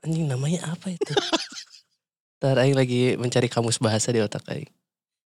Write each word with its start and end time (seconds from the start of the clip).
Anjing 0.00 0.24
namanya 0.24 0.64
apa 0.72 0.96
itu? 0.96 1.12
Ntar 2.40 2.56
Aing 2.64 2.72
lagi 2.72 3.20
mencari 3.20 3.52
kamus 3.52 3.76
bahasa 3.76 4.08
di 4.08 4.24
otak 4.24 4.48
Aing. 4.48 4.72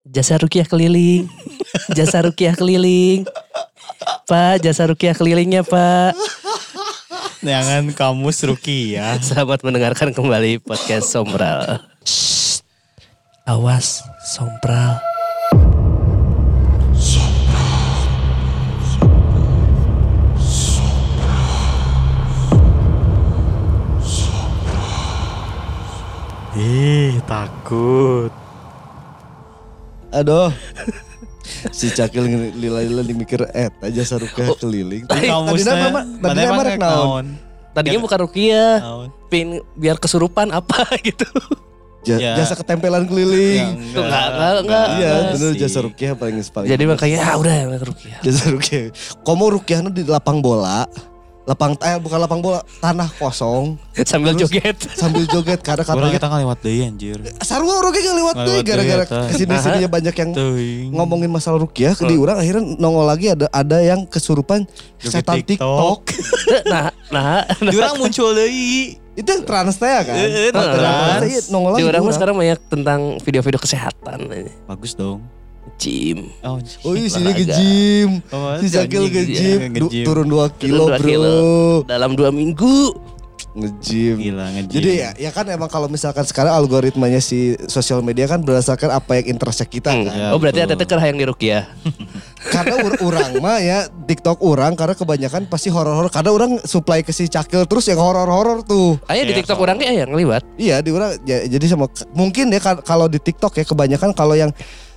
Jasa 0.08 0.40
rukiah 0.40 0.64
keliling. 0.64 1.28
Jasa 1.92 2.24
rukiah 2.24 2.56
keliling. 2.56 3.28
Pak, 4.24 4.64
jasa 4.64 4.88
rukiah 4.88 5.12
kelilingnya 5.12 5.60
pak. 5.60 6.16
Jangan 7.44 7.92
kamus 7.92 8.40
Rukia. 8.40 9.20
Selamat 9.20 9.60
mendengarkan 9.60 10.16
kembali 10.16 10.64
podcast 10.64 11.12
Sombral. 11.12 11.84
Awas, 13.44 14.00
Sombral. 14.24 14.96
Ih, 26.54 27.18
takut. 27.24 28.30
Aduh. 30.10 30.54
si 31.68 31.90
Cakil 31.90 32.24
lila-lila 32.54 33.02
dimikir 33.02 33.44
eh 33.50 33.68
aja 33.82 34.02
sarukah 34.06 34.54
keliling. 34.56 35.04
Kamusnya, 35.04 35.74
Tadina 35.74 35.86
mah- 35.90 36.06
mana 36.06 36.24
tadina 36.24 36.40
emang 36.40 36.56
mah 36.56 36.64
rek 36.64 36.78
naon? 36.78 37.26
Tadinya 37.74 37.98
Ya. 37.98 38.02
bukan 38.02 38.18
rukiah. 38.20 38.74
Naon? 38.80 39.08
Pin 39.26 39.48
biar 39.74 39.98
kesurupan 39.98 40.48
apa 40.50 40.86
gitu. 41.06 41.26
Ja- 42.04 42.20
Ya. 42.22 42.32
Jasa 42.38 42.54
ketempelan 42.54 43.02
Ya, 43.02 43.08
keliling. 43.08 43.66
Tuh, 43.90 44.04
enggak, 44.04 44.26
enggak, 44.30 44.52
enggak. 44.62 44.86
Iya, 44.86 45.10
enggak 45.10 45.32
bener 45.34 45.50
sih. 45.50 45.60
jasa 45.60 45.78
rukiah 45.82 46.12
paling 46.14 46.36
paling. 46.44 46.68
Jadi 46.68 46.84
makanya 46.84 47.18
ah 47.24 47.34
udah 47.34 47.54
rukiah. 47.82 48.18
jasa 48.22 48.44
rukiah. 48.48 48.84
Komo 49.20 49.50
rukiahnya 49.50 49.90
di 49.90 50.04
lapang 50.04 50.38
bola. 50.38 50.86
Lapang 51.44 51.76
eh 51.76 52.00
bukan 52.00 52.16
lapang 52.18 52.40
bola, 52.40 52.64
tanah 52.80 53.04
kosong 53.14 53.76
Sambil 54.08 54.32
Terus- 54.32 54.48
joget. 54.48 54.76
sambil 54.96 55.24
joget 55.24 55.60
karena 55.60 55.84
Orang 55.84 56.08
katanya 56.08 56.16
kita 56.16 56.28
lewat 56.40 56.58
deh 56.58 56.76
anjir. 56.82 57.18
sarua 57.38 57.84
rukiah 57.84 58.00
gak 58.02 58.16
lewat 58.16 58.34
deh 58.42 58.58
gara-gara 58.62 59.04
ke 59.04 59.16
sini 59.34 59.54
sininya 59.54 59.88
banyak 60.00 60.14
yang 60.14 60.30
Teuing. 60.32 60.88
ngomongin 60.90 61.28
masalah 61.28 61.60
rukiah 61.60 61.92
di 61.94 62.16
orang 62.16 62.40
akhirnya 62.40 62.64
nongol 62.76 63.04
lagi 63.04 63.28
ada 63.28 63.44
ada 63.50 63.76
yang 63.78 64.04
kesurupan 64.04 64.64
Joget 64.96 65.20
setan 65.20 65.36
TikTok. 65.38 66.00
TikTok. 66.08 66.64
Nah, 66.64 66.88
nah, 67.12 67.44
nah. 67.44 67.44
Di 67.62 67.76
orang 67.76 67.96
muncul 67.98 68.32
deui. 68.32 68.96
Itu 69.12 69.28
yang 69.28 69.44
trans 69.44 69.76
teh 69.76 69.86
kan? 69.86 70.16
Eh, 70.16 70.48
eh, 70.48 70.50
Trans. 70.50 70.74
trans. 70.74 71.44
Nongol 71.46 71.76
Di 71.76 71.84
lagi. 71.84 71.84
orang 71.86 72.00
mah 72.00 72.04
orang. 72.04 72.16
sekarang 72.16 72.34
banyak 72.34 72.58
tentang 72.66 73.00
video-video 73.20 73.60
kesehatan. 73.60 74.18
Bagus 74.64 74.96
dong. 74.96 75.20
Gym. 75.74 76.30
Oh, 76.40 76.56
Oh 76.82 76.92
iya 76.92 77.08
sini 77.08 77.28
Olahraga. 77.28 77.44
nge-gym. 77.50 78.10
Oh, 78.30 78.54
Si 78.56 78.66
anjing, 78.70 79.02
nge-gym. 79.02 79.26
iya, 79.26 79.56
Du- 79.74 79.90
nge-gym. 79.90 80.04
Turun 80.04 80.26
2 80.26 80.48
kilo 80.54 80.84
dua 80.84 80.96
bro. 80.96 81.04
kilo. 81.04 81.34
Dalam 81.84 82.10
dua 82.12 82.30
minggu. 82.30 82.94
Nge-gym. 83.54 84.16
Gila 84.20 84.44
nge-gym. 84.50 84.70
Jadi 84.72 84.90
ya, 84.96 85.10
ya 85.16 85.30
kan 85.30 85.46
emang 85.46 85.66
kalau 85.66 85.86
misalkan 85.86 86.22
sekarang 86.22 86.50
algoritmanya 86.52 87.18
si 87.18 87.54
sosial 87.64 88.02
media 88.02 88.26
kan 88.26 88.38
berdasarkan 88.38 88.90
apa 88.92 89.16
yang 89.16 89.30
interest 89.30 89.62
kita 89.64 89.90
Hmm. 89.90 90.04
kan. 90.04 90.14
Ya, 90.14 90.26
oh 90.30 90.38
berarti 90.38 90.60
ada 90.60 90.74
teker 90.74 90.98
yang 91.00 91.14
di 91.14 91.24
rukiah. 91.24 91.70
Karena 92.44 92.76
ur- 92.76 93.00
orang 93.00 93.30
mah 93.38 93.56
ya 93.56 93.78
TikTok 93.88 94.42
orang 94.42 94.74
karena 94.74 94.92
kebanyakan 94.92 95.48
pasti 95.48 95.70
horor-horor. 95.70 96.12
Karena 96.12 96.30
orang 96.30 96.52
supply 96.60 97.00
ke 97.00 97.08
si 97.08 97.24
Cakil 97.24 97.64
terus 97.64 97.86
yang 97.86 97.96
horor-horor 97.96 98.60
tuh. 98.62 99.00
Ayah 99.06 99.22
di 99.22 99.32
Iya, 99.32 99.38
TikTok 99.40 99.56
so. 99.56 99.62
orangnya 99.62 99.88
yang 99.88 100.08
ngeliwat. 100.08 100.42
Iya 100.54 100.76
di 100.78 100.90
orang 100.90 101.16
ya, 101.22 101.46
jadi 101.48 101.64
sama 101.66 101.86
mungkin 102.12 102.50
ya 102.50 102.60
ka- 102.60 102.82
kalau 102.82 103.08
di 103.08 103.16
TikTok 103.16 103.54
ya 103.54 103.64
kebanyakan 103.64 104.12
kalau 104.12 104.34
yang 104.34 104.52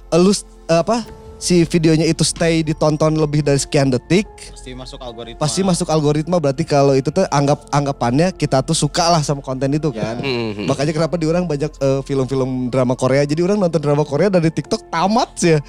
elus 0.09 0.43
apa 0.67 1.07
si 1.37 1.61
videonya 1.69 2.09
itu 2.09 2.25
stay 2.25 2.65
ditonton 2.65 3.13
lebih 3.13 3.45
dari 3.45 3.61
sekian 3.61 3.93
detik 3.93 4.25
pasti 4.49 4.73
masuk 4.73 4.99
algoritma. 4.99 5.39
pasti 5.39 5.61
masuk 5.61 5.87
algoritma 5.87 6.37
berarti 6.41 6.65
kalau 6.65 6.97
itu 6.97 7.13
tuh 7.13 7.23
anggap 7.29 7.69
anggapannya 7.69 8.33
kita 8.33 8.65
tuh 8.65 8.73
suka 8.73 9.07
lah 9.07 9.21
sama 9.23 9.39
konten 9.39 9.71
itu 9.71 9.93
kan. 9.95 10.19
Hmm. 10.19 10.67
Makanya 10.67 10.91
kenapa 10.91 11.15
di 11.15 11.23
orang 11.23 11.47
banyak 11.47 11.71
eh, 11.71 12.01
film-film 12.03 12.67
drama 12.67 12.97
Korea. 12.99 13.23
Jadi 13.23 13.39
orang 13.47 13.63
nonton 13.63 13.79
drama 13.79 14.03
Korea 14.03 14.27
dari 14.27 14.51
TikTok 14.51 14.91
tamat 14.91 15.29
sih. 15.39 15.55
ya. 15.55 15.59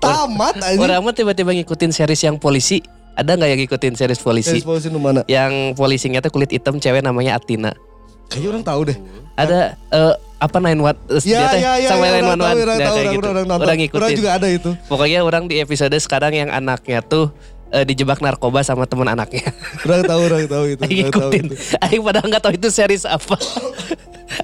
Tamat 0.00 0.56
aja. 0.64 0.80
Orang 0.80 1.04
mah 1.04 1.12
tiba-tiba 1.12 1.52
ngikutin 1.52 1.92
series 1.92 2.24
yang 2.24 2.40
polisi. 2.40 2.80
Ada 3.18 3.34
nggak 3.36 3.48
yang 3.50 3.60
ngikutin 3.66 3.94
series 3.98 4.20
polisi? 4.22 4.56
Garis 4.62 4.64
polisi 4.64 4.88
mana? 4.94 5.26
Yang 5.28 5.74
polisinya 5.74 6.22
tuh 6.22 6.30
kulit 6.32 6.54
hitam 6.54 6.80
cewek 6.80 7.04
namanya 7.04 7.36
Atina. 7.36 7.74
Kayaknya 8.32 8.48
orang 8.48 8.64
tahu 8.64 8.80
deh. 8.88 8.98
Ada 9.36 9.76
eh, 9.92 10.14
apa 10.38 10.56
Nine 10.58 10.78
What? 10.78 10.96
Ya, 11.22 11.50
ya, 11.52 11.72
ya, 11.76 11.88
sama 11.88 12.06
ya, 12.06 12.10
Nine 12.14 12.24
orang 12.24 12.38
tahu, 12.38 12.46
One 12.48 12.62
orang 12.62 12.78
tahu, 12.78 12.78
kayak 12.78 12.94
orang, 12.94 13.14
gitu. 13.14 13.28
orang 13.28 13.44
nonton. 13.44 13.66
Orang 13.66 13.78
ngikutin. 13.78 13.98
Orang 13.98 14.12
juga 14.14 14.30
ada 14.32 14.48
itu. 14.48 14.70
Pokoknya 14.86 15.18
orang 15.20 15.44
di 15.44 15.56
episode 15.58 15.96
sekarang 15.98 16.32
yang 16.32 16.48
anaknya 16.48 16.98
tuh 17.00 17.34
eh, 17.68 17.82
dijebak 17.82 18.18
narkoba 18.18 18.62
sama 18.62 18.84
teman 18.84 19.08
anaknya. 19.08 19.50
Orang 19.82 20.02
tahu, 20.04 20.20
orang 20.24 20.42
tahu 20.46 20.64
itu. 20.68 20.80
Aing 20.80 20.98
orang 21.00 21.10
tahu 21.10 21.28
ngikutin. 21.28 21.44
itu. 21.44 21.54
Aing 21.80 22.02
padahal 22.02 22.26
nggak 22.28 22.42
tahu 22.42 22.52
itu 22.54 22.68
series 22.68 23.04
apa. 23.04 23.34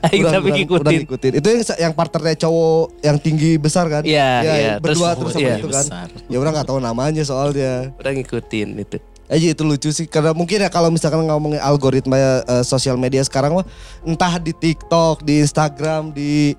Aing 0.05 0.21
Orang- 0.21 0.35
tapi 0.35 0.45
orang- 0.45 0.59
ngikutin. 0.59 0.83
orang 0.85 1.01
ngikutin. 1.01 1.33
Itu 1.39 1.47
yang 1.47 1.63
yang 1.79 1.93
partnernya 1.95 2.37
cowok 2.41 2.85
yang 3.01 3.17
tinggi 3.17 3.51
besar 3.57 3.87
kan? 3.87 4.03
Iya, 4.03 4.31
Ya, 4.43 4.53
iya. 4.59 4.75
Berdua 4.77 5.15
Terus- 5.15 5.31
terus 5.31 5.33
sama 5.33 5.47
iya. 5.47 5.55
itu 5.57 5.69
kan. 5.71 5.85
Besar. 5.87 6.07
Ya 6.27 6.37
orang 6.37 6.53
nggak 6.53 6.69
tahu 6.69 6.79
namanya 6.83 7.23
soalnya. 7.23 7.73
Orang 7.95 8.15
ngikutin 8.19 8.69
itu. 8.77 8.99
Aja 9.25 9.47
itu 9.49 9.63
lucu 9.63 9.89
sih 9.89 10.05
karena 10.05 10.31
mungkin 10.31 10.61
ya 10.61 10.69
kalau 10.69 10.89
misalkan 10.89 11.25
ngomongin 11.25 11.57
algoritma 11.59 12.17
eh, 12.45 12.61
sosial 12.61 12.95
media 12.95 13.21
sekarang 13.21 13.57
mah 13.57 13.67
entah 14.03 14.37
di 14.37 14.53
TikTok, 14.53 15.21
di 15.21 15.41
Instagram, 15.41 16.13
di 16.13 16.53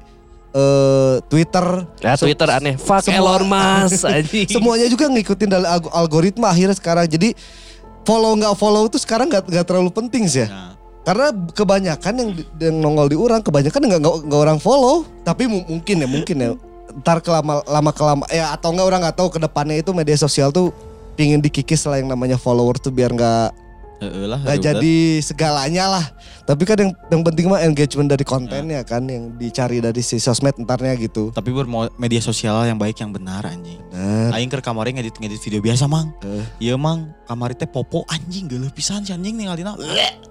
eh, 0.50 1.16
Twitter. 1.26 1.86
Se- 2.18 2.26
Twitter 2.26 2.50
aneh. 2.50 2.74
Fuck 2.76 3.06
semua- 3.06 3.38
Elon 3.38 3.46
Musk 3.46 4.02
anjing. 4.10 4.48
Semuanya 4.50 4.88
juga 4.88 5.06
ngikutin 5.06 5.46
dari 5.48 5.62
alg- 5.64 5.94
algoritma 5.94 6.50
akhirnya 6.50 6.74
sekarang. 6.74 7.06
Jadi 7.06 7.38
follow 8.02 8.34
nggak 8.34 8.56
follow 8.56 8.86
tuh 8.86 8.98
sekarang 8.98 9.30
nggak 9.30 9.46
nggak 9.46 9.66
terlalu 9.66 9.92
penting 9.92 10.26
sih 10.26 10.44
ya. 10.44 10.50
Nah, 10.50 10.72
Karena 11.06 11.30
kebanyakan 11.30 12.14
yang, 12.18 12.30
yang 12.58 12.76
nongol 12.76 13.06
di 13.06 13.14
orang 13.14 13.38
kebanyakan 13.40 13.78
nggak 13.78 14.00
nggak 14.02 14.16
nggak 14.26 14.42
orang 14.42 14.58
follow. 14.58 15.06
Tapi 15.22 15.46
mu- 15.46 15.62
mungkin 15.70 16.02
ya 16.02 16.08
mungkin 16.10 16.36
ya 16.36 16.50
ntar 16.96 17.20
kelama 17.20 17.62
lama 17.62 17.92
kelama 17.92 18.24
ya 18.28 18.50
atau 18.50 18.72
enggak 18.72 18.88
orang 18.88 19.00
nggak 19.04 19.18
tahu 19.20 19.28
ke 19.28 19.38
depannya 19.38 19.78
itu 19.78 19.92
media 19.92 20.16
sosial 20.16 20.50
tuh 20.50 20.72
pingin 21.16 21.40
dikikis 21.40 21.84
lah 21.84 21.98
yang 21.98 22.08
namanya 22.08 22.36
follower 22.36 22.76
tuh 22.76 22.92
biar 22.92 23.10
nggak 23.10 23.50
heeh 23.96 24.28
lah. 24.28 24.40
nggak 24.40 24.60
jadi 24.62 24.96
segalanya 25.20 25.88
lah. 25.90 26.06
Tapi 26.44 26.62
kan 26.62 26.78
yang 26.78 26.92
yang 27.10 27.24
penting 27.24 27.48
mah 27.48 27.64
engagement 27.64 28.06
dari 28.06 28.22
kontennya 28.22 28.84
kan 28.84 29.02
yang 29.02 29.34
dicari 29.34 29.80
dari 29.80 30.04
si 30.04 30.20
sosmed 30.20 30.54
entarnya 30.56 30.94
gitu. 30.96 31.32
Tapi 31.32 31.50
bermo- 31.50 31.90
media 31.96 32.20
sosial 32.20 32.68
yang 32.68 32.76
baik 32.76 33.00
yang 33.00 33.10
benar 33.10 33.42
anjing. 33.42 33.80
Bener. 33.90 34.30
Aing 34.30 34.52
ke 34.52 34.60
kamarnya 34.60 35.00
ngedit 35.00 35.16
ngedit 35.16 35.42
video 35.42 35.60
biasa 35.60 35.88
mang. 35.88 36.12
Iya 36.60 36.76
mang, 36.76 37.16
kamar 37.24 37.56
teh 37.56 37.66
popo 37.66 38.04
anjing 38.06 38.46
geuleuh 38.46 38.70
pisan 38.70 39.02
si 39.02 39.10
anjing 39.10 39.34
ningalina. 39.34 39.74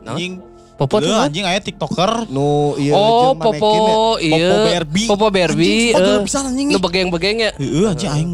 Anjing. 0.06 0.44
Popo 0.74 0.98
tuh 0.98 1.14
anjing 1.14 1.46
aya 1.46 1.58
TikToker. 1.58 2.26
Nu 2.28 2.74
iya 2.76 2.98
Oh, 2.98 3.30
Popo, 3.32 3.70
ya. 4.18 4.26
iya. 4.26 4.50
Popo 4.50 4.66
Barbie. 4.66 5.06
Popo 5.06 5.26
Barbie. 5.30 5.94
Anjing, 5.94 6.22
pisan 6.26 6.42
anjing. 6.50 6.68
Nu 6.68 6.78
begeng-begeng 6.78 7.36
ya. 7.40 7.50
Heeh 7.54 7.86
anjing 7.88 8.10
aing 8.12 8.32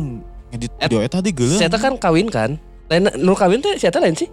ngedit 0.50 0.70
Et- 0.76 0.90
video 0.90 1.00
eta 1.02 1.18
tadi 1.22 1.30
geuleuh. 1.32 1.58
Saya 1.58 1.70
kan 1.72 1.94
kawin 1.96 2.28
kan. 2.28 2.58
Lain 2.90 3.06
nu 3.22 3.38
kawin 3.38 3.62
teh 3.62 3.78
siapa 3.78 4.02
lain 4.02 4.18
sih? 4.18 4.26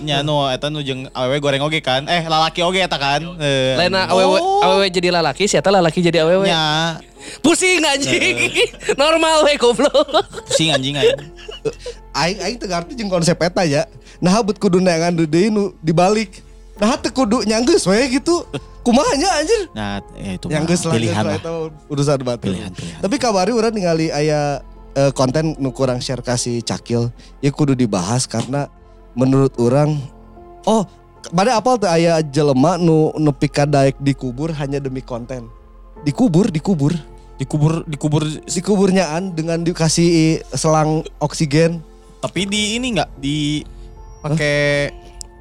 Nya 0.00 0.24
nu 0.24 0.48
eta 0.48 0.72
nu 0.72 0.80
jeung 0.80 1.04
awewe 1.12 1.36
goreng 1.44 1.60
oge 1.60 1.84
kan. 1.84 2.08
Eh 2.08 2.24
lalaki 2.24 2.64
oge 2.64 2.80
eta 2.80 2.96
kan. 2.96 3.20
Eh, 3.36 3.76
Lain 3.76 3.92
anjing. 3.92 4.08
awewe 4.16 4.38
Oh. 4.40 4.64
awewe 4.64 4.88
jadi 4.88 5.12
lalaki, 5.12 5.44
siapa 5.44 5.68
lalaki 5.68 6.00
jadi 6.00 6.24
awewe. 6.24 6.48
Nya 6.48 6.96
Pusing 7.44 7.84
anjing. 7.84 8.64
Normal 9.00 9.44
we 9.44 9.60
goblok. 9.60 10.24
pusing 10.48 10.72
anjing 10.72 10.96
aing. 10.96 11.20
aing 12.16 12.38
aing 12.40 12.56
teu 12.56 12.64
ngarti 12.70 12.96
jeung 12.96 13.12
konsep 13.12 13.36
eta 13.36 13.68
ya. 13.68 13.84
Nah 14.16 14.32
habut 14.32 14.56
kudu 14.56 14.80
neangan 14.80 15.12
deui 15.12 15.52
nu 15.52 15.76
dibalik. 15.84 16.40
Nah 16.80 16.96
teu 16.96 17.12
kudu 17.12 17.44
nyanggeus 17.44 17.84
we 17.84 18.00
gitu. 18.08 18.48
Kumaha 18.88 19.12
nya 19.20 19.28
anjir? 19.36 19.62
Nah, 19.76 20.00
ya 20.16 20.40
itu 20.40 20.48
mah 20.48 20.52
Nyanggeus 20.56 20.82
lah 20.88 20.94
pilihan 20.96 21.24
geus 21.28 21.44
lah. 21.44 21.92
urusan 21.92 22.18
batin. 22.24 22.46
Pilihan, 22.48 22.72
pilihan. 22.72 23.00
Tapi 23.04 23.16
kabari 23.20 23.52
urang 23.52 23.76
ningali 23.76 24.08
aya 24.08 24.64
eh, 24.96 25.12
konten 25.12 25.52
nu 25.60 25.76
kurang 25.76 26.00
share 26.00 26.24
kasih 26.24 26.64
Cakil. 26.64 27.12
Ya 27.44 27.52
kudu 27.52 27.76
dibahas 27.76 28.24
karena 28.24 28.72
menurut 29.12 29.52
orang 29.60 30.00
oh 30.64 30.88
pada 31.28 31.60
apal 31.60 31.76
tuh 31.76 31.92
aya 31.92 32.24
jelema 32.24 32.80
nu 32.80 33.12
nu 33.20 33.28
pikadaek 33.28 34.00
dikubur 34.00 34.56
hanya 34.56 34.80
demi 34.80 35.04
konten. 35.04 35.52
Dikubur, 36.08 36.48
dikubur. 36.48 36.96
Dikubur 37.36 37.84
dikubur 37.84 38.24
Dikuburnyaan 38.48 39.36
dengan 39.36 39.60
dikasih 39.60 40.40
selang 40.56 41.04
oksigen. 41.20 41.84
tapi 42.18 42.50
di 42.50 42.74
ini 42.74 42.98
enggak 42.98 43.10
di 43.20 43.62
pakai 44.24 44.90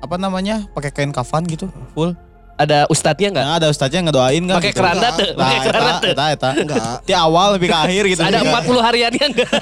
apa 0.04 0.20
namanya? 0.20 0.68
Pakai 0.76 0.92
kain 0.94 1.10
kafan 1.10 1.48
gitu, 1.50 1.72
full. 1.96 2.14
Ada 2.58 2.90
ustadznya 2.90 3.30
enggak? 3.30 3.46
Nah, 3.46 3.56
ada 3.56 3.68
ustaznya 3.70 4.02
ngedoain 4.02 4.44
kan? 4.44 4.58
Pakai 4.58 4.72
gitu. 4.72 4.80
keranda 4.82 5.08
tuh, 5.14 5.30
Nah, 5.30 5.38
pakai 5.40 5.60
keranda 5.62 5.92
eta, 5.92 6.00
tuh. 6.00 6.10
eta, 6.10 6.26
eta. 6.28 6.50
Enggak. 6.58 6.96
Di 7.04 7.14
awal 7.14 7.48
lebih 7.54 7.68
ke 7.70 7.78
akhir 7.78 8.04
gitu. 8.08 8.22
Ada 8.22 8.40
juga. 8.40 8.52
40 8.58 8.82
hariannya 8.84 9.26
enggak? 9.30 9.50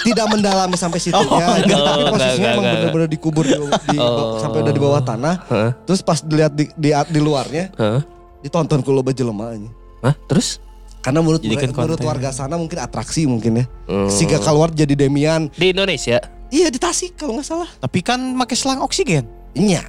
tidak 0.00 0.26
mendalami 0.28 0.76
sampai 0.76 0.96
situ 0.96 1.12
Oh, 1.12 1.26
ya. 1.36 1.60
enggak, 1.60 1.60
tapi 1.60 1.66
enggak, 1.68 1.96
posisinya 2.08 2.30
enggak, 2.32 2.46
emang 2.48 2.62
enggak. 2.62 2.74
bener-bener 2.78 3.08
dikubur 3.10 3.44
di, 3.44 3.52
di- 3.52 3.98
Oh. 4.00 4.38
sampai 4.38 4.58
udah 4.60 4.72
di 4.72 4.80
bawah 4.80 5.02
tanah. 5.02 5.34
Hah? 5.44 5.70
Terus 5.84 6.00
pas 6.00 6.18
dilihat 6.20 6.52
di, 6.52 6.64
di, 6.72 6.88
di 6.94 7.20
luarnya 7.20 7.64
Hah? 7.74 8.00
ditonton 8.40 8.80
ku 8.80 8.90
loba 8.90 9.10
jelema 9.10 9.52
nya. 9.52 9.68
Hah? 10.00 10.14
Terus? 10.24 10.62
Karena 11.00 11.20
menurut 11.20 11.40
Jadikan 11.40 11.72
menurut 11.74 11.96
konten. 11.96 12.06
warga 12.06 12.30
sana 12.30 12.54
mungkin 12.54 12.76
atraksi 12.76 13.24
mungkin 13.24 13.52
ya. 13.56 13.64
Hmm. 13.84 14.08
Siga 14.08 14.38
keluar 14.38 14.70
jadi 14.70 14.94
Demian. 14.94 15.48
Di 15.50 15.72
Indonesia. 15.72 16.16
Iya 16.48 16.66
di 16.66 16.76
Tasik 16.76 17.16
kalau 17.16 17.34
nggak 17.34 17.46
salah. 17.46 17.68
Tapi 17.74 18.00
kan 18.00 18.16
pakai 18.36 18.54
selang 18.54 18.80
oksigen. 18.80 19.24
Iya. 19.52 19.82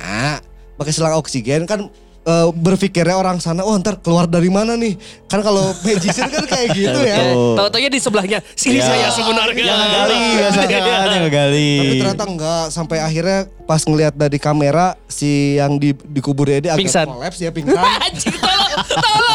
Pakai 0.74 0.92
selang 0.92 1.16
oksigen 1.16 1.64
kan 1.64 1.88
eh, 2.22 2.48
berpikirnya 2.52 3.14
orang 3.14 3.38
sana 3.38 3.62
oh 3.62 3.74
ntar 3.76 3.98
keluar 3.98 4.26
dari 4.26 4.48
mana 4.48 4.74
nih 4.74 4.94
kan 5.26 5.40
kalau 5.40 5.74
magician 5.84 6.28
kan 6.28 6.44
kayak 6.44 6.68
gitu 6.72 7.00
ya. 7.00 7.34
Tahu-taunya 7.56 7.88
di 7.88 7.98
sebelahnya 7.98 8.40
sini 8.54 8.78
Ya. 8.78 8.86
saya 8.86 9.08
sebenarnya. 9.10 9.64
Yang 9.64 9.80
ngegali 9.80 10.18
biasanya 10.40 10.78
yang 10.78 11.24
ngegali. 11.24 11.70
tapi 11.74 11.94
ternyata 11.98 12.24
enggak 12.26 12.64
sampai 12.70 12.98
akhirnya 13.00 13.40
pas 13.64 13.82
ngelihat 13.82 14.14
dari 14.14 14.36
kamera 14.36 14.86
si 15.08 15.56
yang 15.56 15.76
di 15.76 15.96
dikubur 15.96 16.46
dia 16.46 16.60
agak 16.62 16.78
Pingsan. 16.78 17.08
kolaps 17.08 17.40
ya 17.40 17.50
pingsan 17.50 17.80
Anjing 18.06 18.36
tolong, 18.36 18.72
tolong. 18.92 19.31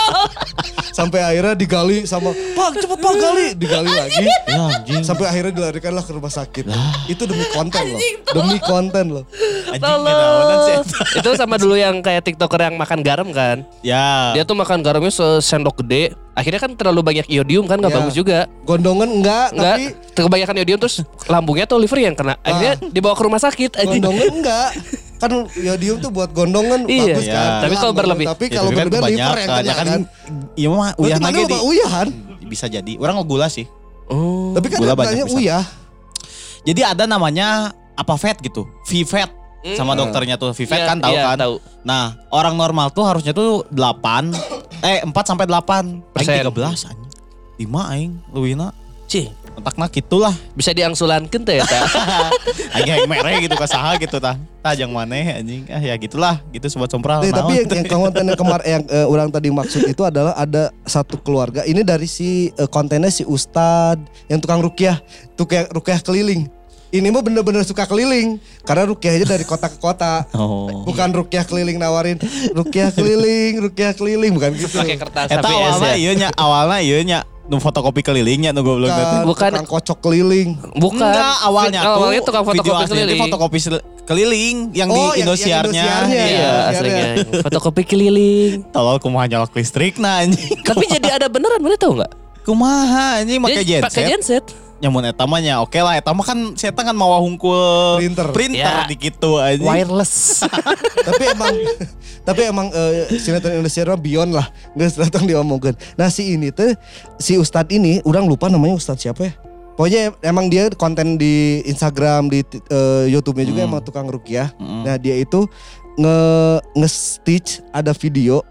Sampai 0.96 1.20
akhirnya 1.20 1.52
digali 1.52 2.02
sama 2.02 2.32
pak 2.32 2.70
cepet 2.78 2.96
pak 2.96 3.14
gali 3.14 3.46
digali 3.52 3.92
lagi 3.92 4.24
Ya 4.48 4.64
anjing. 4.72 5.04
sampai 5.04 5.28
akhirnya 5.28 5.52
dilarikan 5.52 5.92
lah 5.92 6.00
ke 6.00 6.10
rumah 6.10 6.30
sakit 6.30 6.64
itu 7.06 7.22
demi 7.22 7.44
konten 7.48 7.84
loh 7.86 8.00
demi 8.32 8.56
konten 8.58 9.04
loh 9.12 9.24
Anjing. 9.66 10.80
Itu 11.12 11.28
sama 11.34 11.56
dulu 11.56 11.74
yang 11.74 11.98
kayak 11.98 12.22
tiktoker 12.22 12.60
yang 12.60 12.76
makan 12.76 13.02
garam 13.02 13.28
kan. 13.28 13.66
Ya. 13.82 14.30
Dia 14.30 14.42
tuh 14.42 14.54
makan 14.54 14.78
garamnya 14.78 15.10
sesendok 15.10 15.82
gede. 15.82 16.14
Akhirnya 16.32 16.60
kan 16.60 16.72
terlalu 16.72 17.02
banyak 17.02 17.26
iodium 17.26 17.64
kan 17.64 17.76
nggak 17.76 17.90
Ya. 17.90 17.98
bagus 17.98 18.14
juga. 18.14 18.38
gondongan 18.62 19.08
enggak, 19.10 19.46
Enggak, 19.50 19.74
tapi 19.74 19.84
kebanyakan 20.14 20.54
iodium 20.56 20.78
terus 20.78 20.96
lambungnya 21.26 21.64
tuh 21.64 21.76
liver 21.76 21.98
yang 21.98 22.14
kena. 22.14 22.38
Akhirnya 22.40 22.78
dibawa 22.86 23.12
ke 23.12 23.22
rumah 23.22 23.40
sakit. 23.40 23.74
anjing. 23.76 24.00
gondongan 24.00 24.26
enggak 24.32 24.70
kan 25.16 25.30
yodium 25.54 25.96
tuh 25.98 26.10
buat 26.10 26.30
gondongan 26.30 26.84
Iya. 26.84 27.04
bagus 27.10 27.24
Iya. 27.24 27.34
kan 27.34 27.50
Tapi 27.62 27.74
kalau 27.74 27.92
berlebih. 27.92 28.26
tapi 28.26 28.44
Ya, 28.44 28.54
kalau 28.54 28.70
kan 28.70 28.76
berlebihan 28.86 29.08
liver 29.08 29.36
yang 29.36 29.48
kebanyakan. 29.48 29.56
kena 29.56 29.62
Ya 29.62 29.74
kan 29.74 29.86
kan 29.86 30.02
iya 30.54 30.68
mah 30.68 30.90
uyah 30.96 31.18
lagi 31.18 31.40
loba 31.40 31.48
di. 31.48 31.58
uyahan 31.64 32.08
Bisa 32.46 32.66
jadi. 32.66 32.92
Orang 32.96 33.18
gula 33.22 33.48
sih. 33.48 33.66
Oh. 34.06 34.54
tapi 34.54 34.68
kan 34.68 34.78
Gula 34.78 34.94
banyak 34.94 35.26
uyah 35.28 35.66
Jadi 36.62 36.80
ada 36.80 37.04
namanya 37.04 37.70
apa 37.92 38.14
fat 38.14 38.38
gitu. 38.38 38.66
VFAT 38.84 39.30
sama 39.74 39.92
Hmm. 39.92 40.00
dokternya 40.00 40.34
tuh. 40.34 40.50
VFAT 40.52 40.76
Iya, 40.76 40.86
kan 40.86 40.96
tahu 41.00 41.10
iya, 41.12 41.22
kan? 41.24 41.36
tahu. 41.36 41.54
Nah, 41.82 42.04
orang 42.28 42.54
normal 42.54 42.90
tuh 42.90 43.02
harusnya 43.02 43.30
tuh 43.30 43.66
8 43.68 44.30
eh 44.80 45.00
4 45.00 45.10
sampai 45.24 45.42
8. 45.44 46.02
Persen. 46.08 46.34
Aing 46.36 46.42
13 46.44 46.86
anjing. 46.86 47.10
5 47.58 47.82
aing 47.88 48.12
luwina. 48.30 48.70
Cih, 49.06 49.30
Entakna 49.56 49.88
gitulah. 49.88 50.34
bisa 50.52 50.70
diangsulankeun 50.70 51.42
teh 51.42 51.58
eta. 51.58 51.78
Anjing 52.76 52.92
aing 52.92 53.08
mere 53.08 53.40
gitu 53.40 53.56
ka 53.56 53.64
saha 53.64 53.96
gitu 53.96 54.16
tah. 54.16 54.36
Tah 54.60 54.72
jang 54.72 54.90
maneh 54.90 55.40
anjing. 55.40 55.64
Ah 55.66 55.80
ya 55.80 55.96
gitulah. 55.96 56.44
Gitu 56.50 56.68
sobat 56.68 56.88
sompral. 56.88 57.20
Eh, 57.20 57.32
tapi 57.32 57.64
yang, 57.64 57.88
yang 57.88 58.02
konten 58.04 58.24
yang 58.26 58.36
kemarin 58.36 58.66
yang 58.66 58.82
eh, 58.86 59.06
orang 59.06 59.28
tadi 59.28 59.48
maksud 59.48 59.82
itu 59.84 60.02
adalah 60.02 60.36
ada 60.36 60.68
satu 60.82 61.16
keluarga 61.16 61.64
ini 61.64 61.80
dari 61.80 62.04
si 62.04 62.52
eh, 62.52 62.68
kontennya 62.68 63.08
si 63.08 63.24
Ustad 63.24 63.96
yang 64.26 64.38
tukang 64.38 64.60
rukyah 64.60 65.00
tukang 65.34 65.64
rukyah 65.68 65.98
keliling 65.98 66.46
ini 66.88 67.10
mah 67.10 67.18
bener-bener 67.18 67.60
suka 67.60 67.82
keliling 67.82 68.38
karena 68.62 68.86
rukyahnya 68.86 69.26
dari 69.26 69.42
kota 69.42 69.66
ke 69.66 69.76
kota 69.76 70.22
Oh. 70.32 70.84
bukan 70.84 71.10
rukyah 71.12 71.42
keliling 71.42 71.76
nawarin 71.76 72.16
rukyah 72.52 72.88
keliling 72.90 73.58
rukyah 73.60 73.92
keliling 73.92 74.32
bukan 74.32 74.54
gitu 74.54 74.78
Pakai 74.78 74.96
kertas 74.96 75.26
Eta 75.28 75.42
HBS 75.42 75.50
awalnya 75.50 75.88
ya. 75.88 75.96
iya 75.96 76.12
nya, 76.14 76.28
awalnya 76.32 76.78
iya 76.80 76.98
nya 77.02 77.18
nu 77.46 77.62
fotokopi 77.62 78.02
kelilingnya 78.02 78.50
nu 78.50 78.60
goblok 78.60 78.90
bukan, 78.90 78.98
teh. 78.98 79.18
Bukan. 79.22 79.50
tukang 79.54 79.68
kocok 79.70 79.98
keliling 80.02 80.48
Bukan. 80.74 80.98
Enggak, 80.98 81.36
awalnya 81.46 81.80
tuh 81.80 81.94
awalnya 81.94 82.22
tukang 82.22 82.44
video 82.44 82.62
fotokopi 82.62 82.90
keliling. 82.90 83.06
tuh 83.06 83.22
fotokopi 83.22 83.58
keliling 84.06 84.56
yang 84.70 84.88
Oh, 84.88 84.94
di 84.94 84.98
yang- 84.98 85.06
yang 85.06 85.18
Indosiarnya. 85.22 85.82
Indosiarnya, 85.82 86.14
Iya, 86.14 86.26
Iya, 86.26 86.50
aslinya. 86.70 87.06
Fotokopi 87.42 87.82
keliling. 87.82 88.54
Tolol 88.70 88.98
kumaha 88.98 89.26
nyolok 89.26 89.54
listrik 89.54 89.98
nah 89.98 90.22
anjing. 90.22 90.58
Tapi 90.62 90.84
jadi 90.86 91.18
ada 91.18 91.26
beneran, 91.26 91.58
mana 91.58 91.74
tahu 91.74 91.98
nggak? 91.98 92.12
Kumaha 92.42 93.22
anjing 93.22 93.42
Dia 93.42 93.62
genset. 93.62 93.82
Pakai 93.82 94.02
genset. 94.06 94.44
Nyamun 94.76 95.08
eta 95.08 95.24
mah 95.24 95.40
nya 95.40 95.58
oke 95.58 95.76
lah 95.76 95.96
eta 95.96 96.12
mah 96.12 96.20
kan 96.20 96.52
saya 96.52 96.68
kan 96.84 96.92
mau 96.92 97.16
hungkul 97.16 97.96
Printer. 97.96 98.28
printer 98.30 98.60
Ya. 98.60 98.84
di 98.84 98.94
kitu 98.94 99.40
anjing. 99.40 99.64
Wireless. 99.64 100.44
tapi 101.08 101.24
emang 101.26 101.54
tapi 102.28 102.40
emang 102.44 102.66
eh, 102.70 103.08
sinetron 103.14 103.56
Indonesia 103.56 103.82
mah 103.82 103.96
beyond 103.96 104.32
lah 104.32 104.46
nggak 104.74 105.00
datang 105.00 105.24
diomongin 105.24 105.72
nah 105.94 106.06
si 106.06 106.34
ini 106.34 106.50
tuh 106.50 106.74
si 107.16 107.34
Ustadz 107.34 107.70
ini 107.70 108.02
orang 108.02 108.26
lupa 108.26 108.46
namanya 108.46 108.74
Ustadz 108.74 109.00
siapa 109.00 109.22
ya 109.22 109.32
pokoknya 109.72 110.02
emang 110.20 110.48
dia 110.48 110.68
konten 110.70 111.14
di 111.14 111.62
Instagram 111.64 112.26
di 112.26 112.42
eh, 112.66 113.04
YouTube-nya 113.08 113.44
juga 113.44 113.60
Hmm. 113.62 113.70
emang 113.70 113.80
tukang 113.80 114.06
rukyah 114.06 114.50
Mm. 114.56 114.82
nah 114.82 114.96
dia 114.96 115.14
itu 115.14 115.46
nge 115.96 116.18
nge 116.74 116.88
stitch 116.90 117.50
ada 117.70 117.92
video 117.92 118.42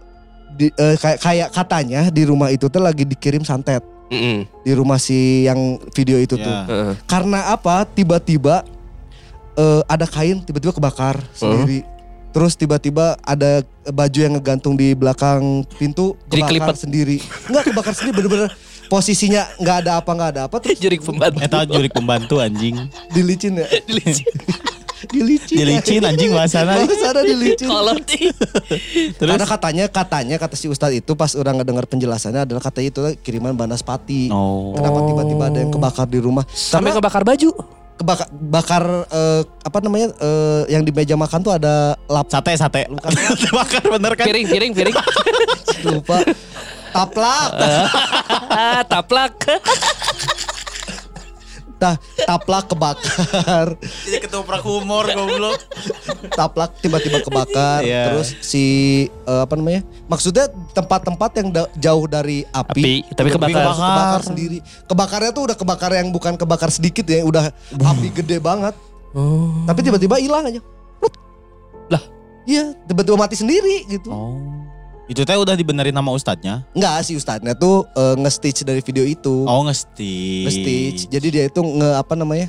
di, 0.50 0.72
eh, 0.72 0.96
kayak 0.96 1.20
kayak 1.20 1.50
katanya 1.52 2.02
di 2.08 2.24
rumah 2.24 2.48
itu 2.48 2.66
tuh 2.66 2.80
lagi 2.80 3.04
dikirim 3.04 3.42
santet 3.42 3.84
Mm-mm. 4.08 4.46
di 4.62 4.72
rumah 4.72 4.98
si 4.98 5.18
yang 5.44 5.58
video 5.92 6.18
itu 6.18 6.36
tuh 6.36 6.46
Ya. 6.46 6.64
Heeh. 6.64 6.94
karena 7.06 7.50
apa 7.50 7.86
tiba-tiba 7.86 8.62
eh, 9.54 9.82
ada 9.86 10.06
kain 10.06 10.40
tiba-tiba 10.40 10.72
kebakar 10.72 11.18
sendiri 11.32 11.82
terus 12.30 12.54
tiba-tiba 12.54 13.16
ada 13.20 13.64
baju 13.86 14.20
yang 14.20 14.36
ngegantung 14.36 14.76
di 14.76 14.92
belakang 14.92 15.42
pintu 15.74 16.20
Jadi 16.26 16.42
kebakar 16.44 16.50
kelipet. 16.52 16.76
sendiri 16.78 17.18
nggak 17.48 17.64
kebakar 17.66 17.94
sendiri 17.94 18.14
bener-bener 18.16 18.50
posisinya 18.86 19.48
nggak 19.56 19.78
ada 19.82 19.92
apa 19.98 20.12
nggak 20.12 20.30
ada 20.30 20.42
apa 20.46 20.56
terus 20.60 20.78
Jurik 20.78 21.00
pembantu. 21.00 21.40
Eta 21.40 21.66
jurik 21.66 21.90
pembantu 21.92 22.36
anjing. 22.38 22.76
dilicin 23.10 23.58
ya 23.58 23.68
dilicin 23.88 24.28
Dilicin 25.08 26.02
anjing 26.02 26.32
bahasana. 26.32 26.82
Bahasana 26.82 27.22
dilicin 27.22 27.68
Kolot. 27.68 28.02
Terus 29.18 29.30
karena 29.30 29.46
katanya 29.46 29.86
katanya 29.88 30.36
kata 30.36 30.56
si 30.56 30.66
Ustadz 30.66 30.96
itu 30.96 31.12
pas 31.14 31.34
orang 31.34 31.60
ngedengar 31.60 31.86
penjelasannya 31.86 32.44
adalah 32.44 32.62
katanya 32.62 32.88
itu 32.90 33.00
kiriman 33.22 33.54
Banaspati 33.54 34.28
Oh. 34.30 34.74
kenapa 34.74 35.06
tiba-tiba 35.06 35.44
ada 35.48 35.60
yang 35.60 35.70
kebakar 35.70 36.06
di 36.06 36.20
rumah 36.20 36.44
Sampai 36.50 36.90
Karena- 36.90 37.00
kebakar 37.00 37.24
baju. 37.24 37.50
kebakar 37.96 38.28
bakar 38.28 38.84
eh, 39.08 39.42
apa 39.64 39.78
namanya 39.80 40.12
eh, 40.20 40.62
yang 40.68 40.84
di 40.84 40.92
meja 40.92 41.16
makan 41.16 41.40
tuh 41.40 41.56
ada 41.56 41.96
lap 42.06 42.28
Sate 42.28 42.52
sate. 42.56 42.92
Bakar 43.56 43.88
bener 43.88 44.20
kan? 44.20 44.28
Piring, 44.28 44.52
piring, 44.52 44.72
piring. 44.76 44.96
lupa 45.88 46.20
taplak 46.92 47.52
ah, 48.52 48.84
taplak. 48.84 49.36
Tah, 51.76 51.96
taplak 52.18 52.68
kebakar 52.68 53.76
Jadi 53.78 54.18
ketoprak 54.18 54.62
humor 54.62 55.06
goblok. 55.08 55.60
taplak 56.32 56.80
tiba-tiba 56.80 57.20
kebakar 57.20 57.82
Iya. 57.82 58.10
terus 58.10 58.32
si 58.40 58.64
eh, 59.06 59.42
apa 59.42 59.54
namanya 59.54 59.84
maksudnya 60.06 60.46
tempat-tempat 60.72 61.32
yang 61.36 61.48
da- 61.50 61.72
jauh 61.76 62.06
dari 62.06 62.44
api, 62.46 62.80
Api, 62.80 62.94
tapi 63.12 63.28
tiba-tiba 63.30 63.60
kebakar. 63.62 63.76
kebakar 63.76 64.22
sendiri 64.24 64.58
kebakarnya 64.86 65.32
tuh 65.32 65.44
udah 65.46 65.58
kebakar 65.58 65.92
yang 65.94 66.10
bukan 66.10 66.34
kebakar 66.34 66.70
sedikit 66.70 67.04
ya 67.04 67.22
udah 67.22 67.52
api 67.74 68.08
gede 68.14 68.40
banget 68.40 68.74
Oh. 69.12 69.64
tapi 69.64 69.80
tiba-tiba 69.80 70.16
hilang 70.18 70.44
aja. 70.46 70.60
Lah. 71.88 72.04
iya 72.44 72.76
tiba-tiba 72.84 73.16
mati 73.16 73.36
sendiri 73.36 73.88
gitu 73.88 74.10
Oh. 74.10 74.36
Itu 75.06 75.22
teh 75.22 75.38
udah 75.38 75.54
dibenerin 75.54 75.94
nama 75.94 76.10
ustadznya? 76.10 76.66
Enggak 76.74 77.06
si 77.06 77.14
ustadznya 77.14 77.54
tuh 77.54 77.86
eh, 77.94 78.16
nge-stitch 78.18 78.66
dari 78.66 78.82
video 78.82 79.06
itu 79.06 79.46
Oh 79.46 79.62
nge-stitch. 79.64 80.46
nge-stitch 80.46 81.00
jadi 81.14 81.28
dia 81.30 81.44
itu 81.46 81.62
nge 81.62 81.90
apa 81.94 82.14
namanya 82.14 82.48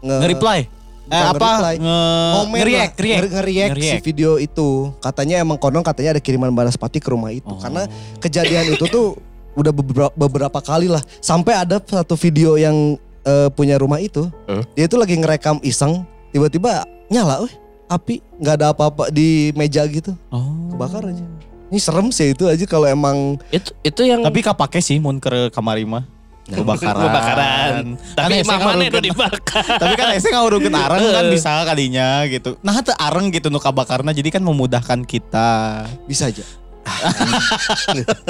nge, 0.00 0.16
Nge-reply? 0.20 0.60
Eh 1.04 1.12
Bukan 1.12 1.24
apa? 1.26 1.36
nge-reply. 1.36 1.74
Nge 1.76 1.98
Komen 2.34 2.56
nge-react, 2.56 2.94
lah, 2.94 3.00
react. 3.00 3.20
nge- 3.20 3.32
nge-react 3.32 3.76
si 3.78 3.96
video 4.02 4.30
itu. 4.36 4.68
Katanya 5.00 5.36
emang 5.38 5.56
konon 5.56 5.80
katanya 5.80 6.16
ada 6.16 6.22
kiriman 6.22 6.52
Banaspati 6.52 7.00
ke 7.00 7.08
rumah 7.08 7.28
itu. 7.28 7.48
Oh. 7.48 7.56
Karena 7.56 7.88
kejadian 8.20 8.72
itu 8.72 8.84
tuh 8.86 9.16
udah 9.54 9.72
beberapa, 9.72 10.12
beberapa 10.12 10.58
kali 10.60 10.88
lah. 10.88 11.00
Sampai 11.20 11.56
ada 11.56 11.80
satu 11.80 12.16
video 12.16 12.56
yang 12.56 12.96
eh, 13.20 13.48
punya 13.48 13.76
rumah 13.76 13.96
itu. 13.96 14.28
Eh? 14.44 14.60
Dia 14.74 14.84
itu 14.84 14.96
lagi 14.96 15.16
ngerekam 15.16 15.56
iseng. 15.60 16.04
Tiba-tiba 16.32 16.84
nyala 17.08 17.44
weh. 17.44 17.52
Api 17.84 18.24
nggak 18.40 18.54
ada 18.60 18.66
apa-apa 18.72 19.08
di 19.08 19.52
meja 19.52 19.84
gitu. 19.84 20.12
Oh. 20.28 20.72
Kebakar 20.72 21.04
aja. 21.04 21.24
Ini 21.72 21.80
serem 21.80 22.08
sih 22.12 22.36
itu 22.36 22.44
aja 22.44 22.64
kalau 22.68 22.84
emang 22.84 23.40
Itu 23.48 23.72
itu 23.80 24.02
yang 24.04 24.20
Tapi 24.20 24.40
kapake 24.44 24.78
sih 24.84 25.00
mun 25.00 25.18
ke 25.18 25.48
kamari 25.50 25.84
mah. 25.88 26.04
Kebakaran. 26.44 27.00
Kebakaran. 27.08 27.84
Tapi 28.12 28.44
Kan 28.44 28.60
mana 28.60 28.84
udah 28.84 29.02
dibakar. 29.04 29.64
Tapi 29.82 29.94
kan 29.96 30.12
ese 30.12 30.28
ngahurungkeun 30.28 30.76
areng 30.76 31.00
kan 31.08 31.24
bisa 31.32 31.64
kadinya 31.64 32.20
gitu. 32.28 32.60
Nah 32.60 32.84
teu 32.84 32.92
areng 33.00 33.32
gitu 33.32 33.48
nu 33.48 33.56
kabakarna 33.56 34.12
jadi 34.12 34.28
kan 34.28 34.44
memudahkan 34.44 35.08
kita. 35.08 35.88
bisa 36.04 36.28
aja. 36.28 36.44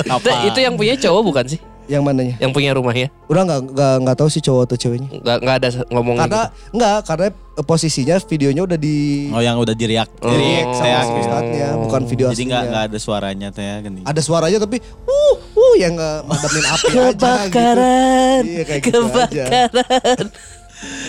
Apa? 0.06 0.24
Itu, 0.24 0.30
itu 0.48 0.58
yang 0.60 0.74
punya 0.74 0.94
cowok 0.96 1.22
bukan 1.22 1.46
sih? 1.46 1.60
Yang 1.84 2.00
mananya? 2.02 2.34
Yang 2.40 2.52
punya 2.52 2.70
rumahnya. 2.72 3.12
Udah 3.28 3.44
nggak 3.44 3.60
nggak 3.70 3.94
nggak 4.00 4.16
tahu 4.16 4.28
sih 4.28 4.40
cowok 4.40 4.62
atau 4.64 4.76
ceweknya. 4.78 5.08
Nggak 5.14 5.36
nggak 5.38 5.56
ada 5.58 5.68
ngomong 5.86 6.16
Karena 6.16 6.42
enggak 6.72 6.96
karena 7.04 7.26
eh, 7.28 7.60
posisinya 7.62 8.16
videonya 8.24 8.62
udah 8.64 8.78
di 8.80 8.96
Oh 9.28 9.38
yang 9.38 9.60
udah 9.60 9.74
diriak, 9.74 10.08
Oh. 10.18 10.32
diriak 10.32 10.64
sama 10.70 10.80
saya 10.80 10.96
si 10.98 11.10
gitu. 11.10 11.20
ustadznya, 11.20 11.68
bukan 11.76 12.00
video 12.08 12.26
Jadi 12.32 12.42
nggak 12.48 12.62
nggak 12.66 12.84
ada 12.88 12.98
suaranya 12.98 13.48
teh 13.52 13.68
gini. 13.80 14.00
ada 14.00 14.20
suaranya 14.20 14.58
tapi 14.58 14.80
uh 14.80 15.36
uh 15.52 15.74
yang 15.76 15.92
nggak 15.92 16.18
madamin 16.24 16.64
api 16.66 16.88
aja 16.88 17.04
kebakaran. 17.12 18.40
gitu. 18.40 18.48
Iya 18.48 18.62
kayak 18.64 18.80
gitu 18.80 18.98
aja. 19.04 19.44
kebakaran. 19.44 20.26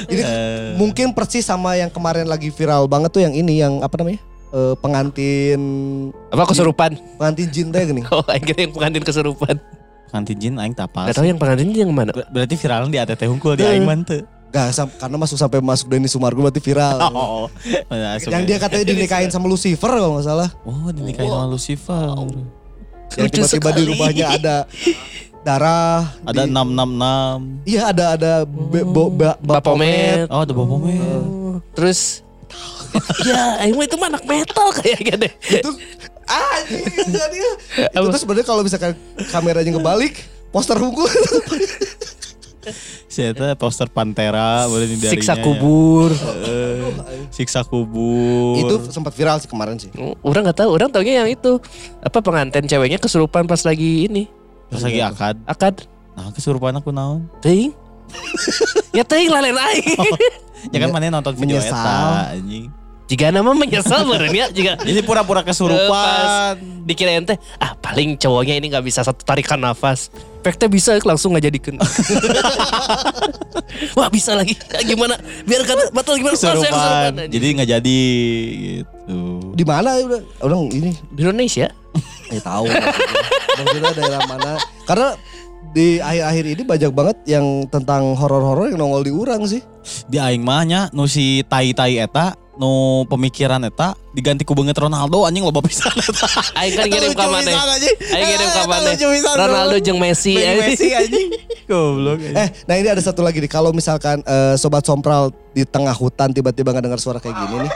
Ini 0.06 0.22
Eh. 0.22 0.76
mungkin 0.76 1.12
persis 1.12 1.44
sama 1.44 1.76
yang 1.76 1.88
kemarin 1.88 2.28
lagi 2.28 2.48
viral 2.48 2.84
banget 2.86 3.12
tuh 3.12 3.20
yang 3.20 3.32
ini 3.32 3.60
yang 3.60 3.80
apa 3.80 3.96
namanya? 3.96 4.20
Eh, 4.48 4.76
pengantin 4.78 5.62
Apa 6.30 6.46
kesurupan? 6.46 6.96
pengantin 7.18 7.48
jin 7.50 7.68
teh 7.70 7.82
gini. 7.84 8.02
Oh, 8.12 8.24
akhirnya 8.24 8.66
yang 8.66 8.74
pengantin 8.74 9.04
kesurupan. 9.04 9.56
Kantin 10.08 10.38
jin 10.38 10.56
aing 10.56 10.72
tapas. 10.72 11.12
Gak 11.12 11.18
tahu 11.18 11.28
yang 11.28 11.36
pengantin 11.36 11.70
yang 11.70 11.92
mana? 11.92 12.12
Ber- 12.12 12.30
Berarti 12.30 12.56
viral 12.56 12.88
di 12.88 12.96
ATT 12.96 13.22
hungkul 13.26 13.56
di 13.56 13.64
aing 13.64 13.84
mah 13.84 14.00
teu. 14.02 14.24
Gak 14.48 14.72
sam- 14.72 14.94
karena 14.96 15.18
masuk 15.18 15.36
sampai 15.36 15.60
masuk 15.60 15.92
Denny 15.92 16.08
Sumargo 16.08 16.40
berarti 16.40 16.60
viral. 16.60 16.96
Oh. 17.12 17.52
Masuk 17.90 18.32
Yang 18.32 18.44
ya. 18.44 18.48
dia 18.48 18.58
katanya 18.58 18.86
dinikahin 18.88 19.28
sama 19.28 19.46
Lucifer 19.46 19.90
kalau 19.90 20.16
nggak 20.16 20.24
salah. 20.26 20.50
Oh, 20.64 20.88
dinikahin 20.88 21.28
sama 21.28 21.48
Lucifer. 21.48 22.06
Yang 23.12 23.28
Lucu 23.28 23.36
tiba-tiba 23.36 23.70
di 23.72 23.84
rumahnya 23.86 24.26
ada 24.32 24.56
darah. 25.42 26.16
Ada 26.24 26.48
di- 26.48 26.54
666. 26.56 27.68
Iya 27.68 27.82
ada 27.92 28.06
ada 28.16 28.32
ba, 28.48 29.36
Bapomet. 29.38 30.26
Oh, 30.32 30.42
ada 30.42 30.54
Bapomet. 30.54 31.02
Oh, 31.04 31.60
Terus 31.76 32.25
ya, 33.28 33.60
emang 33.68 33.86
itu 33.86 33.96
mah 34.00 34.08
anak 34.14 34.24
metal 34.24 34.68
kayaknya 34.76 35.28
deh. 35.28 35.34
Itu 35.62 35.72
ah 36.26 36.58
anjing, 36.58 36.82
jadi 37.06 37.38
itu 37.94 38.06
tuh 38.10 38.22
sebenarnya 38.22 38.48
kalau 38.50 38.62
misalkan 38.66 38.98
kameranya 39.30 39.78
ngebalik 39.78 40.26
poster 40.50 40.74
hukum 40.80 41.06
Saya 43.06 43.32
poster 43.56 43.86
Pantera 43.94 44.66
boleh 44.66 44.90
di 44.90 44.98
darinya. 44.98 45.14
Siksa 45.14 45.38
ya. 45.38 45.44
kubur. 45.46 46.10
Eh, 46.44 46.82
siksa 47.30 47.62
kubur. 47.62 48.58
itu 48.58 48.76
sempat 48.90 49.14
viral 49.14 49.38
sih 49.38 49.48
kemarin 49.48 49.78
sih. 49.78 49.94
Orang 50.26 50.44
nggak 50.44 50.66
tahu, 50.66 50.70
orang 50.74 50.90
taunya 50.90 51.24
yang 51.24 51.30
itu 51.30 51.62
apa 52.02 52.20
pengantin 52.26 52.66
ceweknya 52.66 52.98
kesurupan 52.98 53.46
pas 53.46 53.62
lagi 53.64 54.10
ini 54.10 54.26
pas 54.68 54.82
lagi 54.82 55.00
akad. 55.00 55.38
akad. 55.46 55.76
Nah, 56.18 56.34
kesurupan 56.34 56.74
aku 56.76 56.90
naon? 56.90 57.30
Ting. 57.40 57.72
Ya 58.92 59.04
ting 59.04 59.28
lalen 59.28 59.56
aing. 59.56 59.96
Ya 60.74 60.82
kan 60.82 60.90
mana 60.90 61.14
nonton 61.14 61.38
video 61.38 61.62
Menyesal. 61.62 61.78
eta 61.78 62.34
anjing. 62.34 62.74
Jika 63.06 63.30
nama 63.30 63.54
menyesal 63.54 64.02
beren 64.10 64.34
ya 64.34 64.50
jika 64.50 64.82
Jadi 64.82 65.06
pura-pura 65.06 65.46
kesurupan. 65.46 66.58
dikira 66.90 67.14
ente 67.14 67.38
ah 67.62 67.78
paling 67.78 68.18
cowoknya 68.18 68.58
ini 68.58 68.74
nggak 68.74 68.82
bisa 68.82 69.02
satu 69.02 69.22
tarikan 69.22 69.62
nafas 69.62 70.10
Efeknya 70.42 70.66
bisa 70.66 70.90
langsung 71.02 71.34
nggak 71.34 71.46
jadikan 71.46 71.78
Wah 73.98 74.10
bisa 74.10 74.34
lagi 74.34 74.58
Gimana 74.86 75.18
Biar 75.46 75.62
kata 75.64 75.90
batal 75.90 76.18
gimana 76.18 76.34
Kesurupan. 76.34 77.30
Jadi 77.30 77.46
nggak 77.58 77.70
jadi 77.78 78.00
gitu. 78.58 79.54
Di 79.54 79.62
mana 79.62 80.02
udah 80.02 80.22
orang 80.42 80.70
ini 80.70 80.92
Di 81.14 81.22
Indonesia 81.22 81.70
Eh 82.26 82.42
tahu. 82.42 82.66
Maksudnya 82.66 83.94
daerah 83.94 84.22
mana? 84.26 84.58
Karena 84.84 85.14
di 85.76 86.00
akhir-akhir 86.00 86.46
ini 86.56 86.64
banyak 86.64 86.92
banget 86.96 87.18
yang 87.28 87.68
tentang 87.68 88.16
horor-horor 88.16 88.72
yang 88.72 88.80
nongol 88.80 89.04
di 89.04 89.12
urang 89.12 89.44
sih. 89.44 89.60
Di 90.08 90.24
aing 90.24 90.40
mah 90.40 90.64
nya 90.64 90.82
nu 90.96 91.04
si 91.04 91.44
tai-tai 91.44 92.00
eta 92.00 92.32
nu 92.56 93.04
pemikiran 93.12 93.60
eta 93.68 93.92
diganti 94.16 94.48
ku 94.48 94.56
banget 94.56 94.80
Ronaldo 94.80 95.28
anjing 95.28 95.44
loba 95.44 95.60
pisan 95.60 95.92
eta. 95.92 96.32
Aing 96.64 96.80
kan 96.80 96.88
ngirim 96.88 97.12
lucu 97.12 97.28
mana. 97.28 97.52
Aing 97.92 98.28
ngirim 98.32 98.48
Eta 98.48 98.64
mana 98.72 98.90
Ronaldo 99.36 99.76
jeung 99.84 100.00
Messi 100.00 100.40
anjing. 100.40 100.64
Messi 100.64 100.88
anjing. 100.96 101.28
Goblok. 101.70 102.24
anjing. 102.24 102.36
Eh, 102.40 102.48
nah 102.72 102.76
ini 102.80 102.88
ada 102.88 103.04
satu 103.04 103.20
lagi 103.20 103.44
nih. 103.44 103.52
Kalau 103.52 103.76
misalkan 103.76 104.24
eh, 104.24 104.56
sobat 104.56 104.88
sompral 104.88 105.36
di 105.52 105.68
tengah 105.68 105.92
hutan 105.92 106.32
tiba-tiba 106.32 106.72
nggak 106.72 106.88
dengar 106.88 107.00
suara 107.04 107.20
kayak 107.20 107.36
gini 107.36 107.68
nih. 107.68 107.74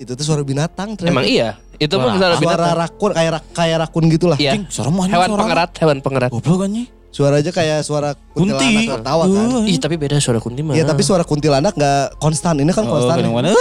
Itu 0.00 0.16
tuh 0.16 0.24
suara 0.24 0.40
binatang. 0.40 0.96
ternyata. 0.96 1.12
Emang 1.12 1.28
iya 1.28 1.60
Itu 1.82 1.94
mah 1.96 2.14
Suara 2.14 2.36
Suara 2.36 2.66
rakun 2.78 3.10
kayak 3.10 3.30
rak- 3.32 3.50
kayak 3.52 3.76
rakun 3.82 4.04
gitulah. 4.08 4.36
Iya 4.36 4.54
serem 4.68 4.94
anjing 4.94 5.10
Hewan 5.10 5.28
suara. 5.28 5.40
pengerat 5.42 5.70
Hewan 5.76 5.98
pengerat 5.98 6.30
Goblok 6.30 6.60
anjing. 6.62 6.86
Suara 7.10 7.34
aja 7.36 7.50
kayak 7.50 7.82
suara 7.82 8.16
Kunti. 8.30 8.54
kuntilanak 8.54 8.82
ketawa 8.96 9.24
kan. 9.26 9.44
Uh, 9.52 9.64
Ih 9.66 9.76
tapi 9.76 9.94
beda 9.96 10.16
suara 10.16 10.38
kunti 10.38 10.62
mah 10.62 10.72
Iya 10.72 10.84
tapi 10.84 11.02
suara 11.02 11.22
kuntilanak 11.22 11.74
nggak 11.74 12.16
konstan. 12.16 12.56
Ini 12.56 12.70
kan 12.70 12.84
Oh, 12.84 12.94
konstan. 12.94 13.18
kadang-kadang. 13.18 13.52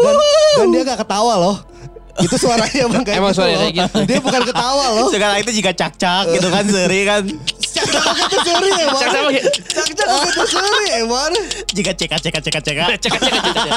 dan, 0.00 0.14
dan 0.56 0.66
dia 0.68 0.82
gak 0.84 0.98
ketawa 0.98 1.34
loh. 1.36 1.56
Itu 2.18 2.36
suaranya 2.36 2.80
emang 2.82 3.00
kayak 3.00 3.16
Emang 3.16 3.30
gitu 3.30 3.38
suaranya 3.38 3.54
loh. 3.56 3.64
kayak 3.64 3.76
gitu. 3.86 3.98
Dia 4.04 4.18
bukan 4.18 4.42
ketawa 4.44 4.84
loh. 4.92 5.08
Sekarang 5.08 5.36
itu 5.38 5.50
jika 5.54 5.70
cak-cak 5.72 6.24
gitu 6.32 6.48
kan 6.48 6.64
seri 6.66 7.00
kan. 7.04 7.22
Itu 7.22 8.36
seri 8.42 8.70
emang. 8.74 9.00
Cak-cak 9.00 9.22
itu 10.26 10.42
seri 10.48 10.86
emang. 10.98 11.30
Jika 11.70 11.90
ceka 11.94 12.16
ceka 12.18 12.38
ceka 12.40 12.60
ceka. 12.60 12.84
Cek 12.98 13.12
cek 13.14 13.30
cek 13.30 13.72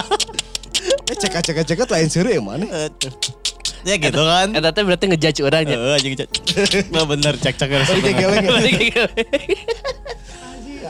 cek 1.06 1.32
Eh 1.32 1.42
cek-cek-cek 1.42 1.88
lain 1.88 2.08
seri 2.08 2.32
emang. 2.36 2.64
Ya 3.84 3.96
gitu 3.96 4.16
kan. 4.18 4.48
Eta 4.50 4.72
teh 4.72 4.82
berarti 4.82 5.06
ngejudge 5.06 5.42
orangnya 5.42 5.76
Heeh 5.76 5.94
anjing 5.94 6.14
cek. 6.16 6.30
Nah 6.94 7.04
bener 7.04 7.36
harus 7.36 7.88
Tadi 7.90 8.02
kayak 8.06 8.30
bener. 8.30 8.44
geleng 8.46 8.80
ya. 8.90 9.06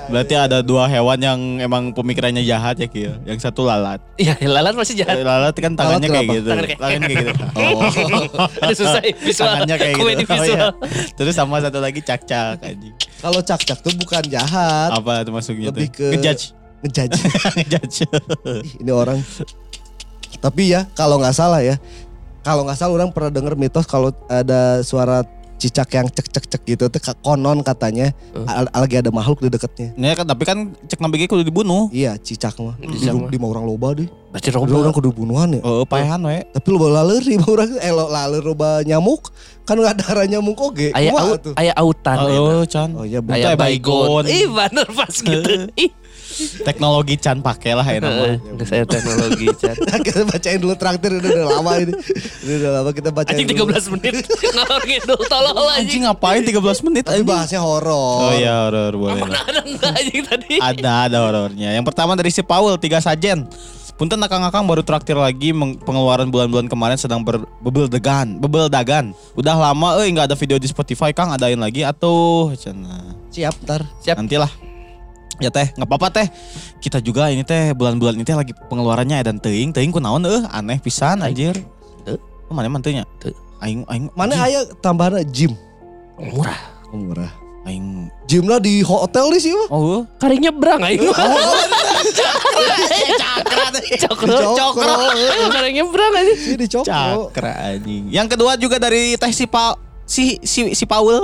Berarti 0.04 0.36
ada 0.36 0.60
dua 0.60 0.84
hewan 0.86 1.16
yang 1.18 1.40
emang 1.58 1.90
pemikirannya 1.90 2.44
jahat 2.44 2.76
ya 2.76 2.86
Kia. 2.86 3.18
Yang 3.24 3.40
satu 3.42 3.64
lalat. 3.64 4.04
Iya 4.16 4.36
lalat 4.44 4.76
masih 4.76 4.94
jahat 4.96 5.16
Lalat 5.18 5.56
kan 5.56 5.74
tangannya 5.74 6.06
kayak 6.06 6.22
kenapa? 6.22 6.36
gitu. 6.36 6.50
Tangan 6.50 6.66
kayak- 6.66 6.82
Tangannya 6.82 7.08
kayak 7.08 7.24
gitu. 7.24 7.44
Aduh 8.62 8.76
susah 8.76 9.02
ya, 9.02 9.14
visual 9.16 9.48
Tangannya 9.48 9.76
kayak 9.76 9.94
gitu. 9.94 10.02
Komedi 10.04 10.24
Oh, 10.24 10.28
visual 10.30 10.50
iya. 10.52 10.68
Terus 11.16 11.34
sama 11.34 11.56
satu 11.58 11.80
lagi 11.80 12.00
cak-cak 12.00 12.58
anjing. 12.60 12.94
Kalau 13.18 13.40
cak-cak 13.42 13.78
tuh 13.80 13.94
bukan 13.96 14.24
jahat. 14.28 14.90
Apa 14.92 15.24
itu 15.24 15.32
masuknya 15.32 15.72
Lebih 15.72 15.88
tuh? 15.88 15.96
ke- 15.96 16.12
Ngejudge. 16.14 16.44
Ngejudge. 16.84 17.20
Ngejudge. 17.56 17.98
Ih, 18.60 18.74
ini 18.84 18.92
orang. 18.92 19.18
Tapi 20.36 20.72
ya 20.72 20.86
kalau 20.94 21.18
nggak 21.18 21.34
salah 21.34 21.60
ya. 21.60 21.78
Kalau 22.42 22.68
nggak 22.68 22.76
salah 22.76 22.94
orang 22.94 23.10
pernah 23.10 23.32
denger 23.32 23.56
mitos 23.56 23.86
kalau 23.86 24.12
ada 24.28 24.84
suara 24.84 25.24
cicak 25.54 25.96
yang 25.96 26.12
cek 26.12 26.28
cek 26.28 26.46
cek 26.52 26.62
gitu 26.68 26.92
tuh 26.92 27.00
konon 27.24 27.64
katanya 27.64 28.12
al- 28.36 28.68
lagi 28.68 29.00
ada 29.00 29.16
makhluk 29.16 29.40
di 29.40 29.48
dekatnya. 29.48 29.96
Nah 29.96 30.12
kan 30.12 30.28
tapi 30.28 30.44
kan 30.44 30.58
cek 30.76 31.00
nabi 31.00 31.24
kudu 31.24 31.40
dibunuh. 31.40 31.88
Iya 31.88 32.20
cicak 32.20 32.60
mah. 32.60 32.76
Cicak. 32.84 33.16
Di, 33.16 33.32
di 33.32 33.38
mah 33.40 33.48
orang 33.48 33.64
loba 33.64 33.96
deh. 33.96 34.12
Berarti 34.28 34.52
roba 34.52 34.76
orang 34.76 34.92
kudu 34.92 35.16
bunuhan 35.16 35.56
ya. 35.56 35.62
Oh, 35.64 35.88
paehan 35.88 36.20
we. 36.20 36.44
Tapi 36.52 36.68
loba 36.68 37.00
laleri 37.00 37.40
mah 37.40 37.48
orang 37.56 37.80
eh 37.80 37.92
lo 37.96 38.12
laler 38.12 38.44
loba 38.44 38.84
nyamuk 38.84 39.32
kan 39.64 39.80
nggak 39.80 39.94
ada 39.96 40.04
darah 40.04 40.28
nyamuk 40.28 40.60
oge. 40.60 40.92
Ayah 40.92 41.16
Kumaha 41.16 41.32
au, 41.32 41.36
tuh? 41.40 41.54
ayah 41.56 41.74
autan 41.80 42.18
Oh, 42.20 42.64
Chan. 42.68 42.90
Oh 42.92 43.08
iya 43.08 43.24
Ayah 43.24 43.56
Ayah 43.56 43.56
baygon. 43.56 44.20
baygon 44.20 44.24
Ih 44.28 44.46
bener 44.52 44.88
pas 44.92 45.16
gitu 45.16 45.72
Ih 45.80 45.92
Teknologi 46.64 47.16
Chan 47.20 47.38
pakai 47.40 47.72
lah 47.78 47.86
enak 47.86 48.12
mah. 48.12 48.28
Nggak 48.58 48.68
saya 48.68 48.84
teknologi 48.84 49.48
Chan 49.58 49.76
kita 50.08 50.22
bacain 50.26 50.60
dulu 50.60 50.74
traktir 50.76 51.12
udah, 51.18 51.30
udah 51.30 51.46
lama 51.60 51.72
ini. 51.80 51.94
Udah, 52.44 52.56
udah 52.58 52.72
lama 52.82 52.90
kita 52.92 53.10
bacain 53.14 53.36
Anjing 53.38 53.48
dulu. 53.54 53.74
13 53.74 53.94
menit 53.98 54.14
Ngalor 54.28 54.82
ngidul 54.84 55.22
tolol 55.30 55.54
Anjing 55.54 55.78
anjing 55.80 56.02
ngapain 56.10 56.42
13 56.42 56.86
menit 56.90 57.04
Tapi 57.06 57.22
bahasnya 57.24 57.62
horor. 57.62 58.18
Oh 58.30 58.34
iya 58.34 58.68
horor 58.68 58.94
boleh. 58.98 59.22
Mana 59.22 59.40
ada 59.46 59.62
enggak 59.62 59.92
anjing 59.94 60.24
tadi 60.26 60.56
Ada 60.58 60.92
ada 61.10 61.18
horornya. 61.24 61.70
Yang 61.74 61.86
pertama 61.88 62.12
dari 62.18 62.32
si 62.34 62.42
Paul 62.42 62.76
tiga 62.82 63.00
sajen. 63.00 63.46
Punten 63.94 64.18
akang-akang 64.18 64.66
baru 64.66 64.82
traktir 64.82 65.14
lagi 65.14 65.54
pengeluaran 65.86 66.34
bulan-bulan 66.34 66.66
kemarin 66.66 66.98
sedang 66.98 67.22
berbebel 67.22 67.86
degan, 67.86 68.42
bebel 68.42 68.66
dagan. 68.66 69.14
Udah 69.38 69.54
lama 69.54 70.02
eh 70.02 70.10
nggak 70.10 70.34
ada 70.34 70.38
video 70.38 70.58
di 70.58 70.66
Spotify 70.66 71.14
Kang 71.14 71.30
adain 71.30 71.62
lagi 71.62 71.86
atau. 71.86 72.50
Siap 73.30 73.54
ntar. 73.62 73.86
Siap 74.02 74.18
Nantilah. 74.18 74.73
Ya 75.42 75.50
teh, 75.50 75.74
nggak 75.74 75.90
apa-apa 75.90 76.08
teh. 76.14 76.28
Kita 76.78 77.02
juga 77.02 77.30
ini 77.34 77.42
teh 77.42 77.74
bulan-bulan 77.74 78.14
ini 78.14 78.26
teh 78.26 78.38
lagi 78.38 78.54
pengeluarannya 78.70 79.18
dan 79.26 79.42
teuing, 79.42 79.74
teuing 79.74 79.90
kunaon 79.90 80.22
eh 80.30 80.44
aneh 80.54 80.78
pisan 80.78 81.26
anjir. 81.26 81.58
Teu. 82.06 82.18
Oh, 82.50 82.54
mana 82.54 82.70
mantunya? 82.70 83.08
Teu. 83.18 83.34
Aing 83.64 83.88
aing 83.88 84.12
Mana 84.14 84.44
aya 84.44 84.68
tambahan 84.84 85.24
gym? 85.32 85.56
Murah 86.20 86.60
Oh, 86.92 87.00
murah. 87.00 87.32
aing 87.64 88.12
Gym 88.28 88.46
lah 88.52 88.60
di 88.60 88.84
hotel 88.84 89.32
di 89.32 89.40
sih 89.40 89.56
mah. 89.56 89.68
Oh, 89.72 90.04
Kari 90.20 90.36
nyebrang 90.38 90.84
aing 90.84 91.00
cakra 93.24 93.66
deh. 93.72 93.84
Cokro 94.04 94.38
Cokro. 94.54 94.94
Kari 95.50 95.70
nyebrang 95.72 96.12
anjing 96.12 96.38
Sih 96.38 96.56
di 96.60 96.68
cokro. 96.68 97.32
Cakra 97.32 97.74
anjing. 97.74 98.12
Yang 98.12 98.28
kedua 98.36 98.60
juga 98.60 98.78
dari 98.78 99.16
teh 99.16 99.32
si 99.32 99.48
Pa 99.48 99.80
si 100.04 100.38
si 100.44 100.76
si 100.76 100.84
Paul. 100.84 101.24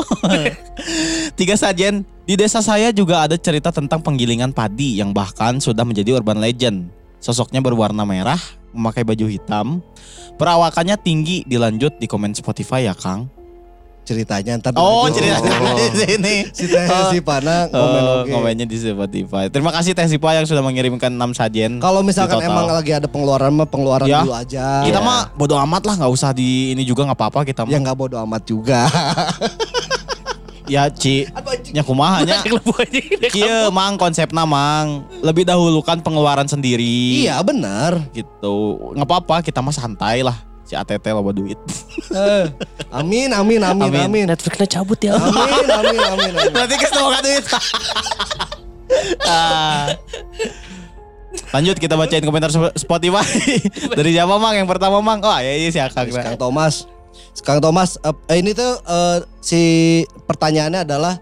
Tiga 1.40 1.60
sajen. 1.60 2.08
Di 2.30 2.38
desa 2.38 2.62
saya 2.62 2.94
juga 2.94 3.26
ada 3.26 3.34
cerita 3.42 3.74
tentang 3.74 4.06
penggilingan 4.06 4.54
padi 4.54 5.02
yang 5.02 5.10
bahkan 5.10 5.58
sudah 5.58 5.82
menjadi 5.82 6.14
urban 6.14 6.38
legend. 6.38 6.94
Sosoknya 7.18 7.58
berwarna 7.58 8.06
merah, 8.06 8.38
memakai 8.70 9.02
baju 9.02 9.26
hitam. 9.26 9.82
Perawakannya 10.38 10.94
tinggi, 10.94 11.42
dilanjut 11.42 11.98
di 11.98 12.06
komen 12.06 12.38
Spotify 12.38 12.86
ya, 12.86 12.94
Kang. 12.94 13.34
Ceritanya 14.06 14.62
ntar 14.62 14.74
Oh, 14.74 15.10
dilanjut. 15.10 15.42
cerita 15.42 15.74
di 15.74 15.88
sini. 15.98 16.36
Si 16.50 16.66
Teh 16.66 16.86
si 17.10 17.18
Pana 17.20 17.66
komen 17.66 18.02
Oh, 18.02 18.22
oke. 18.22 18.30
komennya 18.30 18.66
di 18.66 18.78
Spotify. 18.78 19.50
Terima 19.50 19.70
kasih 19.70 19.98
Teh 19.98 20.06
Sipa 20.06 20.30
yang 20.32 20.46
sudah 20.46 20.62
mengirimkan 20.62 21.10
6 21.10 21.34
sajen. 21.34 21.78
Kalau 21.78 22.02
misalkan 22.02 22.42
emang 22.42 22.70
lagi 22.70 22.90
ada 22.90 23.06
pengeluaran 23.06 23.54
mah 23.54 23.66
pengeluaran 23.66 24.06
Ya. 24.06 24.22
dulu 24.22 24.34
aja. 24.34 24.82
Kita 24.82 24.98
Ya. 24.98 25.06
mah 25.06 25.34
bodo 25.34 25.58
amat 25.62 25.82
lah, 25.84 25.94
nggak 25.98 26.14
usah 26.14 26.30
di 26.30 26.74
ini 26.74 26.86
juga 26.86 27.06
nggak 27.06 27.18
apa-apa 27.18 27.40
kita 27.42 27.66
mah. 27.66 27.74
Ya 27.74 27.78
nggak 27.82 27.98
bodo 27.98 28.22
amat 28.22 28.42
juga. 28.46 28.86
Ya 30.70 30.86
Ci, 30.88 31.26
nya 31.70 31.82
kumaha 31.82 32.22
nya. 32.22 32.46
Kieu 33.28 33.68
mang 33.70 33.98
konsepna 33.98 34.46
mang 34.46 35.04
lebih 35.20 35.44
dahulukan 35.44 35.98
pengeluaran 36.00 36.46
sendiri. 36.46 37.26
iya 37.26 37.42
benar. 37.42 37.98
Gitu. 38.12 38.56
nggak 38.94 39.04
apa-apa 39.04 39.42
kita 39.42 39.60
mah 39.60 39.74
santai 39.74 40.22
lah. 40.22 40.38
Si 40.64 40.78
ATT 40.78 41.02
loba 41.10 41.34
duit. 41.34 41.58
Eh, 42.10 42.46
amin 42.90 43.30
amin 43.30 43.62
amin 43.62 43.86
Amin. 43.86 44.02
amin. 44.02 44.26
Netflixnya 44.26 44.66
cabut 44.72 44.98
ya 44.98 45.14
Amin 45.14 45.30
amin 45.70 46.02
amin 46.02 46.32
amin. 46.34 46.50
Berarti 46.50 46.76
kita 46.76 46.98
mau 46.98 47.14
duit. 47.16 47.46
Ah. 49.22 49.94
Lanjut 51.54 51.78
kita 51.78 51.94
bacain 51.94 52.26
komentar 52.26 52.50
Sp- 52.50 52.74
Spotify. 52.74 53.22
Dari 53.98 54.10
siapa 54.10 54.42
mang? 54.42 54.58
Yang 54.58 54.66
pertama 54.68 54.98
mang. 55.00 55.22
Oh 55.22 55.38
ya 55.38 55.54
iya 55.54 55.70
si 55.70 55.78
Akang. 55.78 56.10
Kang 56.10 56.34
Thomas. 56.36 56.90
Kang 57.40 57.60
Thomas, 57.60 57.96
eh, 58.28 58.38
ini 58.38 58.52
tuh 58.52 58.78
eh, 58.80 59.18
si 59.40 59.62
pertanyaannya 60.26 60.84
adalah 60.84 61.18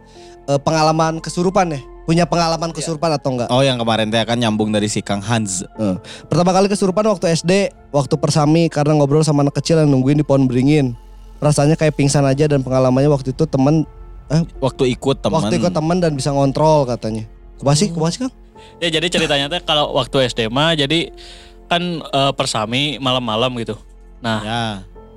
eh, 0.46 0.60
pengalaman 0.60 1.20
kesurupan 1.20 1.72
ya? 1.72 1.82
Punya 2.04 2.24
pengalaman 2.24 2.72
kesurupan 2.72 3.12
atau 3.12 3.36
enggak? 3.36 3.52
Oh 3.52 3.60
yang 3.60 3.76
kemarin 3.76 4.08
teh 4.08 4.16
akan 4.18 4.40
nyambung 4.40 4.72
dari 4.72 4.88
si 4.88 5.04
Kang 5.04 5.20
Hans. 5.20 5.68
Eh, 5.76 5.96
Pertama 6.26 6.52
kali 6.52 6.68
kesurupan 6.68 7.04
waktu 7.06 7.36
SD, 7.36 7.52
waktu 7.92 8.16
persami 8.16 8.68
karena 8.68 8.96
ngobrol 8.96 9.22
sama 9.22 9.44
anak 9.44 9.60
kecil 9.60 9.78
yang 9.78 9.92
nungguin 9.92 10.16
di 10.16 10.24
pohon 10.24 10.48
beringin. 10.48 10.96
Rasanya 11.38 11.76
kayak 11.76 11.94
pingsan 11.94 12.24
aja 12.24 12.48
dan 12.48 12.64
pengalamannya 12.64 13.08
waktu 13.08 13.32
itu 13.32 13.44
temen 13.44 13.84
Waktu 14.60 14.92
ikut 14.92 15.24
teman. 15.24 15.40
waktu 15.40 15.56
ikut 15.56 15.72
teman 15.72 16.00
dan 16.00 16.12
bisa 16.12 16.32
ngontrol 16.32 16.84
katanya. 16.84 17.24
Kubasi, 17.56 17.96
kubasi 17.96 18.28
kan? 18.28 18.32
Ya 18.80 18.92
jadi 18.92 19.08
ceritanya 19.08 19.48
teh 19.48 19.64
kalau 19.64 19.96
waktu 19.96 20.28
SD 20.28 20.48
mah 20.48 20.76
jadi 20.76 21.16
kan 21.68 21.80
eh, 22.02 22.32
persami 22.34 22.98
malam-malam 22.98 23.52
gitu. 23.58 23.80
Nah, 24.20 24.40
Ya. 24.44 24.64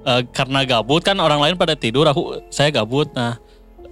Eh, 0.02 0.22
karena 0.30 0.64
gabut 0.64 1.02
kan 1.02 1.16
orang 1.16 1.40
lain 1.40 1.54
pada 1.56 1.74
tidur, 1.74 2.06
aku 2.06 2.40
saya 2.48 2.68
gabut. 2.70 3.10
Nah, 3.12 3.36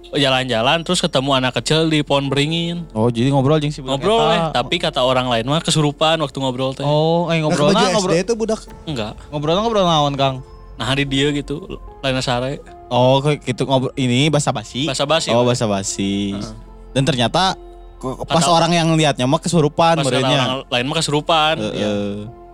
jalan-jalan 0.09 0.81
terus 0.81 0.99
ketemu 1.03 1.37
anak 1.37 1.53
kecil 1.61 1.85
di 1.85 2.01
pohon 2.01 2.31
beringin. 2.31 2.89
Oh 2.97 3.13
jadi 3.13 3.29
ngobrol 3.29 3.61
jeung 3.61 3.69
si 3.69 3.83
budak 3.83 4.01
Ngobrol 4.01 4.25
eh, 4.33 4.39
tapi 4.49 4.81
kata 4.81 5.05
orang 5.05 5.29
lain 5.29 5.45
mah 5.45 5.61
kesurupan 5.61 6.17
waktu 6.17 6.37
ngobrol 6.41 6.73
teh. 6.73 6.81
Oh, 6.81 7.29
eh 7.29 7.37
Nah, 7.37 7.45
ngobrol 7.45 7.69
baju 7.69 7.85
ngobrol 7.93 8.17
itu 8.17 8.33
budak. 8.33 8.59
Enggak. 8.89 9.13
ngobrol 9.29 9.53
ngobrol 9.59 9.85
naon 9.85 10.15
Kang? 10.17 10.35
Nah, 10.79 10.95
di 10.95 11.03
dia 11.03 11.29
gitu, 11.35 11.77
lain 11.99 12.15
sare. 12.23 12.63
Oh, 12.87 13.19
kayak 13.21 13.43
gitu 13.43 13.67
ngobrol 13.67 13.93
ini 13.99 14.31
bahasa 14.31 14.49
basi. 14.49 14.87
Bahasa 14.89 15.05
basi. 15.05 15.29
Oh, 15.29 15.45
bahasa 15.45 15.67
basi. 15.69 16.33
Heeh. 16.33 16.53
Dan 16.95 17.03
ternyata 17.05 17.53
pas 18.25 18.41
Kata- 18.41 18.55
orang 18.55 18.71
yang 18.71 18.87
lihatnya 18.95 19.27
mah 19.27 19.43
kesurupan 19.43 19.99
Pas 19.99 20.07
orang 20.07 20.65
lain 20.71 20.85
mah 20.87 20.95
kesurupan. 20.97 21.53
Heeh. 21.59 21.75
Ya. 21.77 21.93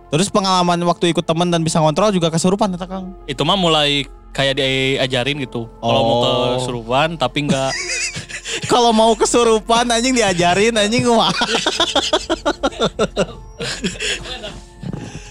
Terus 0.06 0.28
pengalaman 0.28 0.78
waktu 0.82 1.10
ikut 1.10 1.22
teman 1.22 1.48
dan 1.48 1.60
bisa 1.60 1.78
ngontrol 1.78 2.10
juga 2.10 2.30
kesurupan 2.30 2.70
eta 2.70 2.86
Kang. 2.86 3.14
Itu 3.26 3.42
mah 3.42 3.54
mulai 3.54 4.04
kayak 4.30 4.54
diajarin 4.54 5.40
gitu. 5.40 5.66
Kalau 5.76 6.00
mau 6.00 6.16
Oh. 6.18 6.54
kesurupan 6.56 7.16
tapi 7.16 7.42
enggak 7.42 7.72
Kalau 8.72 8.88
mau 8.90 9.12
kesurupan 9.12 9.84
anjing 9.86 10.12
diajarin 10.12 10.74
anjing 10.74 11.04
wah. 11.06 11.28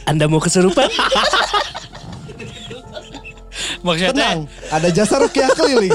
Anda 0.06 0.28
mau 0.28 0.38
kesurupan? 0.38 0.90
maksudnya 3.82 4.12
Tenang, 4.12 4.40
ada 4.70 4.90
jasa 4.90 5.18
rukiah 5.18 5.50
keliling. 5.54 5.94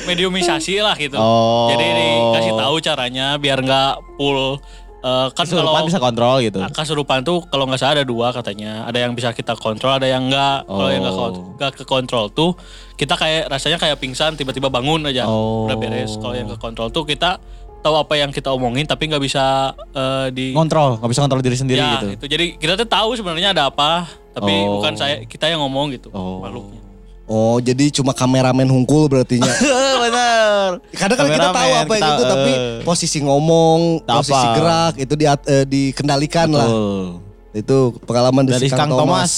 mediumisasi 0.00 0.80
lah 0.80 0.96
gitu. 0.96 1.14
Oh. 1.14 1.68
Jadi 1.70 1.86
dikasih 1.86 2.54
tahu 2.56 2.74
caranya 2.80 3.26
biar 3.36 3.60
nggak 3.60 3.94
full 4.16 4.58
eh, 5.00 5.28
kan 5.32 5.44
Kesurupan 5.44 5.72
kalau 5.72 5.88
bisa 5.88 5.98
kontrol 5.98 6.36
gitu. 6.40 6.60
kesurupan 6.70 7.18
tuh 7.22 7.38
kalau 7.48 7.64
nggak 7.64 7.80
salah 7.80 7.94
ada 7.96 8.04
dua 8.04 8.30
katanya. 8.30 8.84
Ada 8.84 9.08
yang 9.08 9.12
bisa 9.12 9.32
kita 9.32 9.56
kontrol, 9.56 9.96
ada 9.96 10.04
yang 10.04 10.28
enggak. 10.28 10.64
Kalau 10.64 10.88
yang 10.88 11.00
nggak 11.00 11.16
Oh. 11.16 11.56
nggak 11.56 11.72
ke 11.72 11.84
kontrol 11.84 12.28
tuh 12.28 12.52
kita 12.94 13.16
kayak 13.16 13.48
rasanya 13.48 13.76
kayak 13.76 13.96
pingsan 13.96 14.36
tiba-tiba 14.36 14.68
bangun 14.68 15.00
aja. 15.04 15.24
Oh. 15.24 15.64
Udah 15.64 15.76
beres. 15.76 16.16
Kalau 16.16 16.36
yang 16.36 16.46
ke 16.46 16.56
kontrol 16.56 16.88
tuh 16.88 17.04
kita 17.04 17.40
tahu 17.80 17.96
apa 17.96 18.12
yang 18.12 18.28
kita 18.28 18.52
omongin 18.52 18.84
tapi 18.84 19.08
nggak 19.08 19.24
bisa 19.24 19.72
eh, 19.96 20.28
di 20.30 20.52
Ngontrol, 20.52 21.00
nggak 21.00 21.10
bisa 21.10 21.20
kontrol 21.24 21.40
diri 21.40 21.56
sendiri 21.56 21.80
ya, 21.80 21.96
gitu. 21.96 22.06
itu. 22.20 22.24
Jadi 22.28 22.44
kita 22.60 22.76
tuh 22.76 22.84
tahu 22.84 23.16
sebenarnya 23.16 23.56
ada 23.56 23.72
apa, 23.72 24.04
tapi 24.30 24.52
Oh. 24.52 24.76
bukan 24.76 24.92
saya 24.94 25.24
kita 25.24 25.48
yang 25.48 25.64
ngomong 25.64 25.96
gitu 25.96 26.12
Oh. 26.12 26.44
makhluknya. 26.44 26.89
Oh, 27.30 27.62
jadi 27.62 27.94
cuma 27.94 28.10
kameramen 28.10 28.66
hungkul 28.66 29.06
berarti 29.06 29.38
nya. 29.38 29.54
Bener. 30.02 30.82
Kadang 30.98 31.14
kan 31.14 31.26
kita 31.30 31.48
tahu 31.54 31.70
apa 31.78 31.94
yang 31.94 32.02
kita, 32.02 32.10
itu 32.10 32.24
tapi 32.26 32.52
eh. 32.58 32.82
posisi 32.82 33.18
ngomong, 33.22 34.02
Tak 34.02 34.14
posisi 34.18 34.46
apa. 34.50 34.56
gerak 34.58 34.92
itu 34.98 35.14
di, 35.14 35.24
eh, 35.30 35.64
dikendalikan 35.70 36.50
lah. 36.50 36.66
Betul. 36.66 37.02
Itu 37.54 37.76
pengalaman 38.02 38.50
dari, 38.50 38.66
Dari 38.66 38.66
si 38.66 38.74
Kang 38.74 38.90
Thomas. 38.90 39.32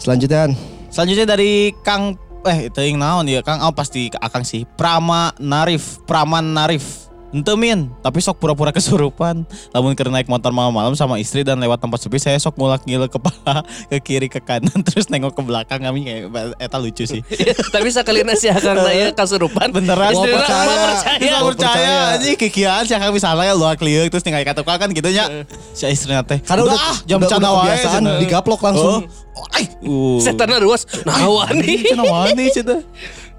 Selanjutnya 0.00 0.48
Han. 0.48 0.52
Selanjutnya 0.88 1.26
dari 1.28 1.76
Kang 1.84 2.16
eh 2.42 2.66
itu 2.66 2.78
yang 2.82 2.98
naon 2.98 3.30
ya 3.30 3.38
Kang 3.44 3.62
oh 3.62 3.70
pasti 3.70 4.10
Akang 4.18 4.42
sih 4.42 4.66
Prama 4.66 5.30
Narif 5.38 6.02
Praman 6.10 6.42
Narif 6.42 7.01
Ente 7.32 7.52
min, 7.56 7.88
tapi 8.04 8.20
sok 8.20 8.36
pura-pura 8.36 8.68
kesurupan. 8.76 9.48
Lamun 9.72 9.96
keur 9.96 10.12
naik 10.12 10.28
motor 10.28 10.52
malam-malam 10.52 10.92
sama 10.92 11.16
istri 11.16 11.40
dan 11.40 11.56
lewat 11.56 11.80
tempat 11.80 12.04
sepi, 12.04 12.20
saya 12.20 12.36
sok 12.36 12.60
ngulak 12.60 12.84
ngilek 12.84 13.08
kepala 13.08 13.64
ke 13.90 13.96
kiri 14.04 14.28
ke 14.28 14.36
kanan 14.36 14.84
terus 14.86 15.08
nengok 15.08 15.32
ke 15.32 15.42
belakang 15.42 15.80
kami 15.80 16.04
kayak 16.04 16.28
eta 16.60 16.76
lucu 16.76 17.08
sih. 17.08 17.24
Tapi 17.74 17.88
sekali 17.88 18.20
nasi 18.20 18.52
akan 18.52 18.84
nanya 18.84 19.16
kasurupan. 19.16 19.72
Beneran? 19.72 20.12
Istri 20.12 20.28
percaya. 20.28 20.76
percaya. 20.92 21.40
Percaya 21.40 21.94
anjing 22.20 22.36
kikian 22.36 22.84
sih 22.84 22.96
Kang 23.00 23.16
misalnya 23.16 23.56
luak 23.56 23.80
liuk 23.80 24.12
terus 24.12 24.20
tinggal 24.20 24.44
kata 24.44 24.60
kan 24.60 24.92
gitu 24.92 25.08
nya. 25.08 25.48
Si 25.72 25.88
istrinya 25.88 26.20
teh. 26.20 26.36
Karena 26.44 26.68
udah, 26.68 26.76
ah, 26.76 26.96
jam 27.08 27.18
cana 27.24 27.48
wae. 27.56 27.72
kebiasaan 27.72 28.02
digaplok 28.20 28.60
langsung. 28.60 29.08
Oh, 29.32 29.56
ay, 29.56 29.64
uh. 29.88 30.20
Setannya 30.20 30.60
ruas. 30.60 30.84
Nah, 31.08 31.24
wani. 31.24 31.80
Cina 31.80 32.04
wani 32.04 32.44
cina. 32.52 32.84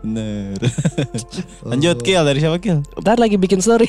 Bener. 0.03 0.59
Lanjut 1.71 2.03
Kill 2.03 2.23
dari 2.27 2.39
siapa 2.43 2.59
Kill? 2.59 2.83
Ntar 2.99 3.17
lagi 3.23 3.39
bikin 3.39 3.63
story. 3.63 3.87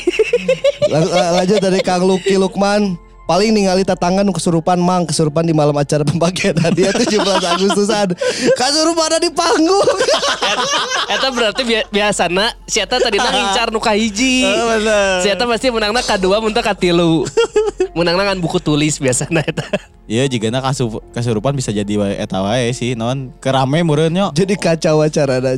Lanjut 1.34 1.58
dari 1.58 1.82
Kang 1.82 2.06
Luki 2.06 2.38
Lukman. 2.38 2.94
Paling 3.24 3.56
ningali 3.56 3.88
tetangga 3.88 4.20
nu 4.20 4.36
kesurupan 4.36 4.76
mang 4.76 5.08
kesurupan 5.08 5.48
di 5.48 5.56
malam 5.56 5.72
acara 5.80 6.04
pembagian 6.08 6.52
hadiah 6.60 6.92
17 6.92 7.24
Agustusan. 7.24 8.12
Kesurupan 8.52 9.16
ada 9.16 9.18
di 9.18 9.32
panggung. 9.32 9.88
Eta 11.14 11.32
berarti 11.32 11.64
bi 11.64 11.80
biasana 11.88 12.52
si 12.68 12.84
Eta 12.84 13.00
tadi 13.00 13.16
ngincar 13.16 13.72
nu 13.72 13.80
kahiji. 13.80 14.44
Oh, 14.44 14.68
bener. 14.76 15.24
Si 15.24 15.32
Eta 15.32 15.48
pasti 15.48 15.72
menangna 15.72 16.04
kadua 16.04 16.44
muntah 16.44 16.60
katilu. 16.60 17.24
Menangna 17.96 18.28
ngan 18.28 18.44
buku 18.44 18.60
tulis 18.60 19.00
biasana 19.00 19.40
Eta. 19.40 19.64
Iya 20.04 20.28
jika 20.28 20.52
na 20.52 20.60
kasu, 20.60 21.00
kasurupan 21.16 21.56
bisa 21.56 21.72
jadi 21.72 22.20
eta 22.20 22.44
wae 22.44 22.68
sih 22.76 22.92
non 22.92 23.32
kerame 23.40 23.80
meureun 23.80 24.12
nya. 24.12 24.28
Jadi 24.36 24.52
kacau 24.60 25.00
acara 25.00 25.40
ada. 25.40 25.56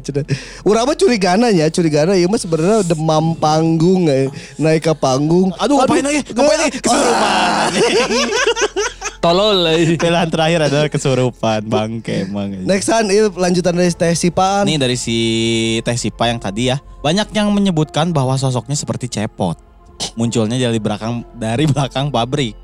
Urang 0.62 0.86
mah 0.86 0.94
curigana 0.94 1.50
ya, 1.50 1.66
curigana 1.66 2.14
ieu 2.14 2.30
mah 2.30 2.38
sebenarnya 2.38 2.86
demam 2.86 3.34
panggung 3.34 4.06
eh. 4.06 4.30
naik 4.54 4.86
ke 4.86 4.94
panggung. 4.94 5.50
Aduh 5.58 5.82
ngapain 5.82 6.06
lagi? 6.06 6.22
Ngapain 6.30 6.58
lagi? 6.62 6.78
Kesurupan. 6.78 7.55
Tolol. 9.24 9.58
eh. 9.74 9.98
Pilihan 9.98 10.28
terakhir 10.30 10.60
adalah 10.70 10.86
kesurupan 10.86 11.66
bangke 11.66 12.28
emang. 12.28 12.62
Next 12.62 12.86
one 12.86 13.10
ieu 13.10 13.26
lanjutan 13.34 13.74
dari 13.74 13.90
Teh 13.90 14.14
Sipan. 14.14 14.68
Ini 14.68 14.78
dari 14.78 14.94
si 14.94 15.16
Teh 15.82 15.98
Sipa 15.98 16.30
yang 16.30 16.38
tadi 16.38 16.70
ya. 16.70 16.78
Banyak 17.02 17.34
yang 17.34 17.50
menyebutkan 17.50 18.14
bahwa 18.14 18.38
sosoknya 18.38 18.78
seperti 18.78 19.10
cepot. 19.10 19.58
Munculnya 20.14 20.60
dari 20.60 20.78
belakang 20.78 21.24
dari 21.34 21.64
belakang 21.66 22.12
pabrik. 22.12 22.54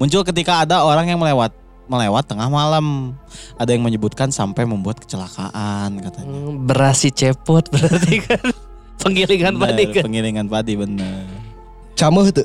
Muncul 0.00 0.24
ketika 0.24 0.64
ada 0.64 0.82
orang 0.82 1.06
yang 1.06 1.20
melewat 1.20 1.52
melewat 1.86 2.24
tengah 2.26 2.48
malam. 2.50 3.14
Ada 3.54 3.74
yang 3.76 3.84
menyebutkan 3.84 4.32
sampai 4.34 4.66
membuat 4.66 4.98
kecelakaan 4.98 6.02
katanya. 6.02 6.30
Hmm, 6.30 6.66
Berasi 6.66 7.14
cepot 7.14 7.68
berarti 7.70 8.24
kan. 8.24 8.42
Penggilingan 9.02 9.54
Bener, 9.54 9.70
padi 9.70 9.84
kan. 9.94 10.02
Penggilingan 10.10 10.46
padi 10.50 10.74
bener. 10.74 11.22
Cameuh 11.94 12.34
teu. 12.34 12.42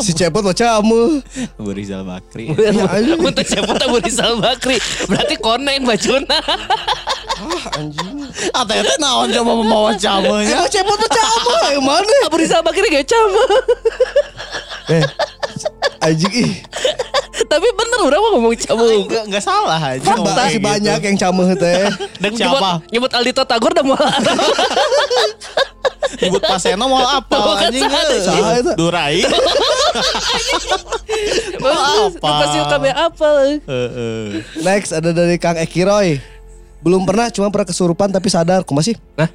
Si 0.00 0.12
cepot 0.14 0.42
mah 0.42 0.56
cameuh. 0.56 1.20
Bu 1.58 1.70
Rizal 1.70 2.02
Bakri. 2.02 2.50
Untuk 3.20 3.44
cepot 3.44 3.78
Abu 3.78 3.98
Rizal 4.00 4.40
Bakri. 4.40 4.80
Berarti 5.06 5.34
konen 5.38 5.84
bajuna. 5.84 6.38
Anjing. 7.76 8.30
Ata 8.54 8.72
eta 8.78 8.94
naon 8.98 9.28
coba 9.30 9.52
membawa 9.54 9.90
camenya. 9.94 10.58
Emang 10.58 10.70
cepot 10.70 10.96
mah 10.96 11.10
cameuh 11.10 11.62
eh 11.74 11.80
mana? 11.82 12.14
Abu 12.26 12.36
Rizal 12.40 12.62
Bakri 12.64 12.88
gak 12.88 13.06
sama. 13.06 13.44
Eh. 14.90 15.04
Anjing 16.02 16.34
ih. 16.34 16.52
Tapi 17.44 17.66
bener 17.74 17.98
orang 17.98 18.20
mau 18.22 18.30
ngomong 18.38 18.54
camu. 18.54 18.86
Enggak 19.10 19.24
enggak 19.26 19.42
salah 19.42 19.78
aja. 19.78 20.06
Masih 20.14 20.58
kayak 20.58 20.62
banyak 20.62 20.98
gitu. 21.02 21.06
yang 21.10 21.16
cameuh 21.18 21.48
teh. 21.58 21.86
Dan 22.22 22.30
Siapa? 22.38 22.70
nyebut, 22.94 23.10
Aldito 23.10 23.42
Tagor 23.42 23.74
udah 23.74 23.84
mau 23.84 23.98
Nyebut 26.20 26.42
Paseno 26.42 26.84
mau 26.86 27.02
apa 27.02 27.36
anjing. 27.66 27.82
salah. 27.86 28.20
Salah 28.22 28.52
eta. 28.60 28.72
Durai. 28.78 29.22
apa? 31.64 32.18
Pasti 32.20 32.58
kami 32.58 32.90
apa? 32.92 33.28
Next 34.62 34.90
ada 34.92 35.10
dari 35.10 35.36
Kang 35.40 35.58
Eki 35.58 35.82
Roy. 35.86 36.08
Belum 36.84 37.02
pernah 37.08 37.32
cuma 37.32 37.48
pernah 37.48 37.68
kesurupan 37.68 38.12
tapi 38.12 38.28
sadar. 38.28 38.62
Kumaha 38.62 38.92
sih? 38.92 38.96
Hah? 39.16 39.30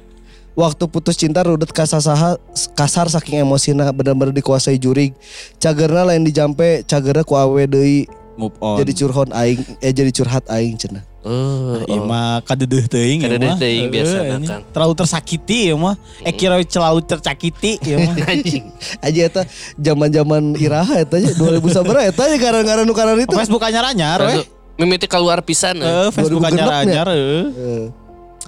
Waktu 0.54 0.84
putus 0.90 1.14
cinta 1.14 1.46
rudet 1.46 1.70
kasasaha 1.70 2.36
kasar 2.74 3.06
saking 3.06 3.42
emosina 3.42 3.90
benar-benar 3.94 4.34
dikuasai 4.34 4.78
jurig. 4.78 5.14
Cagerna 5.58 6.04
lain 6.06 6.26
dijampe, 6.26 6.82
cagerna 6.86 7.22
ku 7.22 7.38
awe 7.38 7.62
deui 7.66 8.06
Move 8.38 8.56
on. 8.62 8.80
jadi 8.80 8.92
curhon 8.96 9.30
aing 9.36 9.60
eh 9.78 9.92
jadi 9.92 10.10
curhat 10.10 10.44
aing 10.50 10.74
cenah. 10.78 11.04
Oh, 11.20 11.76
Iya 11.84 12.00
mah 12.00 12.40
kadedeuh 12.40 12.88
teuing 12.88 13.20
ya 13.20 13.36
mah. 13.36 13.60
teuing 13.60 13.92
biasana, 13.92 14.40
ini. 14.40 14.46
Kang. 14.48 14.64
Terlalu 14.72 14.94
tersakiti 14.96 15.68
ya 15.68 15.76
mah. 15.76 15.94
Eki 16.24 16.44
Roy 16.48 16.64
selalu 16.64 17.00
tercakiti 17.04 17.76
ya 17.76 17.96
mah. 18.00 18.14
anjing. 18.32 18.64
Aja 18.98 19.20
eta 19.28 19.42
zaman-zaman 19.76 20.56
iraha 20.56 21.04
eta 21.04 21.20
nya 21.20 21.36
2000 21.36 21.60
sabaraha 21.70 22.08
eta 22.08 22.24
nya 22.24 22.36
gara-gara 22.36 22.80
nu 22.82 22.96
karan 22.96 23.20
itu. 23.20 23.36
Facebook 23.36 23.60
anyar-anyar 23.60 24.18
we. 24.24 24.48
Mimiti 24.80 25.04
keluar 25.04 25.44
pisan. 25.44 25.76
eh. 25.76 25.84
Eh, 25.84 26.08
Facebook 26.08 26.40
2006 26.40 26.56
anyar-anyar 26.56 27.06
eh. 27.12 27.44
Eh, 27.52 27.84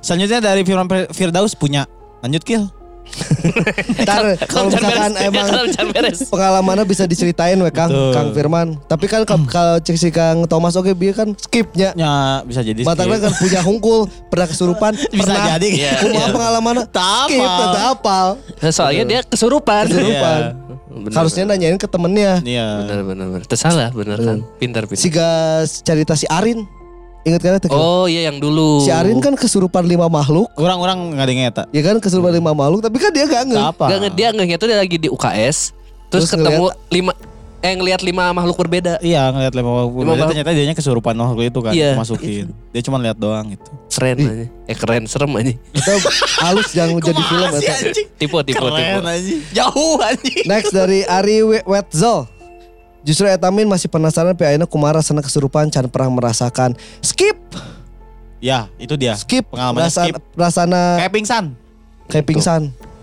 Selanjutnya 0.01 0.41
dari 0.41 0.65
Firman 0.65 0.89
Firdaus 1.13 1.53
punya 1.53 1.85
lanjut 2.21 2.41
kill. 2.41 2.73
Ntar 3.99 4.23
kalau 4.47 4.69
misalkan 4.69 5.13
emang 5.19 5.47
pengalamannya 6.27 6.85
bisa 6.85 7.05
diceritain 7.05 7.57
we 7.57 7.71
Kang, 7.71 7.89
Betul. 7.89 8.13
Kang 8.13 8.29
Firman. 8.33 8.69
Tapi 8.85 9.05
kan 9.07 9.23
kalau- 9.23 9.47
kalau 9.47 9.77
cek 9.79 9.97
si 9.97 10.09
Kang 10.09 10.45
Thomas 10.47 10.75
oke 10.75 10.93
dia 10.93 11.13
kan 11.13 11.35
skipnya. 11.35 11.93
Ya 11.93 12.41
bisa 12.43 12.61
jadi 12.61 12.81
Batangnya 12.83 13.19
skip. 13.19 13.27
kan 13.27 13.33
punya 13.39 13.61
hungkul, 13.63 13.99
pernah 14.29 14.47
kesurupan, 14.47 14.93
Bisa 14.95 15.29
pernah. 15.29 15.47
jadi. 15.53 15.69
Iya, 15.83 15.93
Kumaha 16.01 16.21
iya. 16.21 16.33
pengalamannya? 16.33 16.85
Tak 16.87 17.27
Skip, 17.27 17.43
tak 17.43 17.85
apal. 17.91 18.27
Soalnya 18.69 19.05
dia 19.05 19.21
kesurupan. 19.23 19.85
Kesurupan. 19.89 20.41
Bener, 20.93 21.17
Harusnya 21.17 21.45
nanyain 21.47 21.77
ke 21.77 21.89
temennya. 21.89 22.45
Iya. 22.45 22.85
Bener 22.85 22.99
bener 23.03 23.27
bener. 23.31 23.43
Tersalah 23.45 23.89
bener 23.91 24.19
kan. 24.19 24.39
Pintar 24.57 24.85
pintar. 24.85 25.01
Si 25.01 25.09
gas 25.09 25.81
cerita 25.81 26.13
si 26.13 26.29
Arin. 26.29 26.69
Ingat 27.23 27.41
kan 27.41 27.53
itu? 27.57 27.69
Oh 27.71 28.05
iya 28.05 28.27
yang 28.27 28.37
dulu. 28.37 28.83
Si 28.83 28.91
Arin 28.91 29.19
kan 29.19 29.33
kesurupan 29.33 29.83
lima 29.83 30.07
makhluk. 30.07 30.51
Orang-orang 30.53 31.13
nggak 31.13 31.23
ada 31.23 31.31
yang 31.31 31.43
eta. 31.47 31.63
Ya 31.71 31.81
kan 31.81 31.97
kesurupan 31.97 32.33
lima 32.33 32.51
makhluk, 32.51 32.81
tapi 32.81 32.97
kan 32.97 33.11
dia 33.11 33.25
gak 33.25 33.47
nge. 33.47 33.59
Apa. 33.59 33.85
Gak 33.89 33.99
nge- 34.01 34.15
dia 34.15 34.29
ngeliat 34.29 34.59
tuh 34.59 34.67
dia 34.67 34.77
lagi 34.77 34.97
di 34.97 35.07
UKS. 35.07 35.71
Terus, 36.09 36.27
Terus 36.27 36.29
ketemu 36.29 36.65
lima 36.91 37.13
eh 37.59 37.73
ngelihat 37.73 38.03
lima 38.03 38.35
makhluk 38.35 38.59
berbeda. 38.59 38.99
Iya 38.99 39.31
ngeliat 39.31 39.55
lima 39.55 39.71
makhluk 39.73 39.87
Lima 39.89 39.99
berbeda, 40.03 40.11
makhluk. 40.19 40.31
ternyata 40.35 40.51
dianya 40.53 40.75
kesurupan 40.75 41.15
makhluk 41.15 41.43
itu 41.47 41.59
kan 41.63 41.73
Iya. 41.73 41.95
masukin. 41.95 42.47
Dia 42.69 42.83
cuma 42.83 42.99
lihat 42.99 43.15
doang 43.15 43.47
gitu. 43.49 43.71
Keren 43.89 44.19
aja. 44.19 44.47
Eh 44.67 44.75
keren 44.75 45.07
serem 45.07 45.31
aja. 45.33 45.55
Itu 45.55 45.93
halus 46.43 46.75
yang 46.75 46.91
jadi 47.07 47.23
film 47.23 47.51
eta. 47.55 47.75
Tipe 48.19 48.39
tipe 48.43 48.59
tipe. 48.59 48.67
anjing. 48.99 49.41
Jauh 49.55 49.95
anjing. 50.01 50.43
Next 50.45 50.75
dari 50.75 51.07
Ari 51.07 51.39
We- 51.41 51.63
Wetzel. 51.63 52.27
Justru 53.03 53.27
Etamin 53.27 53.67
masih 53.67 53.87
penasaran 53.87 54.33
pi 54.33 54.45
ayeuna 54.45 54.63
kumaha 54.63 54.99
rasana 54.99 55.19
kesurupan 55.19 55.67
can 55.69 55.87
pernah 55.87 56.11
merasakan. 56.13 56.73
Skip, 57.01 57.35
Ya 58.39 58.67
itu 58.77 58.95
dia. 58.95 59.15
skip. 59.15 59.47
Pengalamannya 59.49 59.87
Rasa, 59.87 60.03
skip. 60.05 60.15
rasana 60.33 60.99
Kayak 60.99 61.13
pingsan. 61.13 61.45
kayak 62.07 62.27
pingsan. 62.27 62.63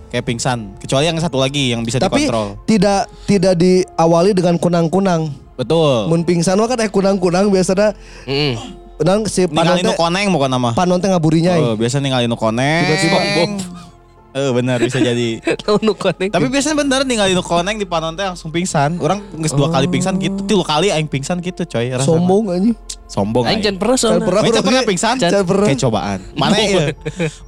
Kayak 0.10 0.26
pingsan. 0.26 0.60
Kecuali 0.78 1.06
yang 1.06 1.16
satu 1.18 1.38
lagi 1.38 1.70
yang 1.70 1.84
bisa 1.84 1.96
Tapi 1.98 2.26
dikontrol. 2.26 2.60
tidak 2.64 3.08
tidak 3.24 3.54
diawali 3.56 4.32
dengan 4.34 4.56
kunang-kunang. 4.56 5.32
Betul. 5.54 6.08
Mun 6.08 6.24
pingsan 6.24 6.56
mah 6.56 6.66
kan 6.66 6.80
eh 6.80 6.88
kunang-kunang 6.88 7.48
biasanya 7.48 7.92
Mm. 8.24 8.56
Nang 9.00 9.24
si 9.26 9.48
panon 9.48 9.80
teh 9.80 9.96
koneng 9.96 10.28
bukan 10.28 10.48
nama. 10.50 10.70
panon 10.74 11.00
teh 11.00 11.08
ngaburinya. 11.08 11.56
Oh, 11.58 11.76
biasa 11.76 12.00
ninggalin 12.00 12.28
nu 12.28 12.36
koneng. 12.36 12.84
Tiba-tiba 12.84 13.20
Eh 14.30 14.52
benar 14.54 14.78
bisa 14.78 15.02
jadi. 15.02 15.42
Tahu 15.66 15.82
nu 15.82 15.98
connect. 15.98 16.30
Tapi 16.30 16.46
biasanya 16.48 16.78
bener 16.78 17.02
ninggalin 17.02 17.34
nu 17.34 17.42
koneng 17.42 17.82
di 17.82 17.88
panon 17.90 18.14
teh 18.14 18.22
langsung 18.22 18.54
pingsan. 18.54 19.02
Orang 19.02 19.26
geus 19.42 19.58
dua 19.58 19.74
kali 19.74 19.90
pingsan 19.90 20.22
gitu, 20.22 20.38
tilu 20.46 20.62
kali 20.62 20.94
aing 20.94 21.10
pingsan 21.10 21.42
gitu 21.42 21.66
coy. 21.66 21.90
rasana. 21.90 22.06
sombong 22.06 22.46
anjing. 22.54 22.76
Sombong 23.10 23.42
Aing 23.50 23.66
aing. 23.66 23.82
pernah 23.82 23.98
soalnya. 23.98 24.22
pernah 24.22 24.42
pernah 24.62 24.82
ge. 24.86 24.90
pingsan? 24.94 25.18
Can 25.18 25.42
pernah. 25.42 25.66
Kayak 25.66 25.82
cobaan. 25.82 26.20
Mana 26.38 26.62
ya? 26.62 26.94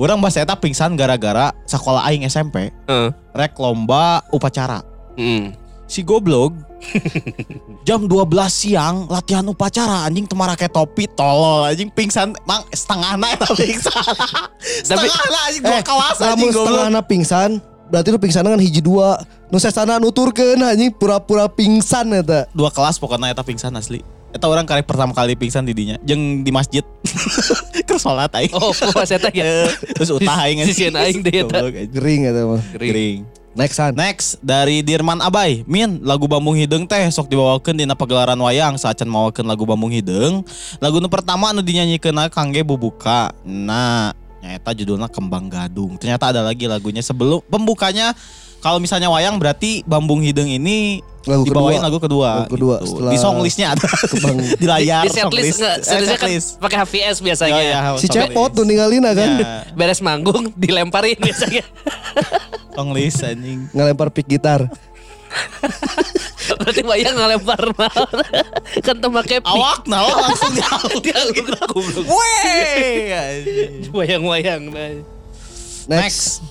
Orang 0.02 0.18
bahasa 0.18 0.42
eta 0.42 0.58
pingsan 0.58 0.98
gara-gara 0.98 1.54
sekolah 1.70 2.02
aing 2.10 2.26
SMP 2.26 2.74
Heeh. 2.90 3.10
rek 3.30 3.54
lomba 3.62 4.26
upacara. 4.34 4.82
Mm. 5.14 5.54
Si 5.92 6.08
goblok 6.08 6.56
jam 7.88 8.08
12 8.08 8.24
siang 8.48 9.12
latihan 9.12 9.44
upacara 9.44 10.08
anjing 10.08 10.24
temara 10.24 10.56
kayak 10.56 10.72
topi 10.72 11.04
tolol 11.06 11.68
anjing 11.68 11.92
pingsan 11.92 12.32
mang 12.48 12.64
setengah 12.72 13.20
na 13.20 13.36
eta 13.36 13.52
pingsan. 13.52 13.92
setengah 14.88 15.12
na 15.28 15.40
anjing 15.46 15.64
dua 15.68 15.76
Eh, 15.76 15.84
kelas 15.84 16.18
anjing 16.24 16.48
goblok. 16.48 16.64
setengahna 16.64 17.02
pingsan, 17.04 17.50
berarti 17.92 18.08
lu 18.08 18.18
pingsan 18.18 18.48
kan 18.48 18.56
hiji 18.56 18.80
dua. 18.80 19.20
Nu 19.52 19.60
sesana 19.60 20.00
nuturkeun 20.00 20.64
anjing 20.64 20.96
pura-pura 20.96 21.52
pingsan 21.52 22.16
eta. 22.16 22.48
Dua 22.56 22.72
kelas 22.72 22.96
pokoknya 22.96 23.36
eta 23.36 23.44
pingsan 23.44 23.76
asli. 23.76 24.00
Eta 24.32 24.48
orang 24.48 24.64
kali 24.64 24.80
pertama 24.88 25.12
kali 25.12 25.36
pingsan 25.36 25.68
di 25.68 25.76
dinya 25.76 26.00
jeung 26.08 26.40
di 26.40 26.56
masjid. 26.56 26.88
Keur 27.88 28.00
salat 28.00 28.32
aing. 28.32 28.56
Oh, 28.56 28.72
pas 28.72 29.12
eta 29.12 29.28
ya. 29.28 29.68
Terus 29.92 30.08
utah 30.08 30.48
aing 30.48 30.64
Sisian 30.64 30.96
aing 30.96 31.20
deh 31.20 31.44
eta. 31.44 31.68
Gering 31.68 32.32
eta 32.32 32.48
mah. 32.48 32.64
Gering. 32.80 33.28
Next. 33.52 33.84
Next 33.92 34.28
dari 34.40 34.80
Dirman 34.80 35.20
Abai, 35.20 35.68
Min 35.68 36.00
lagu 36.08 36.24
Bambung 36.24 36.56
Hideng 36.56 36.88
teh 36.88 37.04
sok 37.12 37.28
dibawakeun 37.28 37.76
dina 37.76 38.00
pagelaran 38.00 38.40
wayang 38.40 38.80
saacan 38.80 39.12
mawakeun 39.12 39.44
lagu 39.44 39.68
Bambung 39.68 39.92
Hideng. 39.92 40.40
Lagu 40.80 41.04
nu 41.04 41.12
pertama 41.12 41.52
anu 41.52 41.60
dinyanyikeun 41.60 42.32
kangge 42.32 42.64
bubuka. 42.64 43.36
Nah, 43.44 44.16
nyata 44.40 44.72
judulnya 44.72 45.12
Kembang 45.12 45.52
Gadung. 45.52 46.00
Ternyata 46.00 46.32
ada 46.32 46.42
lagi 46.48 46.64
lagunya 46.64 47.04
sebelum 47.04 47.44
pembukanya 47.52 48.16
kalau 48.62 48.78
misalnya 48.78 49.10
wayang 49.10 49.36
berarti 49.36 49.82
Bambung 49.84 50.22
Hideng 50.22 50.48
ini 50.48 51.02
Lagu 51.22 51.46
dibawain 51.46 51.78
kedua. 51.78 51.86
lagu 51.86 51.98
kedua. 52.00 52.30
Lagu 52.42 52.50
kedua, 52.50 52.76
gitu. 52.78 52.88
setelah 52.88 53.12
Di 53.14 53.18
song 53.18 53.36
listnya 53.42 53.68
ada. 53.74 53.86
Di 54.62 54.66
layar 54.66 55.06
Di 55.06 55.10
setlist 55.12 55.58
enggak, 55.58 55.76
Eh, 55.76 55.84
setlistnya 55.84 56.18
kan 56.18 56.30
setlist. 56.30 56.50
pakai 56.58 56.78
HVS 56.82 57.18
biasanya. 57.22 57.54
Ya, 57.56 57.70
ya, 57.70 57.80
Si 57.94 58.08
cepot 58.08 58.50
list. 58.50 58.58
tuh 58.58 58.66
ninggalin 58.66 59.06
kan. 59.06 59.30
Ya, 59.38 59.50
Beres 59.72 60.02
manggung 60.02 60.50
dilemparin 60.62 61.14
biasanya. 61.16 61.62
song 62.76 62.90
list 62.92 63.22
anjing. 63.22 63.70
Ngelempar 63.70 64.10
pick 64.10 64.26
gitar. 64.26 64.66
Berarti 66.52 66.82
bayang 66.82 67.14
ngelempar 67.14 67.70
mal. 67.72 68.02
kan 68.82 68.98
pick. 68.98 69.46
Awak 69.48 69.86
nah 69.86 70.02
langsung 70.26 70.58
goblok. 71.64 72.02
Weh. 72.04 73.14
anjing. 73.14 73.94
Wayang-wayang. 73.94 74.62
nah. 75.86 76.02
Next. 76.02 76.42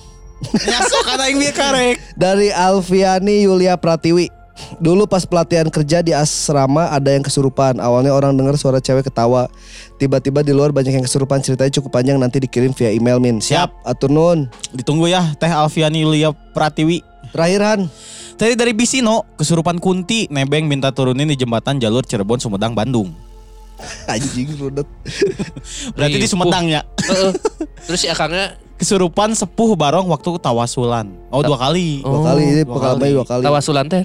Nyasok 0.41 1.05
ada 1.05 1.23
yang 1.29 1.37
dia 1.37 1.53
karek. 1.53 1.95
Dari 2.17 2.49
Alfiani 2.49 3.45
Yulia 3.45 3.77
Pratiwi. 3.77 4.29
Dulu 4.77 5.09
pas 5.09 5.25
pelatihan 5.25 5.65
kerja 5.73 6.05
di 6.05 6.13
asrama 6.13 6.89
ada 6.89 7.09
yang 7.09 7.25
kesurupan. 7.25 7.81
Awalnya 7.81 8.13
orang 8.13 8.37
dengar 8.37 8.57
suara 8.57 8.77
cewek 8.77 9.09
ketawa. 9.09 9.49
Tiba-tiba 9.97 10.45
di 10.45 10.53
luar 10.53 10.69
banyak 10.69 11.01
yang 11.01 11.05
kesurupan. 11.05 11.41
Ceritanya 11.41 11.73
cukup 11.81 12.01
panjang 12.01 12.17
nanti 12.21 12.37
dikirim 12.41 12.73
via 12.73 12.93
email 12.93 13.17
min. 13.17 13.41
Siap. 13.41 13.85
Atur 13.85 14.13
nun. 14.13 14.49
Ditunggu 14.73 15.09
ya 15.09 15.33
Teh 15.37 15.49
Alfiani 15.49 16.05
Yulia 16.05 16.33
Pratiwi. 16.53 17.01
Terakhiran. 17.31 17.87
Tadi 18.35 18.57
dari 18.57 18.73
Bisino, 18.73 19.29
kesurupan 19.37 19.77
Kunti, 19.77 20.25
Nebeng 20.33 20.65
minta 20.65 20.89
turunin 20.89 21.29
di 21.29 21.37
jembatan 21.37 21.77
jalur 21.77 22.01
Cirebon 22.01 22.41
Sumedang 22.41 22.73
Bandung. 22.73 23.13
Anjing 24.11 24.49
rudet. 24.57 24.87
Berarti 25.93 26.17
di. 26.17 26.27
Sumedang 26.29 26.65
ya. 26.69 26.81
Heeh. 27.05 27.31
Terus 27.85 27.99
si 28.01 28.07
akangnya 28.09 28.57
Kesurupan 28.81 29.37
sepuh 29.37 29.77
barong 29.77 30.09
waktu 30.09 30.41
tawasulan. 30.41 31.13
Oh 31.29 31.45
dua 31.45 31.53
kali. 31.53 32.01
Dua 32.01 32.33
kali 32.33 32.43
ini 32.49 32.61
pengalaman 32.65 32.97
kali. 32.97 33.13
dua 33.13 33.25
kali. 33.29 33.43
tawasulan 33.45 33.85
teh. 33.85 34.03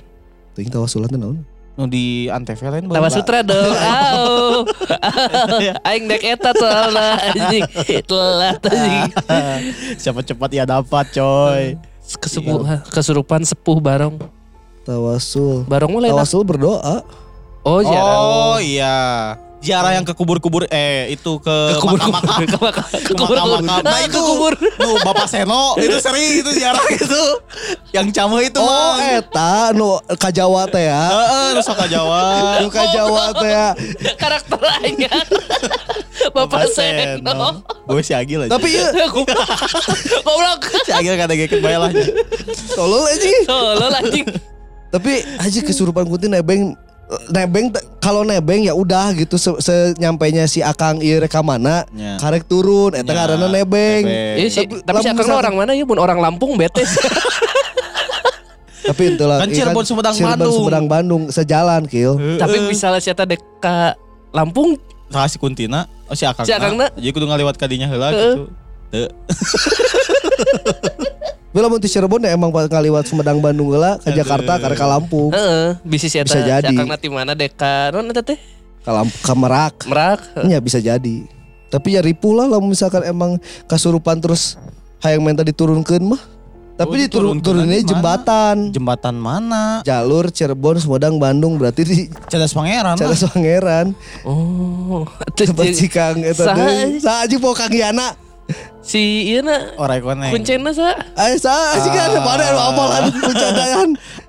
Ting 0.53 0.69
tawasulan 0.69 1.09
teh 1.09 1.17
naon? 1.17 1.41
Nu 1.81 1.89
di 1.89 2.29
Antv 2.29 2.61
lain 2.61 2.85
baru. 2.85 3.01
Tawasutra 3.01 3.41
dong. 3.41 3.73
Au. 3.89 4.69
Aing 5.81 6.05
dek 6.13 6.21
eta 6.29 6.53
soalna 6.53 7.17
anjing. 7.25 7.65
Telat 8.05 8.61
anjing. 8.69 9.11
Siapa 9.97 10.21
cepat 10.21 10.51
ya 10.53 10.69
dapat 10.69 11.09
coy. 11.09 11.81
Kesepuh, 12.21 12.61
kesurupan 12.93 13.49
sepuh 13.49 13.81
barong. 13.81 14.21
Tawasul. 14.85 15.65
Barong 15.65 15.91
mulai 15.91 16.13
Tawasul 16.13 16.45
berdoa. 16.45 17.01
Oh, 17.67 17.83
jarang. 17.83 18.21
Oh 18.23 18.59
iya. 18.63 19.35
Ziarah 19.57 19.89
yang 19.91 20.05
ke 20.05 20.13
kubur-kubur 20.13 20.69
eh 20.69 21.11
itu 21.11 21.41
ke, 21.41 21.57
Ke 21.73 21.81
kubur 21.81 21.97
makam-makam. 21.99 22.39
ke 22.45 22.59
makam 22.61 22.85
Ke 22.87 23.01
ke 23.03 23.13
kubur 23.15 23.35
makam-makam. 23.35 23.83
Nah 23.83 23.93
Ah, 23.93 24.01
itu 24.05 24.19
kubur. 24.19 24.53
Nu 24.55 25.01
Bapak 25.01 25.27
Seno 25.27 25.75
itu 25.77 25.97
sering 25.97 26.39
itu 26.39 26.51
ziarah 26.53 26.87
itu. 26.87 27.23
Yang 27.91 28.07
camu 28.13 28.39
itu 28.41 28.57
Oh 28.57 28.69
mah. 28.95 29.17
eta 29.17 29.73
nu 29.73 29.89
ka 30.15 30.29
Jawa 30.29 30.65
teh 30.67 30.85
ya. 30.85 31.03
Heeh, 31.09 31.47
nu 31.51 31.61
sok 31.61 31.77
ka 31.77 31.87
Jawa. 31.87 32.21
Nu 32.63 32.69
ka 32.69 32.85
Jawa 32.87 33.33
teh 33.33 33.49
ya. 33.49 33.69
karakter 34.15 34.61
aing. 34.79 34.97
Bapak 36.37 36.69
Seno. 36.69 37.65
Boy 37.85 38.03
si 38.03 38.13
Agil 38.13 38.45
aja. 38.45 38.53
Tapi 38.53 38.69
ya 38.71 38.93
Goblok. 39.09 39.41
Goblok. 40.21 40.61
si 40.85 40.93
Agil 40.93 41.17
kata 41.17 41.33
geket 41.35 41.59
bae 41.59 41.75
lah. 41.75 41.91
tolol 42.71 43.03
aja. 43.05 43.29
Tolol 43.43 43.93
anjing. 43.95 44.27
Tapi 44.87 45.13
aja 45.37 45.61
kesurupan 45.61 46.05
kunti 46.05 46.27
nebeng 46.27 46.77
nebeng 47.29 47.67
kalau 47.99 48.27
nebeng 48.27 48.63
ya 48.63 48.75
udah 48.75 49.15
gitu 49.15 49.39
se, 49.39 49.51
senyampainya 49.63 50.47
si 50.51 50.59
Akang 50.59 50.99
ieu 50.99 51.19
rekamanna 51.19 51.87
Ya. 51.95 52.19
karek 52.19 52.45
turun 52.45 52.93
eta 52.93 53.07
Ya, 53.07 53.15
ngaranna 53.15 53.47
nebeng. 53.47 54.03
nebeng. 54.03 54.37
Iya 54.37 54.49
sih, 54.51 54.67
Tapi 54.67 55.07
tapi 55.07 55.23
si 55.23 55.31
orang 55.31 55.55
mana 55.55 55.71
ya? 55.71 55.87
Mun 55.87 55.97
orang 55.97 56.19
Lampung 56.19 56.59
bete. 56.59 56.83
Tapi 58.87 59.19
itu 59.19 59.25
lah. 59.27 59.43
Kan 59.43 59.51
iya 59.51 59.67
Cirebon, 59.67 59.83
Sumedang, 59.83 60.15
Cirebon, 60.15 60.31
Bandung. 60.39 60.55
Sumedang 60.55 60.87
Bandung 60.87 61.23
sejalan 61.27 61.83
kill. 61.91 62.39
Tapi 62.39 62.71
misalnya 62.71 63.03
si 63.03 63.11
eta 63.11 63.27
dek 63.27 63.43
ka 63.59 63.99
Lampung, 64.31 64.79
Salah 65.07 65.27
si 65.27 65.39
Kuntina, 65.39 65.87
oh 66.07 66.15
si 66.15 66.27
Akang. 66.27 66.47
Si 66.47 66.55
Akangna. 66.55 66.91
Jadi 66.95 67.11
kudu 67.11 67.27
ngaliwat 67.27 67.55
kadinya 67.55 67.87
heula 67.87 68.11
Heeh. 68.11 68.35
gitu. 68.35 68.43
Tapi 71.57 71.65
lamun 71.65 71.81
ti 71.81 71.89
Cirebon 71.89 72.21
ya 72.21 72.37
emang 72.37 72.53
pas 72.53 72.69
ngaliwat 72.69 73.09
Sumedang 73.09 73.41
Bandung 73.41 73.73
ka 73.73 73.97
Aduh. 73.97 74.13
Jakarta 74.13 74.61
karek 74.61 74.77
ka 74.77 74.85
Lampung. 74.85 75.33
heeh, 75.33 75.81
Bisa 75.81 76.05
si 76.05 76.21
jadi. 76.21 76.69
akangna 76.69 77.01
ti 77.01 77.09
mana 77.09 77.33
dek 77.33 77.57
ka 77.57 77.89
non 77.91 78.05
eta 78.05 78.21
teh? 78.21 78.37
Lamp- 78.85 79.17
ka 79.19 79.33
Merak. 79.33 79.89
Merak. 79.89 80.21
Ya 80.45 80.61
bisa 80.61 80.77
jadi. 80.77 81.25
Tapi 81.67 81.97
ya 81.97 82.05
ripuh 82.05 82.37
lah 82.37 82.45
lamun 82.47 82.69
misalkan 82.69 83.01
emang 83.03 83.41
kasurupan 83.65 84.21
terus 84.21 84.61
hayang 85.01 85.25
minta 85.25 85.41
diturunkeun 85.41 86.05
mah. 86.05 86.21
Tapi 86.77 86.93
Oh, 86.93 87.01
diturun 87.01 87.41
turunnya 87.41 87.73
di 87.73 87.81
mana? 87.81 87.89
jembatan. 87.89 88.57
Jembatan 88.69 89.17
mana? 89.17 89.81
Jalur 89.81 90.29
Cirebon 90.29 90.77
Sumedang 90.77 91.17
Bandung 91.17 91.57
berarti 91.57 91.83
di 91.83 91.97
Cadas 92.29 92.53
Pangeran. 92.53 93.01
Lah. 93.01 93.17
Pangeran 93.33 93.97
Oh, 94.23 95.09
Tempat 95.33 95.65
jadi- 95.67 95.73
si 95.75 95.89
Kang 95.89 96.21
eta 96.21 96.45
Saha, 96.45 96.61
deui. 96.61 97.01
Saha 97.01 97.25
aja 97.25 97.37
mau 97.39 97.57
Kang 97.57 97.73
Yana 97.73 98.13
Si 98.87 99.35
iya 99.35 99.43
na 99.43 99.75
Orang 99.75 99.99
koneng. 99.99 100.31
kuncena 100.31 100.71
sa. 100.71 100.95
Ayo 101.19 101.35
sa, 101.43 101.75
sih 101.83 101.91
kan 101.91 102.15
ada 102.15 102.23
mana 102.23 102.43
yang 102.47 102.61
apalan. 102.61 103.05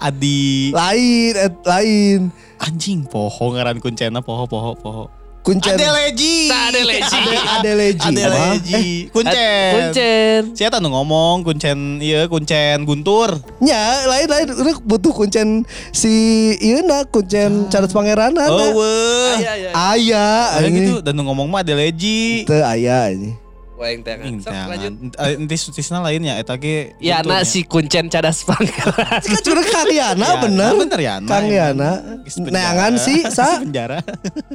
Adi. 0.02 0.74
Lain, 0.74 1.34
et, 1.38 1.56
lain. 1.62 2.20
Anjing 2.58 3.06
poho 3.06 3.54
ngaran 3.54 3.78
kuncena 3.78 4.18
poho 4.26 4.50
poho 4.50 4.74
poho. 4.74 5.06
Kuncen. 5.46 5.80
Adeleji. 5.80 6.52
Nah, 6.52 6.68
Adeleji. 6.68 7.20
Adeleji. 7.56 8.04
Adeleji. 8.04 8.86
Kuncen. 9.16 9.72
Kuncen. 9.72 10.42
Saya 10.60 10.76
ngomong 10.84 11.48
kuncen 11.48 12.04
iya 12.04 12.28
kuncen 12.28 12.84
Guntur. 12.84 13.32
Ya, 13.64 14.04
lain 14.12 14.28
lain 14.28 14.48
udah 14.52 14.76
butuh 14.84 15.16
kuncen 15.16 15.64
si 15.96 16.52
iya 16.60 16.84
nak 16.84 17.16
kuncen 17.16 17.72
Charles 17.72 17.96
Pangeran 17.96 18.36
Oh, 18.36 18.44
ada. 18.44 18.66
weh. 18.76 19.36
Iya. 19.40 19.72
Ayah, 19.72 20.60
gitu 20.68 21.00
dan 21.00 21.16
ngomong 21.16 21.48
mah 21.48 21.64
Adeleji. 21.64 22.44
Teu 22.44 22.60
ayah 22.68 23.08
ini. 23.16 23.47
Wah, 23.78 23.88
yang 23.88 24.02
tangan. 24.02 24.26
Ing, 24.26 24.42
Sok, 24.42 24.50
lanjut. 24.50 24.94
jangan. 25.14 25.30
Eh, 25.30 25.38
Entis 25.38 25.62
tisna 25.70 26.02
lain 26.02 26.18
ya 26.20 26.36
eta 26.36 26.58
ge. 26.58 26.98
Ya, 26.98 27.22
anak 27.22 27.46
si 27.46 27.62
kuncen 27.62 28.10
cadas 28.10 28.42
pangeran. 28.42 29.22
Kan 29.22 29.40
cuma 29.40 29.62
Kang 29.62 29.86
Yana 29.88 30.26
Ya, 30.26 30.36
bener. 30.42 30.72
bener 30.76 31.00
ya. 31.00 31.14
Kang 31.22 31.46
Yana. 31.46 31.92
Neangan 32.26 32.98
sih, 32.98 33.22
sa. 33.24 33.62
penjara. 33.62 34.02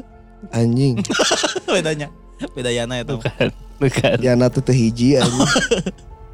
Anjing. 0.50 0.98
Bedanya. 1.70 2.10
Beda 2.50 2.68
Yana 2.68 2.98
itu. 2.98 3.14
Bukan. 3.14 3.48
Bukan. 3.78 4.16
Yana 4.18 4.46
tuh 4.46 4.58
teh 4.60 4.74
hiji 4.74 5.16
anjing. 5.16 5.46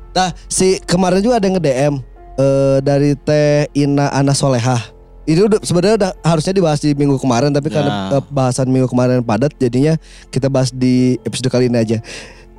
Nah, 0.09 0.33
si 0.48 0.81
kemarin 0.83 1.20
juga 1.20 1.38
ada 1.38 1.46
yang 1.46 1.57
nge-DM 1.57 1.94
eh, 2.35 2.79
dari 2.81 3.12
Teh 3.14 3.70
Ina 3.72 4.11
Ana 4.11 4.33
Solehah. 4.33 4.81
Ini 5.22 5.44
udah 5.44 5.61
sebenarnya 5.61 5.94
udah 5.94 6.11
harusnya 6.24 6.51
dibahas 6.51 6.81
di 6.81 6.90
minggu 6.90 7.20
kemarin 7.20 7.53
tapi 7.53 7.68
karena 7.68 8.09
Ya. 8.11 8.16
eh, 8.16 8.24
bahasan 8.27 8.66
minggu 8.66 8.88
kemarin 8.88 9.20
padat 9.20 9.53
jadinya 9.55 9.94
kita 10.27 10.48
bahas 10.48 10.72
di 10.72 11.20
episode 11.22 11.53
kali 11.53 11.68
ini 11.68 11.79
aja. 11.79 11.98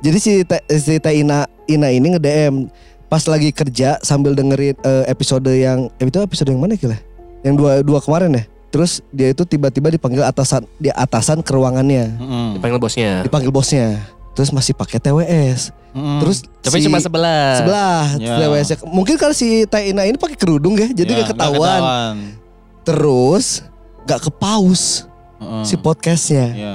Jadi 0.00 0.16
si 0.16 0.32
Teh, 0.42 0.60
si 0.72 0.96
Teh 0.96 1.14
Ina 1.14 1.44
Ina 1.64 1.88
ini 1.88 2.16
nge-DM 2.16 2.66
pas 3.06 3.20
lagi 3.24 3.50
kerja 3.50 4.00
sambil 4.00 4.32
dengerin 4.32 4.72
eh, 4.74 5.04
episode 5.06 5.50
yang 5.50 5.92
eh, 5.96 6.06
itu 6.06 6.18
episode 6.18 6.48
yang 6.48 6.58
mana 6.58 6.74
kira? 6.74 6.96
Yang 7.40 7.54
dua 7.56 7.72
dua 7.80 7.98
kemarin 7.98 8.32
ya. 8.32 8.44
Terus 8.70 9.02
dia 9.10 9.28
itu 9.28 9.42
tiba-tiba 9.42 9.90
dipanggil 9.90 10.22
atasan 10.22 10.62
di 10.78 10.88
atasan 10.88 11.42
ke 11.42 11.50
ruangannya, 11.50 12.06
Heeh. 12.08 12.48
Dipanggil 12.54 12.78
bosnya. 12.78 13.12
dipanggil 13.20 13.50
bosnya. 13.50 13.98
Terus 14.30 14.48
masih 14.50 14.72
pakai 14.72 14.96
TWS. 14.96 15.74
Terus 15.90 16.46
Tapi 16.62 16.78
si- 16.78 16.86
cuma 16.86 16.96
sebelah. 16.96 17.58
sebelah 17.58 18.04
Ya. 18.16 18.38
TWS 18.38 18.66
-nya. 18.68 18.76
mungkin 18.86 19.18
karena 19.18 19.34
si 19.34 19.66
Teh 19.66 19.90
Ina 19.90 20.06
ini 20.06 20.14
pakai 20.14 20.38
kerudung 20.38 20.78
ya 20.78 20.86
jadi 20.88 21.10
Ya, 21.10 21.18
gak 21.20 21.34
ketahuan 21.34 21.82
terus 22.80 23.66
gak 24.04 24.22
ke 24.22 24.30
pause 24.32 25.10
Heeh. 25.36 25.64
si 25.64 25.74
podcastnya 25.74 26.46
Ya. 26.52 26.74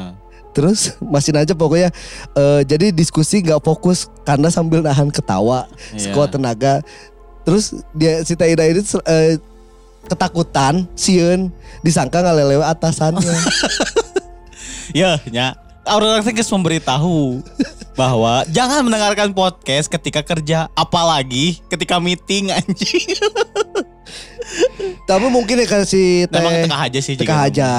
Terus 0.56 0.96
masih 1.04 1.36
aja 1.36 1.52
pokoknya 1.52 1.92
eh, 2.32 2.62
jadi 2.64 2.96
diskusi 2.96 3.44
gak 3.44 3.60
fokus 3.60 4.08
karena 4.24 4.48
sambil 4.48 4.80
nahan 4.80 5.12
ketawa 5.12 5.68
Iya. 5.92 6.08
sekuat 6.08 6.32
tenaga 6.32 6.80
terus 7.44 7.76
dia 7.92 8.24
si 8.24 8.34
Teh 8.34 8.56
Ina 8.56 8.64
ini 8.66 8.80
eh, 9.04 9.36
ketakutan 10.08 10.88
sieun 10.96 11.52
disangka 11.84 12.24
ngalelewe 12.24 12.64
atasannya 12.64 13.20
Ya, 14.94 15.18
nya. 15.28 15.58
Orang-orang 15.84 16.24
geus 16.32 16.48
memberitahu 16.48 17.42
bahwa 17.94 18.46
jangan 18.48 18.86
mendengarkan 18.86 19.34
podcast 19.34 19.90
ketika 19.90 20.22
kerja, 20.22 20.70
apalagi 20.74 21.58
ketika 21.68 21.98
meeting 21.98 22.54
anjing. 22.54 23.18
tapi 25.06 25.26
mungkin 25.28 25.62
ya 25.62 25.82
si 25.84 26.26
Teh 26.26 26.42
tengah 26.66 26.82
aja 26.86 27.00
sih 27.02 27.18
teka 27.18 27.28
juga. 27.28 27.46
aja 27.50 27.70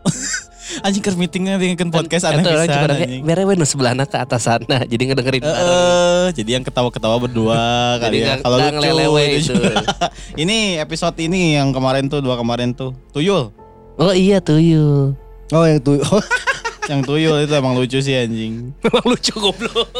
Anjing 0.80 1.02
keur 1.02 1.16
meetingnya 1.18 1.58
dengan 1.58 1.90
podcast 1.90 2.30
aneh 2.30 2.46
pisan 2.46 2.70
cuma 2.70 2.86
anjing. 2.94 3.22
bere 3.26 3.42
we 3.42 3.54
nu 3.58 3.66
sebelahna 3.66 4.06
ke 4.06 4.16
atas 4.16 4.46
sana. 4.46 4.86
Jadi 4.86 5.02
ngedengerin 5.10 5.42
bareng. 5.42 5.66
Eh, 5.66 6.26
jadi 6.38 6.50
yang 6.60 6.64
ketawa-ketawa 6.64 7.16
berdua 7.18 7.58
kali 8.02 8.22
ya. 8.22 8.38
Kalau 8.38 8.56
lucu 8.56 8.70
ngelelewe 8.78 9.24
itu 9.42 9.54
ini 10.42 10.78
episode 10.78 11.18
ini 11.18 11.58
yang 11.58 11.74
kemarin 11.74 12.06
tuh 12.06 12.22
dua 12.22 12.38
kemarin 12.38 12.70
tuh. 12.70 12.94
Tuyul. 13.10 13.50
Oh 13.98 14.14
iya 14.14 14.38
tuyul. 14.38 15.18
oh 15.50 15.64
yang 15.66 15.82
tuh 15.82 15.98
yang 16.90 17.02
tuyul 17.02 17.42
itu 17.42 17.52
emang 17.52 17.74
lucu 17.74 17.98
sih 17.98 18.14
anjing. 18.14 18.70
Memang 18.86 19.04
lucu 19.04 19.34
goblok. 19.34 19.90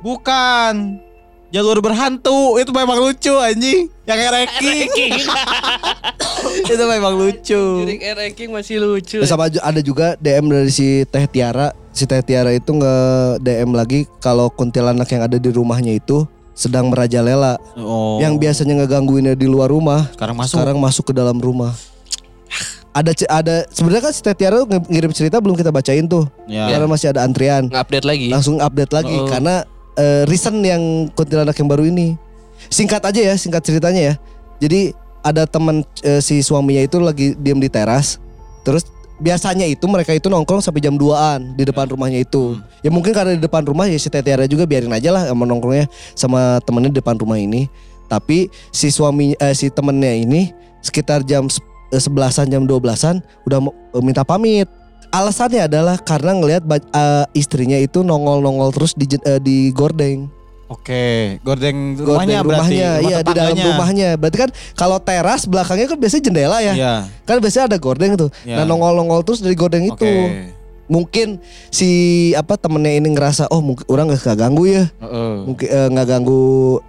Bukan. 0.00 0.74
Jalur 1.50 1.82
berhantu 1.82 2.62
itu 2.62 2.70
memang 2.70 3.02
lucu 3.02 3.34
anjing. 3.34 3.90
Yang 4.06 4.18
ranking 4.30 4.86
Ranking. 4.86 5.12
itu 6.70 6.84
memang 6.86 7.14
lucu. 7.18 7.62
Jadi 7.82 7.94
ranking 8.14 8.50
masih 8.54 8.78
lucu. 8.78 9.18
Sama 9.26 9.50
ju- 9.50 9.62
ada 9.62 9.82
juga 9.82 10.14
DM 10.22 10.46
dari 10.46 10.70
si 10.70 11.02
Teh 11.10 11.26
Tiara. 11.26 11.74
Si 11.90 12.06
Teh 12.06 12.22
Tiara 12.22 12.54
itu 12.54 12.70
nge 12.70 12.94
DM 13.42 13.74
lagi 13.74 14.06
kalau 14.22 14.46
kuntilanak 14.46 15.10
yang 15.10 15.26
ada 15.26 15.42
di 15.42 15.50
rumahnya 15.50 15.98
itu 15.98 16.22
sedang 16.54 16.86
merajalela. 16.86 17.58
Oh. 17.74 18.22
Yang 18.22 18.38
biasanya 18.38 18.86
ngegangguinnya 18.86 19.34
di 19.34 19.50
luar 19.50 19.74
rumah, 19.74 20.06
sekarang 20.14 20.38
masuk. 20.38 20.54
sekarang 20.54 20.78
masuk 20.78 21.04
ke 21.10 21.14
dalam 21.18 21.34
rumah. 21.42 21.74
Ada 22.90 23.10
ada 23.30 23.66
sebenarnya 23.70 24.10
kan 24.10 24.12
si 24.14 24.22
Teh 24.22 24.34
Tiara 24.38 24.62
ngirim 24.66 25.10
cerita 25.10 25.42
belum 25.42 25.58
kita 25.58 25.74
bacain 25.74 26.06
tuh. 26.06 26.30
Ya. 26.46 26.70
Karena 26.70 26.86
masih 26.86 27.10
ada 27.10 27.26
antrian. 27.26 27.66
Ngupdate 27.66 28.06
lagi. 28.06 28.26
Langsung 28.30 28.62
update 28.62 28.94
lagi 28.94 29.14
Oh. 29.18 29.26
karena 29.26 29.66
eh, 30.00 30.22
recent 30.24 30.56
yang 30.64 31.12
kuntilanak 31.12 31.52
yang 31.60 31.68
baru 31.68 31.84
ini. 31.84 32.16
Singkat 32.72 33.04
aja 33.04 33.20
ya, 33.20 33.34
singkat 33.36 33.60
ceritanya 33.60 34.00
ya. 34.00 34.14
Jadi 34.60 34.96
ada 35.20 35.44
teman 35.44 35.84
eh, 36.00 36.20
si 36.24 36.40
suaminya 36.40 36.80
itu 36.80 36.96
lagi 36.96 37.36
diem 37.36 37.60
di 37.60 37.68
teras. 37.68 38.16
Terus 38.64 38.88
biasanya 39.20 39.68
itu 39.68 39.84
mereka 39.84 40.16
itu 40.16 40.32
nongkrong 40.32 40.64
sampai 40.64 40.80
jam 40.80 40.96
2-an 40.96 41.54
di 41.54 41.68
depan 41.68 41.86
rumahnya 41.92 42.24
itu. 42.24 42.56
Ya 42.80 42.88
mungkin 42.88 43.12
karena 43.12 43.36
di 43.36 43.42
depan 43.44 43.62
rumah 43.68 43.86
ya 43.86 44.00
si 44.00 44.08
Tetiara 44.08 44.48
juga 44.48 44.64
biarin 44.64 44.90
aja 44.90 45.12
lah 45.12 45.28
sama 45.28 45.44
nongkrongnya 45.44 45.86
sama 46.16 46.58
temennya 46.64 46.90
di 46.90 46.98
depan 47.04 47.20
rumah 47.20 47.36
ini. 47.36 47.68
Tapi 48.08 48.50
si 48.72 48.88
suami 48.90 49.36
eh, 49.36 49.54
si 49.54 49.68
temennya 49.68 50.16
ini 50.16 50.50
sekitar 50.80 51.22
jam 51.22 51.46
eh, 51.92 52.00
sebelasan 52.00 52.48
jam 52.48 52.64
12-an 52.64 53.20
udah 53.44 53.58
mau- 53.60 53.76
eh, 53.76 54.02
minta 54.02 54.24
pamit. 54.24 54.66
Alasannya 55.10 55.66
adalah 55.66 55.98
karena 55.98 56.38
ngelihat 56.38 56.62
eh, 56.70 57.24
istrinya 57.34 57.74
itu 57.74 58.06
nongol-nongol 58.06 58.70
terus 58.70 58.94
di 58.94 59.10
eh, 59.26 59.42
di 59.42 59.74
gordeng. 59.74 60.30
Oke, 60.70 61.42
gordeng 61.42 61.98
Gordeng 61.98 62.06
rumahnya 62.14 62.38
berarti. 62.46 62.78
rumahnya, 62.78 62.90
rumah 62.94 63.10
iya 63.10 63.18
di 63.26 63.32
dalam 63.34 63.56
rumahnya. 63.58 64.08
Berarti 64.14 64.38
kan 64.38 64.50
kalau 64.78 65.02
teras 65.02 65.42
belakangnya 65.50 65.90
kan 65.90 65.98
biasanya 65.98 66.22
jendela 66.30 66.58
ya. 66.62 66.74
Iya. 66.78 66.94
Kan 67.26 67.42
biasanya 67.42 67.74
ada 67.74 67.78
gordeng 67.82 68.14
tuh. 68.14 68.30
Iya. 68.46 68.62
Nah 68.62 68.64
nongol-nongol 68.70 69.26
terus 69.26 69.42
dari 69.42 69.58
gordeng 69.58 69.90
itu. 69.90 69.98
Oke. 69.98 70.54
Mungkin 70.86 71.42
si 71.74 71.90
apa 72.38 72.54
temennya 72.54 73.02
ini 73.02 73.14
ngerasa 73.14 73.50
oh 73.50 73.58
mungkin 73.58 73.82
orang 73.90 74.14
nggak 74.14 74.38
ganggu 74.38 74.70
ya. 74.70 74.86
Heeh. 75.02 75.34
Mungkin 75.42 75.66
eh, 75.66 75.88
nggak 75.90 76.06
ganggu 76.06 76.42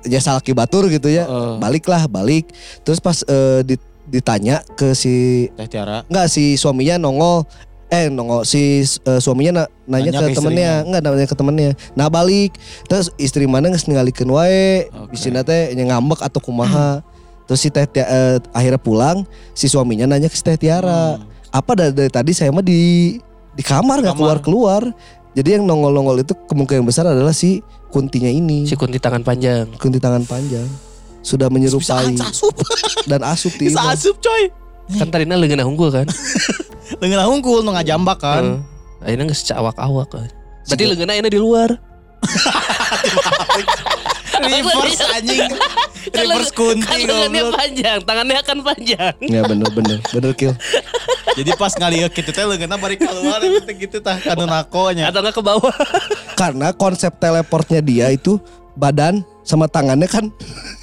ya 0.05 0.21
salah 0.21 0.45
batur 0.53 0.85
gitu 0.85 1.09
ya. 1.09 1.25
Heeh. 1.25 1.57
Baliklah 1.57 2.05
balik. 2.05 2.53
Terus 2.85 3.01
pas 3.01 3.17
di- 3.65 3.81
ditanya 4.11 4.61
ke 4.77 4.91
si 4.93 5.47
Teh 5.57 5.65
Tiara. 5.65 6.03
nggak 6.05 6.27
si 6.27 6.53
suaminya 6.53 6.99
nongol 6.99 7.47
eh 7.91 8.07
nongol 8.07 8.41
si 8.41 8.79
eh, 8.81 9.19
suaminya 9.19 9.51
na- 9.53 9.69
nanya, 9.85 10.15
Nanya 10.15 10.19
ke, 10.23 10.31
ke 10.31 10.37
temennya 10.39 10.71
nggak 10.87 11.01
nanya 11.03 11.27
ke 11.27 11.35
temennya 11.35 11.71
nah 11.91 12.07
balik 12.07 12.55
terus 12.87 13.11
istri 13.17 13.43
mana 13.45 13.67
nggak 13.67 13.83
ninggalikeun 13.83 14.31
wae 14.31 14.87
Oke. 14.87 15.11
di 15.11 15.17
sini 15.19 15.43
teh 15.43 15.75
ngambek 15.75 16.23
atau 16.23 16.39
kumaha 16.39 17.03
terus 17.43 17.59
si 17.59 17.67
teh 17.67 17.83
eh, 17.83 18.39
akhirnya 18.49 18.79
pulang 18.79 19.27
si 19.51 19.67
suaminya 19.67 20.07
nanya 20.07 20.25
ke 20.25 20.35
si 20.35 20.41
teh 20.41 20.55
Tiara 20.55 21.19
Hmm. 21.19 21.27
apa 21.51 21.71
dari, 21.75 21.91
dari 21.91 22.07
tadi 22.07 22.31
saya 22.31 22.47
mah 22.47 22.63
di 22.63 23.19
di 23.51 23.59
kamar 23.59 23.99
nggak 23.99 24.15
keluar 24.15 24.37
keluar 24.39 24.81
jadi 25.31 25.59
yang 25.59 25.67
nongol 25.67 25.91
nongol 25.91 26.15
itu 26.17 26.31
kemungkinan 26.47 26.87
besar 26.87 27.03
adalah 27.03 27.35
si 27.35 27.59
kuntinya 27.87 28.27
ini 28.27 28.63
Si 28.63 28.79
kunti 28.79 28.95
tangan 28.95 29.19
panjang. 29.19 29.67
kunti 29.75 29.99
tangan 29.99 30.23
panjang 30.23 30.63
sudah 31.21 31.47
menyerupai 31.47 32.15
asup. 32.15 32.55
dan 33.03 33.19
asup 33.21 33.51
di 33.59 33.67
Bisa 33.67 33.83
asup 33.85 34.15
coy. 34.17 34.47
Kan 34.91 35.07
tadinya 35.07 35.35
leungeun 35.35 35.61
unggul 35.61 35.91
kan. 35.91 36.07
Dengan 36.99 37.23
hungkul 37.29 37.63
nu 37.63 37.71
ngajambak 37.71 38.19
kan. 38.19 38.43
Heeh. 38.43 38.59
Akhirnya 39.01 39.25
geus 39.31 39.47
awak-awak 39.49 40.07
kan. 40.11 40.27
Berarti 40.67 40.83
leungeunna 40.85 41.13
ayeuna 41.17 41.31
di 41.31 41.39
luar. 41.41 41.69
Reverse 44.41 45.03
anjing. 45.13 45.49
Kan 46.09 46.25
Reverse 46.25 46.53
kunti 46.53 46.85
kan 46.85 46.99
leungeunnya 47.01 47.41
goblok. 47.45 47.57
panjang, 47.57 47.99
tangannya 48.05 48.37
akan 48.41 48.57
panjang. 48.65 49.13
ya 49.21 49.41
bener 49.45 49.69
bener 49.73 49.97
bener 50.09 50.31
kill 50.33 50.53
Jadi 51.37 51.49
pas 51.55 51.73
ngalieu 51.77 52.09
kitu 52.11 52.29
teh 52.33 52.43
leungeunna 52.45 52.77
bari 52.77 52.97
keluar 52.97 53.39
itu 53.41 53.71
gitu 53.73 53.97
tah 54.01 54.17
kanu 54.21 54.45
nakonya. 54.45 55.09
Atau 55.09 55.21
enggak 55.25 55.35
ke 55.37 55.43
bawah. 55.45 55.75
karena 56.37 56.73
konsep 56.73 57.13
teleportnya 57.21 57.81
dia 57.81 58.07
itu 58.13 58.41
badan 58.73 59.21
sama 59.43 59.65
tangannya 59.65 60.05
kan 60.05 60.29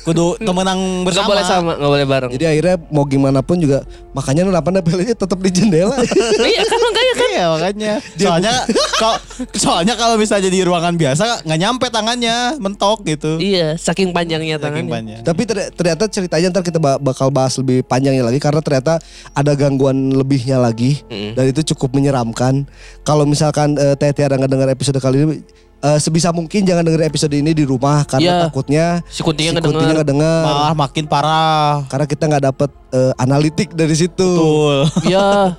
Kudu 0.01 0.41
temenang 0.41 1.05
bersama. 1.05 1.29
boleh 1.29 1.45
sama, 1.45 1.73
enggak 1.75 1.91
boleh 1.91 2.07
bareng. 2.07 2.31
jadi 2.33 2.45
akhirnya 2.49 2.77
mau 2.89 3.05
gimana 3.05 3.39
pun 3.39 3.57
juga 3.57 3.85
makanya 4.11 4.43
kenapa 4.43 4.69
nepelnya 4.71 5.13
tetap 5.13 5.37
di 5.37 5.51
jendela 5.51 5.95
Iya 6.49 6.63
kan 6.65 6.79
makanya 6.81 7.13
kan. 7.13 7.29
Iya 7.29 7.45
makanya. 7.47 7.93
Soalnya 8.19 8.55
kalau 8.95 9.17
soalnya 9.53 9.95
kalau 9.95 10.17
misalnya 10.17 10.49
di 10.49 10.61
ruangan 10.61 10.95
biasa 10.95 11.45
nggak 11.45 11.59
nyampe 11.59 11.87
tangannya, 11.89 12.37
mentok 12.57 13.05
gitu. 13.05 13.37
Iya, 13.37 13.77
saking 13.77 14.11
panjangnya 14.11 14.57
Saking 14.57 14.89
tangannya. 14.89 14.91
panjang. 14.91 15.21
tapi 15.23 15.43
ter- 15.45 15.71
ternyata 15.71 16.05
ceritanya 16.07 16.47
ntar 16.51 16.63
kita 16.63 16.79
ba- 16.79 16.99
bakal 16.99 17.29
bahas 17.29 17.55
lebih 17.55 17.85
panjangnya 17.85 18.23
lagi 18.23 18.39
karena 18.39 18.59
ternyata 18.59 18.99
ada 19.33 19.53
gangguan 19.53 19.95
lebihnya 20.11 20.57
lagi 20.59 21.05
Mm. 21.07 21.33
dan 21.35 21.45
itu 21.47 21.61
cukup 21.69 21.93
menyeramkan 21.93 22.65
kalau 23.03 23.23
misalkan 23.23 23.77
eh, 23.77 23.95
Teh 23.95 24.11
Tiara 24.11 24.35
nggak 24.35 24.49
dengar 24.49 24.69
episode 24.69 24.97
kali 24.97 25.21
ini 25.21 25.37
eh, 25.81 25.99
sebisa 25.99 26.31
mungkin 26.31 26.63
jangan 26.63 26.83
denger 26.83 27.03
episode 27.05 27.33
ini 27.33 27.51
di 27.51 27.63
rumah 27.63 28.03
karena 28.03 28.25
Iya. 28.25 28.39
takutnya 28.45 28.87
Si 29.07 29.21
kuntinya 29.21 29.53
si 29.53 29.61
Kuntinya 29.61 29.95
ngedenger. 29.97 30.43
Malah 30.45 30.75
makin 30.75 31.05
parah. 31.05 31.87
Karena 31.87 32.05
kita 32.05 32.25
nggak 32.25 32.45
dapet 32.45 32.71
eh, 32.91 33.13
analitik 33.17 33.69
dari 33.73 33.95
situ. 33.95 34.27
Betul. 34.29 34.79
Iya. 35.11 35.55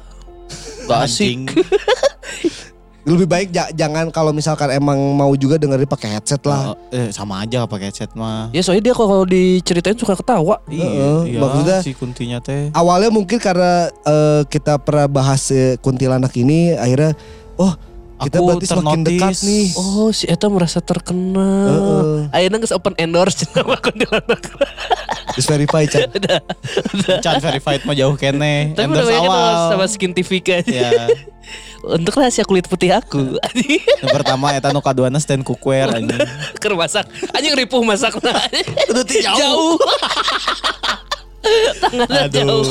Gak 0.86 1.00
asik. 1.04 1.40
Lebih 3.02 3.26
baik 3.26 3.50
ja- 3.50 3.72
jangan 3.72 4.10
kalau 4.10 4.30
misalkan 4.30 4.70
emang 4.70 4.94
mau 5.16 5.34
juga 5.34 5.58
dengerin 5.58 5.88
pakai 5.88 6.14
headset 6.14 6.42
lah. 6.44 6.74
Oh, 6.74 6.78
eh, 6.90 7.10
sama 7.10 7.42
aja 7.42 7.66
pakai 7.66 7.90
headset 7.90 8.12
mah. 8.14 8.52
Ya 8.52 8.62
soalnya 8.62 8.84
dia 8.84 8.94
kalau 8.94 9.24
diceritain 9.24 9.96
suka 9.96 10.14
ketawa. 10.14 10.62
Heeh, 10.68 11.26
Iya, 11.26 11.40
maksudnya- 11.40 11.82
si 11.82 11.94
kuntinya 11.94 12.38
teh. 12.38 12.70
Awalnya 12.70 13.10
mungkin 13.10 13.40
karena 13.40 13.90
eh, 13.90 14.42
kita 14.46 14.78
pernah 14.78 15.08
bahas 15.08 15.42
eh, 15.50 15.78
kuntilanak 15.78 16.30
ini, 16.36 16.76
akhirnya 16.76 17.18
oh 17.56 17.74
kita 18.20 18.38
Aku 18.38 18.46
berarti 18.46 18.66
semakin 18.68 19.00
dekat 19.02 19.32
ternotis. 19.32 19.40
nih. 19.42 19.68
Oh 19.76 20.10
si 20.12 20.28
Eta 20.28 20.48
merasa 20.48 20.80
terkenal. 20.80 21.68
Heeh. 21.68 22.18
Akhirnya 22.30 22.58
nggak 22.60 22.76
open 22.76 22.94
endorse 22.96 23.48
sama 23.48 23.80
kuntilanak. 23.80 24.44
Dis 25.34 25.48
verify 25.48 25.88
Chan. 25.88 26.12
Can 27.24 27.40
verified 27.40 27.82
mah 27.84 27.96
jauh 27.96 28.14
kene. 28.14 28.76
Tapi 28.76 28.86
udah 28.86 29.08
Endorse 29.08 29.16
awal. 29.16 29.54
sama 29.72 29.86
skin 29.88 30.12
TV 30.12 30.40
kan. 30.40 30.64
Ya. 30.68 30.92
Untuk 31.80 32.20
rahasia 32.20 32.44
kulit 32.44 32.68
putih 32.68 32.92
aku. 32.92 33.40
Yang 33.56 34.12
pertama 34.12 34.52
eta 34.52 34.70
nu 34.70 34.84
kaduana 34.84 35.16
stand 35.18 35.42
cookware 35.42 35.96
anjing. 35.96 36.20
Ker 36.60 36.76
masak. 36.76 37.08
Anjing 37.32 37.56
ripuh 37.56 37.82
masak. 37.82 38.20
Udah 38.20 39.04
ti 39.08 39.24
jauh. 39.24 39.40
Jauh. 39.40 39.76
Tangannya 41.80 42.28
jauh. 42.30 42.68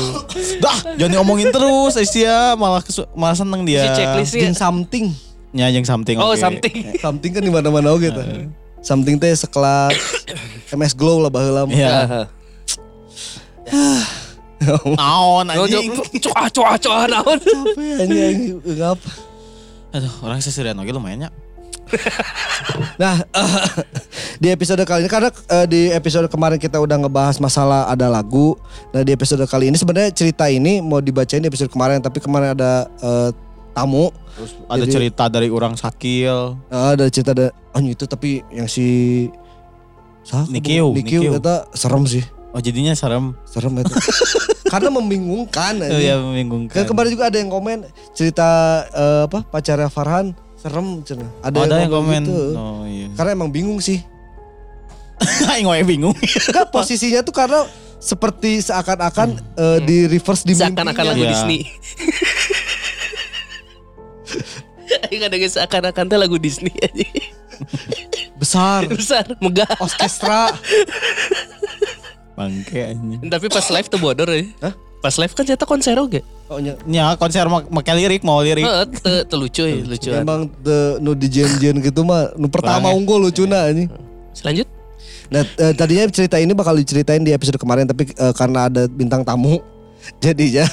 Dah, 0.61 0.77
jangan 0.95 1.13
ngomongin 1.19 1.49
terus 1.49 1.97
Asia 1.97 2.53
malah 2.53 2.85
malah 3.17 3.33
seneng 3.33 3.65
dia. 3.65 3.81
Si 3.81 3.89
checklistnya. 3.97 4.41
Jeung 4.45 4.55
something. 4.55 5.05
Nya 5.49 5.65
yang 5.73 5.81
something 5.81 6.17
Oh 6.21 6.33
oke. 6.33 6.37
something. 6.37 6.93
Something 7.01 7.31
kan 7.33 7.41
di 7.41 7.49
mana-mana 7.49 7.89
oke 7.89 8.05
gitu. 8.05 8.21
Something 8.79 9.17
teh 9.17 9.33
sekelas 9.33 9.97
MS 10.71 10.93
Glow 10.93 11.19
lah 11.19 11.31
baheula 11.33 11.65
mah. 11.65 11.73
Iya. 11.73 11.95
Naon 14.99 15.45
anjing. 15.49 15.95
Coa 16.19 16.45
coa 16.51 16.75
coa 16.77 17.03
naon. 17.07 17.39
Capek 17.39 17.91
anjing 18.05 18.37
ngap. 18.77 18.99
Aduh, 19.89 20.13
orang 20.21 20.37
seserian 20.39 20.77
oke 20.77 20.91
lumayan 20.93 21.27
ya. 21.27 21.31
Nah, 23.01 23.17
di 24.43 24.53
episode 24.53 24.83
kali 24.85 25.07
ini 25.07 25.09
karena 25.09 25.33
eh, 25.33 25.65
di 25.65 25.81
episode 25.89 26.29
kemarin 26.29 26.61
kita 26.61 26.77
udah 26.77 27.01
ngebahas 27.01 27.41
masalah 27.41 27.89
ada 27.89 28.05
lagu. 28.05 28.53
Nah, 28.93 29.01
di 29.01 29.09
episode 29.15 29.41
kali 29.49 29.73
ini 29.73 29.77
sebenarnya 29.79 30.13
cerita 30.13 30.45
ini 30.51 30.83
mau 30.83 31.01
dibacain 31.01 31.41
di 31.41 31.49
episode 31.49 31.71
kemarin 31.73 31.97
tapi 31.97 32.21
kemarin 32.21 32.53
ada 32.53 32.85
eh, 33.01 33.29
tamu. 33.71 34.09
Terus 34.35 34.51
ada 34.65 34.83
Jadi- 34.83 34.93
cerita 34.93 35.23
dari 35.27 35.47
orang 35.47 35.75
sakil. 35.75 36.57
Ah, 36.69 36.95
ada 36.95 37.05
cerita 37.07 37.31
ada 37.31 37.47
oh 37.53 37.81
itu 37.81 38.05
tapi 38.05 38.41
yang 38.49 38.67
si 38.67 38.87
Nikiu, 40.49 40.93
Nikiu 40.93 41.21
Nikiu. 41.25 41.31
eta 41.35 41.65
serem 41.73 42.05
sih. 42.05 42.21
Oh 42.53 42.61
jadinya 42.61 42.93
serem. 42.93 43.33
Serem 43.45 43.81
itu. 43.81 43.93
Karena 44.73 44.89
membingungkan. 44.93 45.81
Oh 45.81 45.85
anjing. 45.89 46.05
ya 46.05 46.15
membingungkan. 46.21 46.75
Kan 46.75 46.85
kemarin 46.85 47.09
juga 47.09 47.25
ada 47.33 47.37
yang 47.41 47.49
komen 47.49 47.85
cerita 48.13 48.47
eh, 48.89 49.21
apa 49.25 49.41
pacarnya 49.43 49.89
Farhan 49.89 50.37
serem 50.59 51.01
cenah. 51.01 51.29
Oh, 51.41 51.49
ada 51.49 51.81
yang 51.81 51.89
komen. 51.89 52.21
gitu. 52.25 52.37
Oh 52.53 52.83
iya. 52.85 53.09
Karena 53.17 53.31
emang 53.33 53.49
bingung 53.49 53.81
sih. 53.81 54.01
Aing 55.51 55.67
bingung. 55.83 56.13
Enggak 56.15 56.69
posisinya 56.71 57.25
tuh 57.25 57.33
karena 57.33 57.65
seperti 57.99 58.63
seakan-akan 58.63 59.29
eh, 59.59 59.79
di 59.83 59.97
reverse 60.07 60.47
di 60.47 60.55
Seakan-akan 60.55 61.03
lagu 61.03 61.23
Iya. 61.25 61.31
Disney. 61.35 61.61
Aing 65.05 65.21
ada 65.21 65.37
guys 65.37 65.53
seakan-akan 65.53 66.05
teh 66.05 66.17
lagu 66.17 66.37
Disney 66.37 66.73
aja. 66.81 67.05
besar 68.39 68.87
Besar, 68.91 69.25
megah. 69.37 69.69
orkestra. 69.77 70.49
Bangke 72.33 72.95
anjing. 72.95 73.19
Tapi 73.27 73.45
pas 73.51 73.65
live 73.67 73.87
tuh 73.87 73.99
bodor 73.99 74.29
ya. 74.31 74.47
Hah? 74.63 74.73
Pas 74.99 75.15
live 75.15 75.31
kan 75.31 75.43
ternyata 75.43 75.63
konser 75.63 75.95
oge. 75.95 76.23
Oh, 76.47 76.57
nya. 76.57 76.75
Nya 76.83 77.13
konser 77.15 77.45
mak 77.45 77.67
make 77.69 77.91
lirik 77.93 78.23
mau 78.23 78.39
lirik. 78.41 78.63
Heeh, 78.65 79.23
teu- 79.27 79.39
lucu 79.39 79.63
ya, 79.63 79.79
lucu. 79.79 80.09
Emang 80.09 80.49
the 80.63 80.97
nu 80.99 81.13
di 81.13 81.27
jen 81.29 81.51
gitu 81.79 82.01
mah 82.01 82.33
nu 82.35 82.47
pertama 82.47 82.89
unggul 82.91 83.19
lucuna 83.21 83.69
anjing. 83.69 83.91
Selanjut. 84.33 84.67
Nah, 85.29 85.45
eh, 85.45 85.73
tadinya 85.77 86.09
cerita 86.09 86.41
ini 86.41 86.57
bakal 86.57 86.73
diceritain 86.73 87.21
di 87.21 87.29
episode 87.29 87.61
kemarin 87.61 87.85
tapi 87.85 88.09
eh, 88.09 88.33
karena 88.33 88.65
ada 88.65 88.89
bintang 88.89 89.21
tamu 89.21 89.61
jadinya 90.23 90.65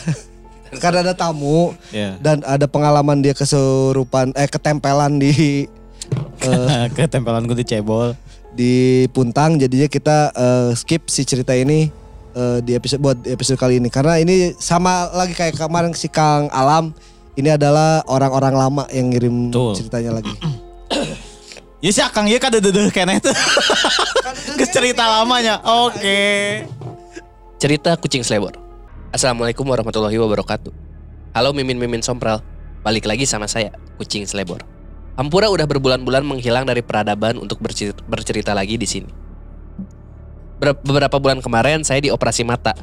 karena 0.82 1.02
ada 1.02 1.14
tamu 1.14 1.72
Ya. 1.88 2.16
dan 2.18 2.42
ada 2.42 2.64
pengalaman 2.64 3.18
dia 3.18 3.32
kesurupan 3.32 4.32
eh 4.32 4.46
ketempelan 4.46 5.16
di 5.16 5.66
eh, 6.40 6.84
Ketempelan 6.96 7.44
gue 7.44 7.56
di 7.56 7.66
cebol. 7.66 8.14
di 8.50 8.74
Puntang 9.10 9.56
jadinya 9.56 9.84
kita 9.84 10.32
eh, 10.32 10.70
skip 10.72 11.06
si 11.06 11.22
cerita 11.22 11.52
ini 11.52 11.92
eh, 12.32 12.58
di 12.60 12.72
episode 12.72 12.98
buat 12.98 13.18
di 13.18 13.30
episode 13.30 13.56
kali 13.56 13.76
ini 13.76 13.88
karena 13.88 14.16
ini 14.16 14.56
sama 14.56 15.12
lagi 15.12 15.32
kayak 15.32 15.54
kemarin 15.54 15.92
si 15.92 16.08
Kang 16.08 16.48
Alam 16.48 16.96
ini 17.36 17.52
adalah 17.52 18.00
orang-orang 18.06 18.54
lama 18.56 18.84
yang 18.88 19.12
ngirim 19.12 19.52
Betul. 19.52 19.76
ceritanya 19.76 20.18
lagi. 20.18 20.32
Ya 21.76 21.92
si 21.92 22.00
Akang 22.00 22.24
ya 22.24 22.40
kada 22.40 22.56
dedeh 22.56 22.88
keneh 22.88 23.20
tuh. 23.20 23.36
Geus 24.56 24.72
cerita 24.72 25.04
lamanya. 25.04 25.60
Oke. 25.60 26.64
Cerita 27.60 27.94
kucing 28.00 28.24
selebor. 28.24 28.56
Assalamualaikum 29.16 29.64
warahmatullahi 29.64 30.20
wabarakatuh. 30.20 30.76
Halo 31.32 31.56
mimin-mimin 31.56 32.04
sompral. 32.04 32.44
Balik 32.84 33.08
lagi 33.08 33.24
sama 33.24 33.48
saya, 33.48 33.72
kucing 33.96 34.28
selebor. 34.28 34.60
Hampura 35.16 35.48
udah 35.48 35.64
berbulan-bulan 35.64 36.20
menghilang 36.20 36.68
dari 36.68 36.84
peradaban 36.84 37.40
untuk 37.40 37.56
bercerita, 37.64 38.52
lagi 38.52 38.76
di 38.76 38.84
sini. 38.84 39.08
Ber- 40.60 40.76
beberapa 40.84 41.16
bulan 41.16 41.40
kemarin 41.40 41.80
saya 41.80 42.04
dioperasi 42.04 42.44
mata. 42.44 42.76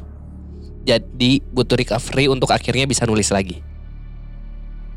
Jadi 0.82 1.38
butuh 1.54 1.78
recovery 1.78 2.26
untuk 2.26 2.50
akhirnya 2.50 2.90
bisa 2.90 3.06
nulis 3.06 3.30
lagi. 3.30 3.62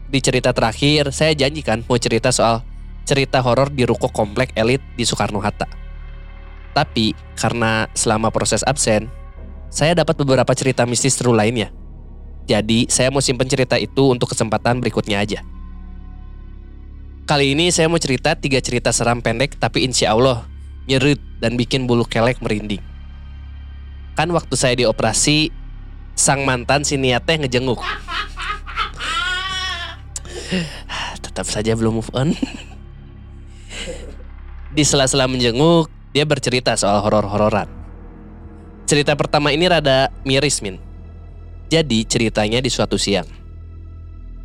Di 0.09 0.17
cerita 0.17 0.57
terakhir, 0.57 1.13
saya 1.13 1.37
janjikan 1.37 1.85
mau 1.85 2.01
cerita 2.01 2.33
soal 2.33 2.65
cerita 3.05 3.45
horor 3.45 3.69
di 3.69 3.85
ruko 3.85 4.09
komplek 4.09 4.57
elit 4.57 4.81
di 4.97 5.05
Soekarno-Hatta. 5.05 5.69
Tapi 6.73 7.13
karena 7.37 7.85
selama 7.93 8.33
proses 8.33 8.65
absen, 8.65 9.05
saya 9.67 9.97
dapat 9.97 10.15
beberapa 10.19 10.51
cerita 10.55 10.85
mistis 10.87 11.15
seru 11.15 11.35
lainnya. 11.35 11.71
Jadi, 12.47 12.87
saya 12.87 13.11
mau 13.11 13.19
simpen 13.19 13.49
cerita 13.51 13.75
itu 13.75 14.11
untuk 14.11 14.31
kesempatan 14.31 14.79
berikutnya 14.79 15.19
aja. 15.19 15.43
Kali 17.27 17.51
ini 17.51 17.67
saya 17.75 17.91
mau 17.91 17.99
cerita 17.99 18.39
tiga 18.39 18.63
cerita 18.63 18.87
seram 18.95 19.19
pendek 19.19 19.59
tapi 19.59 19.83
insya 19.83 20.15
Allah 20.15 20.47
nyerut 20.87 21.19
dan 21.43 21.59
bikin 21.59 21.83
bulu 21.83 22.07
kelek 22.07 22.39
merinding. 22.39 22.79
Kan 24.15 24.31
waktu 24.31 24.55
saya 24.55 24.79
dioperasi, 24.79 25.51
sang 26.15 26.47
mantan 26.47 26.87
si 26.87 26.95
niatnya 26.95 27.43
ngejenguk. 27.43 27.83
Tetap 31.27 31.51
saja 31.51 31.75
belum 31.75 31.99
move 31.99 32.07
on. 32.15 32.31
Di 34.75 34.87
sela-sela 34.87 35.27
menjenguk, 35.27 35.91
dia 36.15 36.23
bercerita 36.23 36.79
soal 36.79 37.03
horor-hororan. 37.03 37.76
Cerita 38.87 39.11
pertama 39.19 39.51
ini 39.51 39.67
rada 39.67 40.07
miris, 40.23 40.63
Min. 40.63 40.79
Jadi 41.67 42.07
ceritanya 42.07 42.63
di 42.63 42.71
suatu 42.71 42.95
siang. 42.95 43.27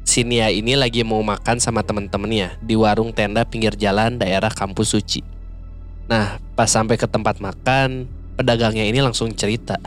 Si 0.02 0.26
Nia 0.26 0.50
ini 0.50 0.74
lagi 0.74 1.06
mau 1.06 1.22
makan 1.22 1.62
sama 1.62 1.86
temen-temennya 1.86 2.58
di 2.58 2.74
warung 2.74 3.14
tenda 3.14 3.46
pinggir 3.46 3.78
jalan 3.78 4.18
daerah 4.18 4.50
Kampus 4.50 4.98
Suci. 4.98 5.22
Nah, 6.10 6.42
pas 6.58 6.66
sampai 6.66 6.98
ke 6.98 7.06
tempat 7.06 7.38
makan, 7.38 8.10
pedagangnya 8.34 8.82
ini 8.82 8.98
langsung 8.98 9.30
cerita. 9.30 9.78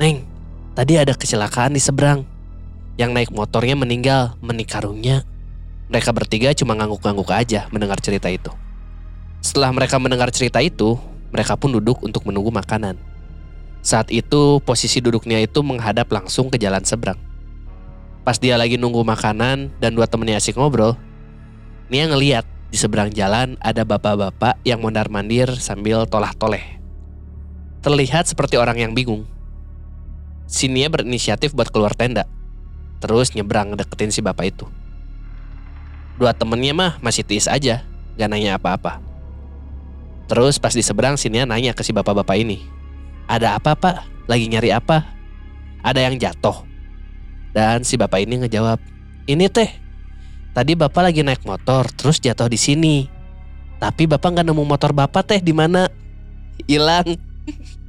Neng, 0.00 0.24
tadi 0.72 0.96
ada 0.96 1.12
kecelakaan 1.12 1.76
di 1.76 1.82
seberang. 1.84 2.24
Yang 2.96 3.10
naik 3.20 3.30
motornya 3.36 3.76
meninggal, 3.76 4.32
menikarungnya. 4.40 5.28
Mereka 5.92 6.16
bertiga 6.16 6.56
cuma 6.56 6.72
ngangguk-ngangguk 6.72 7.28
aja 7.36 7.68
mendengar 7.68 8.00
cerita 8.00 8.32
itu. 8.32 8.48
Setelah 9.44 9.76
mereka 9.76 10.00
mendengar 10.00 10.32
cerita 10.32 10.56
itu, 10.64 10.96
mereka 11.28 11.52
pun 11.60 11.68
duduk 11.76 12.00
untuk 12.00 12.24
menunggu 12.24 12.48
makanan. 12.48 13.17
Saat 13.80 14.10
itu 14.10 14.58
posisi 14.62 14.98
duduknya 14.98 15.38
itu 15.38 15.62
menghadap 15.62 16.10
langsung 16.10 16.50
ke 16.50 16.58
jalan 16.58 16.82
seberang. 16.82 17.18
Pas 18.26 18.36
dia 18.36 18.60
lagi 18.60 18.76
nunggu 18.76 19.00
makanan 19.06 19.72
dan 19.80 19.90
dua 19.96 20.04
temennya 20.04 20.36
asik 20.36 20.58
ngobrol, 20.60 20.98
Nia 21.88 22.04
ngeliat 22.04 22.44
di 22.68 22.76
seberang 22.76 23.08
jalan 23.08 23.56
ada 23.64 23.80
bapak-bapak 23.80 24.60
yang 24.60 24.84
mondar-mandir 24.84 25.48
sambil 25.56 26.04
tolah-toleh. 26.04 26.76
Terlihat 27.80 28.28
seperti 28.28 28.60
orang 28.60 28.76
yang 28.76 28.92
bingung. 28.92 29.24
Si 30.44 30.68
Nia 30.68 30.92
berinisiatif 30.92 31.56
buat 31.56 31.72
keluar 31.72 31.96
tenda, 31.96 32.28
terus 33.00 33.32
nyebrang 33.32 33.72
deketin 33.72 34.12
si 34.12 34.20
bapak 34.20 34.52
itu. 34.52 34.68
Dua 36.20 36.36
temennya 36.36 36.76
mah 36.76 36.92
masih 37.00 37.24
tiis 37.24 37.48
aja, 37.48 37.88
gak 38.20 38.28
nanya 38.28 38.60
apa-apa. 38.60 39.00
Terus 40.28 40.60
pas 40.60 40.76
di 40.76 40.84
seberang 40.84 41.16
si 41.16 41.32
Nia 41.32 41.48
nanya 41.48 41.72
ke 41.72 41.80
si 41.80 41.96
bapak-bapak 41.96 42.36
ini, 42.36 42.60
ada 43.28 43.60
apa 43.60 43.76
pak? 43.76 44.08
Lagi 44.24 44.48
nyari 44.48 44.72
apa? 44.72 45.04
Ada 45.84 46.08
yang 46.08 46.16
jatuh. 46.16 46.64
Dan 47.52 47.84
si 47.84 48.00
bapak 48.00 48.24
ini 48.24 48.40
ngejawab, 48.44 48.80
ini 49.28 49.52
teh, 49.52 49.68
tadi 50.56 50.72
bapak 50.72 51.12
lagi 51.12 51.20
naik 51.20 51.44
motor 51.44 51.84
terus 51.92 52.16
jatuh 52.18 52.48
di 52.48 52.56
sini. 52.56 53.04
Tapi 53.78 54.08
bapak 54.08 54.32
nggak 54.32 54.48
nemu 54.48 54.64
motor 54.64 54.96
bapak 54.96 55.28
teh 55.28 55.40
di 55.44 55.52
mana? 55.52 55.92
Hilang. 56.66 57.14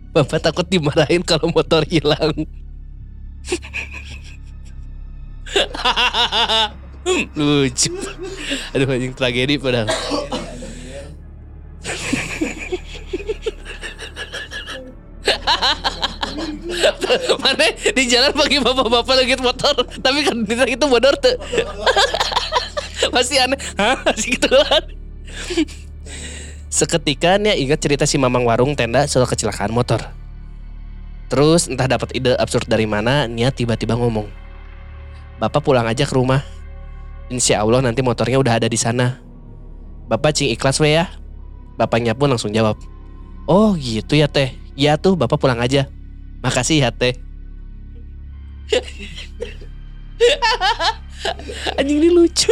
Bapak 0.10 0.42
takut 0.42 0.66
dimarahin 0.66 1.22
kalau 1.22 1.54
motor 1.54 1.86
hilang. 1.86 2.34
Lucu. 7.38 7.94
Aduh 8.74 8.90
anjing 8.90 9.14
tragedi 9.14 9.62
padahal. 9.62 9.86
Mana 17.42 17.66
di 17.74 18.04
jalan 18.06 18.32
pagi 18.38 18.62
bapak-bapak 18.62 19.16
lagi 19.26 19.36
motor 19.42 19.76
Tapi 20.00 20.20
kan 20.22 20.38
itu 20.70 20.86
bodor 20.86 21.16
tuh 21.18 21.36
Masih 23.16 23.42
aneh 23.42 23.60
Hah? 23.76 23.98
Masih 24.06 24.38
gitu 24.38 24.48
kan 24.48 24.84
Seketika 26.70 27.42
nih 27.42 27.66
ingat 27.66 27.82
cerita 27.82 28.06
si 28.06 28.22
Mamang 28.22 28.46
Warung 28.46 28.78
tenda 28.78 29.10
soal 29.10 29.26
kecelakaan 29.26 29.74
motor. 29.74 30.06
Terus 31.26 31.66
entah 31.66 31.90
dapat 31.90 32.14
ide 32.14 32.38
absurd 32.38 32.70
dari 32.70 32.86
mana, 32.86 33.26
Nia 33.26 33.50
tiba-tiba 33.50 33.98
ngomong, 33.98 34.30
Bapak 35.42 35.66
pulang 35.66 35.90
aja 35.90 36.06
ke 36.06 36.14
rumah. 36.14 36.46
Insya 37.34 37.66
Allah 37.66 37.82
nanti 37.82 38.06
motornya 38.06 38.38
udah 38.38 38.62
ada 38.62 38.70
di 38.70 38.78
sana. 38.78 39.18
Bapak 40.06 40.38
cing 40.38 40.54
ikhlas 40.54 40.78
we 40.78 40.94
ya. 40.94 41.10
Bapaknya 41.74 42.14
pun 42.14 42.30
langsung 42.30 42.54
jawab, 42.54 42.78
Oh 43.50 43.74
gitu 43.74 44.14
ya 44.14 44.30
teh. 44.30 44.54
Ya 44.80 44.96
tuh 44.96 45.20
bapak 45.20 45.36
pulang 45.36 45.60
aja. 45.60 45.92
Makasih 46.40 46.88
ya 46.88 46.90
teh. 46.96 47.20
Anjing 51.76 52.00
ini 52.00 52.08
lucu. 52.08 52.48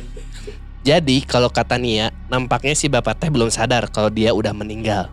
Jadi 0.88 1.24
kalau 1.24 1.48
kata 1.48 1.80
Nia, 1.80 2.12
nampaknya 2.28 2.76
si 2.76 2.92
bapak 2.92 3.16
teh 3.16 3.32
belum 3.32 3.48
sadar 3.48 3.88
kalau 3.88 4.12
dia 4.12 4.36
udah 4.36 4.52
meninggal. 4.52 5.08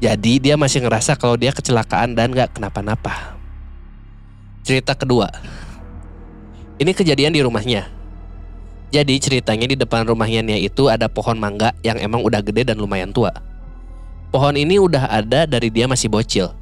Jadi 0.00 0.40
dia 0.40 0.56
masih 0.56 0.80
ngerasa 0.80 1.20
kalau 1.20 1.36
dia 1.36 1.52
kecelakaan 1.52 2.16
dan 2.16 2.32
gak 2.32 2.56
kenapa-napa. 2.56 3.36
Cerita 4.64 4.96
kedua. 4.96 5.28
Ini 6.80 6.96
kejadian 6.96 7.36
di 7.36 7.44
rumahnya. 7.44 7.92
Jadi 8.88 9.20
ceritanya 9.20 9.68
di 9.68 9.76
depan 9.76 10.08
rumahnya 10.08 10.40
Nia 10.40 10.56
itu 10.56 10.88
ada 10.88 11.12
pohon 11.12 11.36
mangga 11.36 11.76
yang 11.84 12.00
emang 12.00 12.24
udah 12.24 12.40
gede 12.40 12.72
dan 12.72 12.80
lumayan 12.80 13.12
tua. 13.12 13.57
Pohon 14.28 14.60
ini 14.60 14.76
udah 14.76 15.08
ada 15.08 15.48
dari 15.48 15.72
dia 15.72 15.88
masih 15.88 16.12
bocil. 16.12 16.52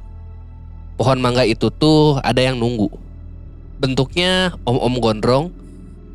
Pohon 0.95 1.19
mangga 1.19 1.43
itu 1.43 1.67
tuh 1.67 2.15
ada 2.23 2.39
yang 2.39 2.55
nunggu. 2.55 2.87
Bentuknya 3.75 4.55
om-om 4.63 5.03
gondrong, 5.03 5.51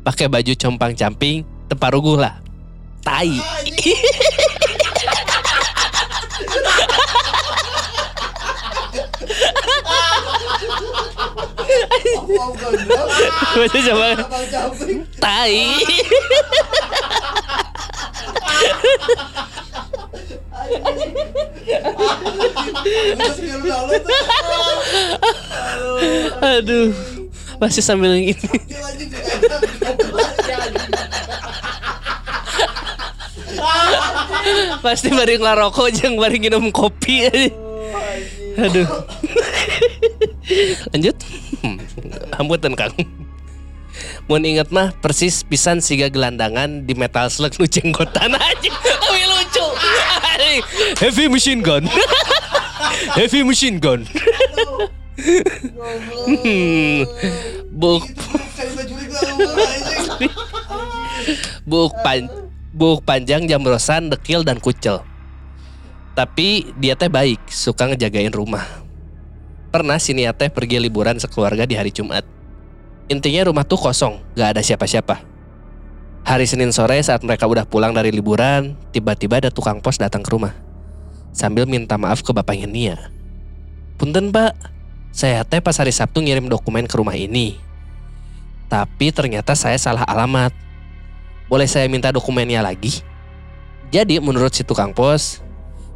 pakai 0.01 0.25
baju 0.25 0.49
compang-camping, 0.57 1.45
teparugu 1.69 2.17
lah. 2.17 2.41
Tai. 3.05 3.29
Baca 13.53 13.79
coba. 13.85 14.09
Tai. 15.21 15.55
Aduh. 26.43 26.91
Masih 27.61 27.83
sambil 27.85 28.19
ini. 28.19 28.35
Pasti 34.83 35.09
bari 35.15 35.39
ngarokok 35.39 35.87
jeung 35.95 36.19
bari 36.19 36.37
minum 36.43 36.67
kopi. 36.69 37.31
Aduh. 38.59 38.87
Lanjut. 40.91 41.15
Hmm, 41.63 41.79
Hambutan 42.35 42.75
Kang. 42.75 42.91
Mun 44.23 44.47
inget 44.47 44.71
mah 44.71 44.95
persis 45.03 45.43
pisan 45.43 45.83
siga 45.83 46.07
gelandangan 46.07 46.87
di 46.87 46.95
metal 46.95 47.27
slug 47.27 47.59
nu 47.59 47.67
jenggotan 47.67 48.31
aja. 48.39 48.71
Tapi 48.71 49.23
lucu. 49.27 49.67
Heavy 50.99 51.27
machine 51.27 51.59
gun. 51.59 51.83
Heavy 53.19 53.43
machine 53.43 53.83
gun. 53.83 54.07
Buk 57.73 58.03
buk 61.63 61.91
pan 62.01 62.25
buk 62.73 63.05
panjang 63.05 63.45
jambrosan 63.45 64.09
dekil 64.09 64.47
dan 64.47 64.57
kucel. 64.57 65.03
Tapi 66.13 66.69
dia 66.77 66.93
teh 66.93 67.09
baik, 67.09 67.41
suka 67.49 67.89
ngejagain 67.89 68.29
rumah. 68.29 68.65
Pernah 69.73 69.97
si 69.97 70.13
Nia 70.13 70.29
teh 70.29 70.53
pergi 70.53 70.77
liburan 70.77 71.17
sekeluarga 71.17 71.65
di 71.65 71.73
hari 71.73 71.89
Jumat. 71.89 72.42
Intinya 73.11 73.51
rumah 73.51 73.67
tuh 73.67 73.79
kosong, 73.79 74.23
gak 74.35 74.55
ada 74.55 74.61
siapa-siapa. 74.63 75.19
Hari 76.23 76.47
Senin 76.47 76.71
sore 76.71 77.03
saat 77.03 77.19
mereka 77.19 77.43
udah 77.43 77.67
pulang 77.67 77.91
dari 77.91 78.07
liburan, 78.07 78.79
tiba-tiba 78.95 79.43
ada 79.43 79.51
tukang 79.51 79.83
pos 79.83 79.99
datang 79.99 80.23
ke 80.23 80.31
rumah. 80.31 80.55
Sambil 81.35 81.67
minta 81.67 81.99
maaf 81.99 82.23
ke 82.23 82.31
bapaknya 82.31 82.63
Nia. 82.63 82.95
Punten 83.99 84.31
pak, 84.31 84.55
saya 85.11 85.43
teh 85.43 85.59
pas 85.59 85.75
hari 85.75 85.91
Sabtu 85.91 86.23
ngirim 86.23 86.47
dokumen 86.47 86.87
ke 86.87 86.95
rumah 86.95 87.11
ini. 87.11 87.59
Tapi 88.71 89.11
ternyata 89.11 89.51
saya 89.51 89.75
salah 89.75 90.07
alamat. 90.07 90.55
Boleh 91.51 91.67
saya 91.67 91.91
minta 91.91 92.07
dokumennya 92.07 92.63
lagi? 92.63 93.03
Jadi 93.91 94.17
menurut 94.23 94.55
si 94.55 94.63
tukang 94.63 94.95
pos, 94.95 95.43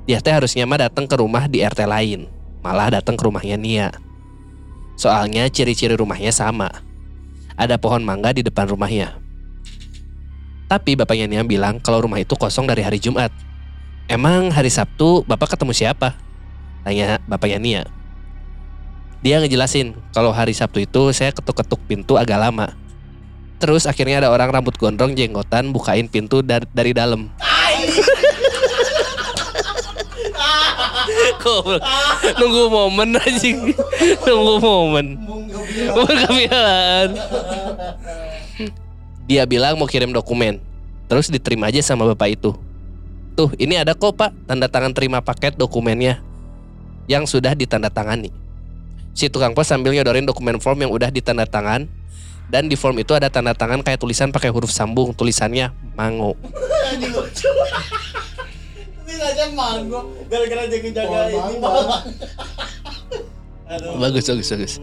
dia 0.04 0.20
teh 0.20 0.36
harusnya 0.36 0.68
mah 0.68 0.86
datang 0.86 1.08
ke 1.08 1.16
rumah 1.16 1.48
di 1.48 1.64
RT 1.64 1.88
lain, 1.88 2.28
malah 2.60 2.92
datang 2.94 3.16
ke 3.16 3.24
rumahnya 3.24 3.56
Nia. 3.56 3.90
Soalnya 5.00 5.48
ciri-ciri 5.48 5.96
rumahnya 5.96 6.36
sama. 6.36 6.87
Ada 7.58 7.82
pohon 7.82 8.06
mangga 8.06 8.30
di 8.32 8.46
depan 8.46 8.70
rumahnya. 8.70 9.18
Tapi 10.70 10.94
bapaknya 10.94 11.26
Nia 11.26 11.42
bilang 11.42 11.82
kalau 11.82 12.06
rumah 12.06 12.22
itu 12.22 12.38
kosong 12.38 12.70
dari 12.70 12.86
hari 12.86 13.02
Jumat. 13.02 13.34
Emang 14.06 14.54
hari 14.54 14.70
Sabtu 14.70 15.26
bapak 15.26 15.58
ketemu 15.58 15.74
siapa? 15.74 16.14
Tanya 16.86 17.18
bapaknya 17.26 17.58
Nia. 17.60 17.84
Dia 19.26 19.42
ngejelasin 19.42 19.98
kalau 20.14 20.30
hari 20.30 20.54
Sabtu 20.54 20.86
itu 20.86 21.10
saya 21.12 21.34
ketuk-ketuk 21.34 21.82
pintu 21.90 22.14
agak 22.16 22.38
lama. 22.38 22.78
Terus 23.58 23.90
akhirnya 23.90 24.22
ada 24.22 24.30
orang 24.30 24.54
rambut 24.54 24.78
gondrong 24.78 25.18
jenggotan 25.18 25.74
bukain 25.74 26.06
pintu 26.06 26.46
dari, 26.46 26.70
dari 26.70 26.94
dalam. 26.94 27.34
Goblok. 31.42 31.82
Nunggu 32.38 32.64
momen 32.70 33.10
aja. 33.18 33.52
Nunggu 34.26 34.56
momen. 34.62 35.06
Dia 39.28 39.44
bilang 39.44 39.76
mau 39.76 39.88
kirim 39.88 40.12
dokumen. 40.16 40.60
Terus 41.08 41.32
diterima 41.32 41.72
aja 41.72 41.80
sama 41.84 42.04
bapak 42.12 42.36
itu. 42.36 42.52
Tuh, 43.38 43.54
ini 43.62 43.78
ada 43.78 43.94
kok 43.94 44.18
pak 44.18 44.34
tanda 44.50 44.66
tangan 44.66 44.92
terima 44.98 45.22
paket 45.22 45.54
dokumennya 45.54 46.20
yang 47.06 47.30
sudah 47.30 47.54
ditandatangani. 47.54 48.34
Si 49.14 49.30
tukang 49.30 49.54
pos 49.54 49.70
sambil 49.70 49.94
nyodorin 49.94 50.26
dokumen 50.26 50.58
form 50.58 50.82
yang 50.86 50.92
udah 50.94 51.10
ditandatangan 51.14 51.86
dan 52.48 52.64
di 52.66 52.80
form 52.80 52.98
itu 53.02 53.12
ada 53.12 53.28
tanda 53.28 53.52
tangan 53.52 53.84
kayak 53.84 54.00
tulisan 54.00 54.32
pakai 54.32 54.50
huruf 54.50 54.72
sambung 54.72 55.14
tulisannya 55.14 55.70
mango. 55.94 56.34
Ini 59.08 59.24
aja 59.24 59.46
manggo 59.56 60.12
gara-gara 60.28 60.68
jaga-jaga 60.68 61.32
ini. 61.32 61.56
Aduh. 63.72 64.00
Bagus 64.00 64.28
bagus 64.28 64.48
bagus. 64.52 64.74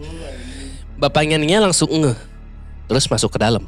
Bapaknya 0.97 1.37
Nia 1.37 1.61
langsung 1.61 1.93
ngeh. 1.93 2.17
Terus 2.89 3.05
masuk 3.05 3.37
ke 3.37 3.39
dalam. 3.41 3.65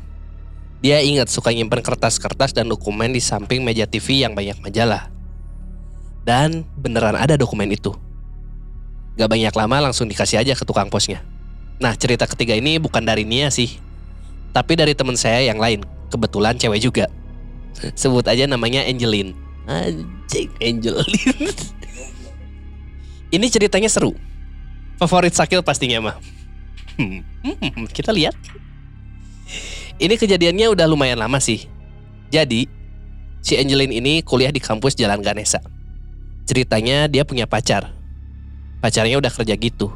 Dia 0.81 1.01
ingat 1.01 1.29
suka 1.29 1.53
nyimpen 1.53 1.81
kertas-kertas 1.81 2.53
dan 2.53 2.69
dokumen 2.69 3.13
di 3.13 3.21
samping 3.21 3.65
meja 3.65 3.89
TV 3.89 4.25
yang 4.25 4.37
banyak 4.37 4.57
majalah. 4.61 5.09
Dan 6.25 6.65
beneran 6.77 7.17
ada 7.17 7.37
dokumen 7.37 7.69
itu. 7.73 7.93
Gak 9.17 9.29
banyak 9.29 9.53
lama 9.53 9.89
langsung 9.89 10.05
dikasih 10.05 10.41
aja 10.41 10.53
ke 10.53 10.63
tukang 10.65 10.89
posnya. 10.89 11.25
Nah 11.81 11.97
cerita 11.97 12.29
ketiga 12.29 12.53
ini 12.53 12.77
bukan 12.77 13.01
dari 13.01 13.25
Nia 13.25 13.49
sih. 13.49 13.81
Tapi 14.53 14.77
dari 14.77 14.93
temen 14.93 15.17
saya 15.17 15.41
yang 15.41 15.57
lain. 15.57 15.81
Kebetulan 16.13 16.57
cewek 16.57 16.81
juga. 16.81 17.05
Sebut 17.99 18.25
aja 18.25 18.45
namanya 18.45 18.85
Angeline. 18.85 19.46
Anjing 19.67 20.49
Angeline. 20.63 21.51
ini 23.35 23.47
ceritanya 23.51 23.91
seru. 23.91 24.15
Favorit 24.95 25.35
Sakil 25.35 25.59
pastinya 25.61 25.99
mah. 25.99 26.17
Hmm, 26.97 27.21
hmm, 27.43 27.85
kita 27.91 28.15
lihat. 28.15 28.33
Ini 29.99 30.15
kejadiannya 30.15 30.71
udah 30.71 30.87
lumayan 30.87 31.19
lama 31.19 31.37
sih. 31.37 31.67
Jadi, 32.31 32.65
si 33.43 33.59
Angeline 33.59 33.93
ini 33.93 34.23
kuliah 34.23 34.49
di 34.49 34.63
kampus 34.63 34.95
Jalan 34.95 35.21
Ganesa. 35.21 35.61
Ceritanya 36.47 37.11
dia 37.11 37.27
punya 37.27 37.45
pacar. 37.45 37.91
Pacarnya 38.79 39.19
udah 39.19 39.29
kerja 39.29 39.53
gitu. 39.59 39.91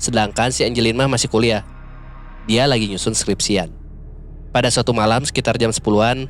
Sedangkan 0.00 0.50
si 0.50 0.64
Angeline 0.64 0.96
mah 0.96 1.10
masih 1.12 1.28
kuliah. 1.28 1.62
Dia 2.48 2.64
lagi 2.64 2.88
nyusun 2.88 3.12
skripsian. 3.12 3.68
Pada 4.50 4.72
suatu 4.72 4.90
malam 4.90 5.22
sekitar 5.22 5.60
jam 5.60 5.70
10-an, 5.70 6.26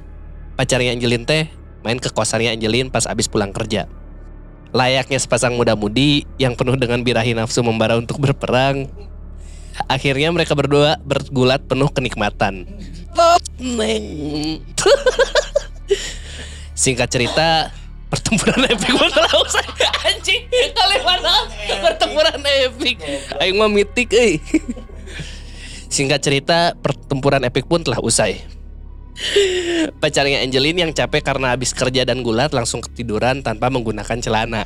pacarnya 0.58 0.92
Angelin 0.92 1.24
teh 1.24 1.48
main 1.80 1.98
ke 1.98 2.12
kosannya 2.12 2.52
Angelin 2.52 2.92
pas 2.92 3.06
abis 3.08 3.28
pulang 3.28 3.52
kerja. 3.54 3.88
Layaknya 4.70 5.18
sepasang 5.18 5.58
muda-mudi 5.58 6.28
yang 6.38 6.54
penuh 6.54 6.78
dengan 6.78 7.02
birahi 7.02 7.34
nafsu 7.34 7.64
membara 7.66 7.98
untuk 7.98 8.22
berperang. 8.22 8.86
Akhirnya 9.90 10.30
mereka 10.30 10.54
berdua 10.54 11.00
bergulat 11.02 11.64
penuh 11.66 11.90
kenikmatan. 11.90 12.68
Singkat 16.76 17.08
cerita, 17.10 17.74
pertempuran 18.08 18.62
epic 18.70 18.90
pun 18.94 19.10
telah 19.10 19.32
usai. 19.42 19.66
Anjing, 20.06 20.42
kalian 20.48 21.02
mana 21.02 21.34
pertempuran 21.82 22.38
epic? 22.40 22.96
Ayo 23.42 23.52
mah 23.58 23.68
mitik. 23.68 24.14
Singkat 25.90 26.20
cerita, 26.22 26.58
pertempuran 26.78 27.42
epic 27.42 27.66
pun 27.66 27.82
telah 27.82 27.98
usai. 27.98 28.38
Pacarnya 30.00 30.40
Angelin 30.40 30.76
yang 30.80 30.92
capek 30.96 31.20
karena 31.20 31.52
habis 31.52 31.76
kerja 31.76 32.08
dan 32.08 32.24
gulat 32.24 32.56
langsung 32.56 32.80
ketiduran 32.80 33.44
tanpa 33.44 33.68
menggunakan 33.68 34.16
celana. 34.20 34.64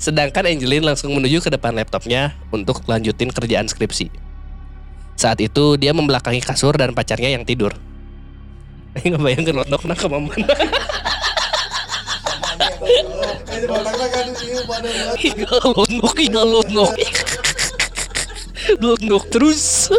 Sedangkan 0.00 0.46
Angelin 0.48 0.86
langsung 0.86 1.12
menuju 1.12 1.44
ke 1.44 1.50
depan 1.52 1.76
laptopnya 1.76 2.32
untuk 2.48 2.80
lanjutin 2.88 3.28
kerjaan 3.28 3.68
skripsi. 3.68 4.08
Saat 5.16 5.40
itu 5.40 5.80
dia 5.80 5.96
membelakangi 5.96 6.40
kasur 6.44 6.76
dan 6.76 6.92
pacarnya 6.96 7.32
yang 7.36 7.44
tidur. 7.44 7.74
Eh 8.96 9.12
ngebayangin 9.12 9.52
lotok 9.52 9.84
nak 9.84 10.00
ke 10.00 10.08
mama. 10.08 10.32
Lonok 18.82 19.24
terus. 19.30 19.90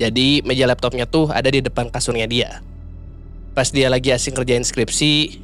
Jadi 0.00 0.42
meja 0.42 0.66
laptopnya 0.66 1.06
tuh 1.06 1.30
ada 1.30 1.46
di 1.46 1.62
depan 1.62 1.88
kasurnya 1.88 2.26
dia. 2.26 2.60
Pas 3.52 3.68
dia 3.68 3.92
lagi 3.92 4.08
asing 4.10 4.32
kerjain 4.32 4.64
skripsi, 4.64 5.38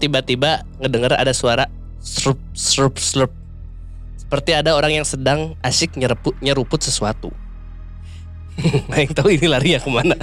tiba-tiba 0.00 0.62
ngedenger 0.78 1.18
ada 1.18 1.34
suara 1.34 1.66
slurp 1.98 2.38
slurp 2.54 2.96
slurp. 2.96 3.32
Seperti 4.16 4.54
ada 4.54 4.78
orang 4.78 5.02
yang 5.02 5.06
sedang 5.06 5.58
asik 5.60 5.98
nyeruput, 5.98 6.38
nyeruput 6.38 6.78
sesuatu. 6.78 7.34
Nah, 8.92 9.00
yang 9.00 9.10
tahu 9.16 9.34
ini 9.34 9.48
lari 9.48 9.74
ya 9.74 9.80
ke 9.80 9.90
mana? 9.90 10.14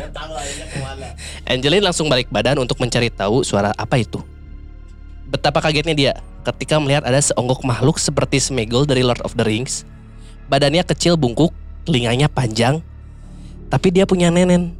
Angelin 1.49 1.81
langsung 1.83 2.07
balik 2.07 2.29
badan 2.29 2.61
untuk 2.61 2.77
mencari 2.79 3.09
tahu 3.11 3.41
suara 3.41 3.73
apa 3.75 3.97
itu. 3.99 4.21
Betapa 5.27 5.59
kagetnya 5.59 5.95
dia 5.95 6.13
ketika 6.47 6.79
melihat 6.79 7.03
ada 7.03 7.19
seonggok 7.19 7.67
makhluk 7.67 7.99
seperti 7.99 8.39
Smegol 8.39 8.87
dari 8.87 9.03
Lord 9.03 9.19
of 9.27 9.35
the 9.35 9.43
Rings. 9.43 9.83
Badannya 10.47 10.87
kecil 10.87 11.19
bungkuk, 11.19 11.51
telinganya 11.83 12.31
panjang, 12.31 12.79
tapi 13.67 13.91
dia 13.91 14.07
punya 14.07 14.31
nenen. 14.31 14.71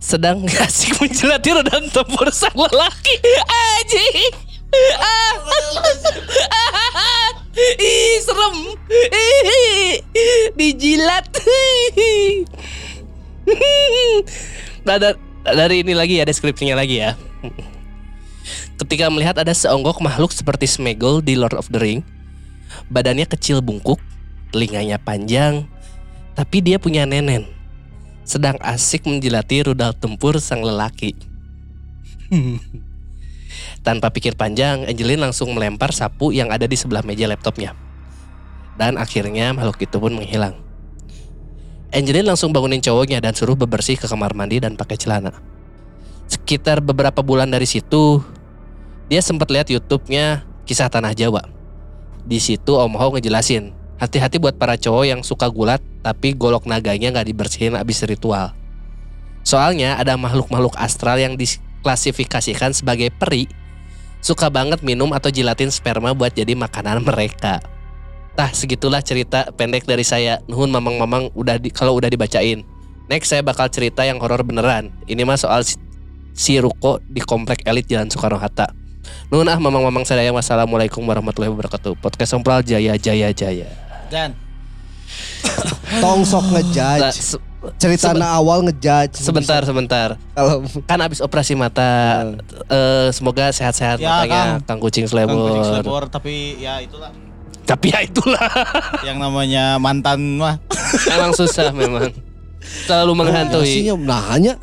Sedang 0.00 0.40
asik 0.64 0.96
menjelati 0.96 1.52
roda 1.52 1.76
tempur 1.92 2.32
sang 2.32 2.56
lelaki. 2.56 3.16
Aji. 3.44 4.06
Ah. 4.96 5.36
Ih, 7.56 8.20
serem. 8.20 8.56
Dijilat. 10.56 11.28
Nah, 14.84 14.96
da- 15.00 15.18
dari 15.44 15.80
ini 15.80 15.96
lagi 15.96 16.20
ya 16.20 16.24
deskripsinya 16.28 16.76
lagi 16.76 17.00
ya. 17.00 17.16
Ketika 18.76 19.08
melihat 19.08 19.40
ada 19.40 19.56
seonggok 19.56 20.04
makhluk 20.04 20.36
seperti 20.36 20.68
Smegol 20.68 21.24
di 21.24 21.32
Lord 21.32 21.56
of 21.56 21.72
the 21.72 21.80
Ring, 21.80 22.04
badannya 22.92 23.24
kecil 23.24 23.64
bungkuk, 23.64 23.96
telinganya 24.52 25.00
panjang, 25.00 25.64
tapi 26.36 26.60
dia 26.60 26.76
punya 26.76 27.08
nenen. 27.08 27.48
Sedang 28.28 28.60
asik 28.60 29.08
menjilati 29.08 29.64
rudal 29.64 29.96
tempur 29.96 30.36
sang 30.42 30.60
lelaki. 30.60 31.16
Tanpa 33.86 34.12
pikir 34.12 34.36
panjang, 34.36 34.84
Angelin 34.84 35.22
langsung 35.22 35.54
melempar 35.56 35.94
sapu 35.96 36.34
yang 36.34 36.52
ada 36.52 36.68
di 36.68 36.76
sebelah 36.76 37.06
meja 37.06 37.24
laptopnya. 37.30 37.72
Dan 38.76 39.00
akhirnya 39.00 39.56
makhluk 39.56 39.80
itu 39.80 39.96
pun 39.96 40.12
menghilang. 40.12 40.58
Angelin 41.94 42.28
langsung 42.28 42.52
bangunin 42.52 42.82
cowoknya 42.82 43.24
dan 43.24 43.32
suruh 43.32 43.56
bebersih 43.56 43.96
ke 43.96 44.04
kamar 44.04 44.36
mandi 44.36 44.60
dan 44.60 44.76
pakai 44.76 45.00
celana. 45.00 45.32
Sekitar 46.26 46.82
beberapa 46.82 47.22
bulan 47.22 47.48
dari 47.48 47.64
situ, 47.64 48.20
dia 49.06 49.22
sempat 49.22 49.46
lihat 49.54 49.70
YouTube-nya 49.70 50.42
kisah 50.66 50.90
tanah 50.90 51.14
Jawa. 51.14 51.46
Di 52.26 52.42
situ 52.42 52.74
Om 52.74 52.98
Ho 52.98 53.14
ngejelasin, 53.14 53.70
hati-hati 54.02 54.42
buat 54.42 54.58
para 54.58 54.74
cowok 54.74 55.04
yang 55.06 55.20
suka 55.22 55.46
gulat 55.46 55.78
tapi 56.02 56.34
golok 56.34 56.66
naganya 56.66 57.14
nggak 57.14 57.30
dibersihin 57.30 57.78
abis 57.78 58.02
ritual. 58.02 58.50
Soalnya 59.46 59.94
ada 59.94 60.18
makhluk-makhluk 60.18 60.74
astral 60.74 61.22
yang 61.22 61.38
diklasifikasikan 61.38 62.74
sebagai 62.74 63.14
peri, 63.14 63.46
suka 64.18 64.50
banget 64.50 64.82
minum 64.82 65.14
atau 65.14 65.30
jilatin 65.30 65.70
sperma 65.70 66.10
buat 66.10 66.34
jadi 66.34 66.58
makanan 66.58 67.06
mereka. 67.06 67.62
Tah 68.34 68.50
segitulah 68.52 69.00
cerita 69.00 69.48
pendek 69.54 69.88
dari 69.88 70.04
saya. 70.04 70.42
Nuhun 70.44 70.68
mamang-mamang 70.68 71.32
udah 71.32 71.56
di, 71.56 71.72
kalau 71.72 71.96
udah 71.96 72.10
dibacain. 72.12 72.66
Next 73.08 73.32
saya 73.32 73.40
bakal 73.40 73.70
cerita 73.72 74.04
yang 74.04 74.20
horor 74.20 74.42
beneran. 74.42 74.92
Ini 75.08 75.24
mah 75.24 75.40
soal 75.40 75.64
si, 75.64 75.78
si 76.36 76.60
Ruko 76.60 77.00
di 77.06 77.24
komplek 77.24 77.64
elit 77.64 77.88
Jalan 77.88 78.12
Soekarno 78.12 78.36
Hatta. 78.36 78.85
Nuhun 79.26 79.46
ah 79.46 79.56
mamang-mamang 79.56 80.02
saya. 80.02 80.30
Wassalamualaikum 80.30 81.02
warahmatullahi 81.02 81.50
wabarakatuh. 81.50 81.96
Podcast 81.96 82.30
Sompral 82.30 82.60
Jaya 82.60 82.94
Jaya 82.94 83.30
Jaya. 83.30 83.66
Dan 84.06 84.34
Tong 86.02 86.22
sok 86.22 86.44
Nah, 86.44 86.52
ngejudge. 86.56 87.14
se- 87.14 87.42
Cerita 87.76 88.14
seben- 88.14 88.22
awal 88.22 88.62
ngejudge. 88.62 89.18
sebentar 89.18 89.58
sebentar. 89.60 90.08
Kalau 90.32 90.62
Kan 90.84 90.98
abis 91.00 91.18
operasi 91.18 91.54
mata. 91.54 92.22
eh, 92.66 93.08
semoga 93.10 93.50
sehat-sehat 93.50 93.98
Ya, 93.98 94.22
matanya 94.22 94.62
Kang, 94.62 94.78
Kucing 94.78 95.06
Kang 95.06 95.26
Kucing. 95.26 95.64
Slebor, 95.64 96.06
tapi 96.06 96.34
ya 96.56 96.78
itulah 96.78 97.10
Tapi 97.66 97.90
ya 97.90 97.98
itulah. 98.00 98.38
yang 99.06 99.18
namanya 99.18 99.74
mantan 99.76 100.38
mah. 100.38 100.62
Emang 101.10 101.34
susah 101.34 101.74
memang. 101.74 102.14
Selalu 102.86 103.12
menghantui. 103.16 103.90
Nah 103.96 104.30
hanya 104.30 104.54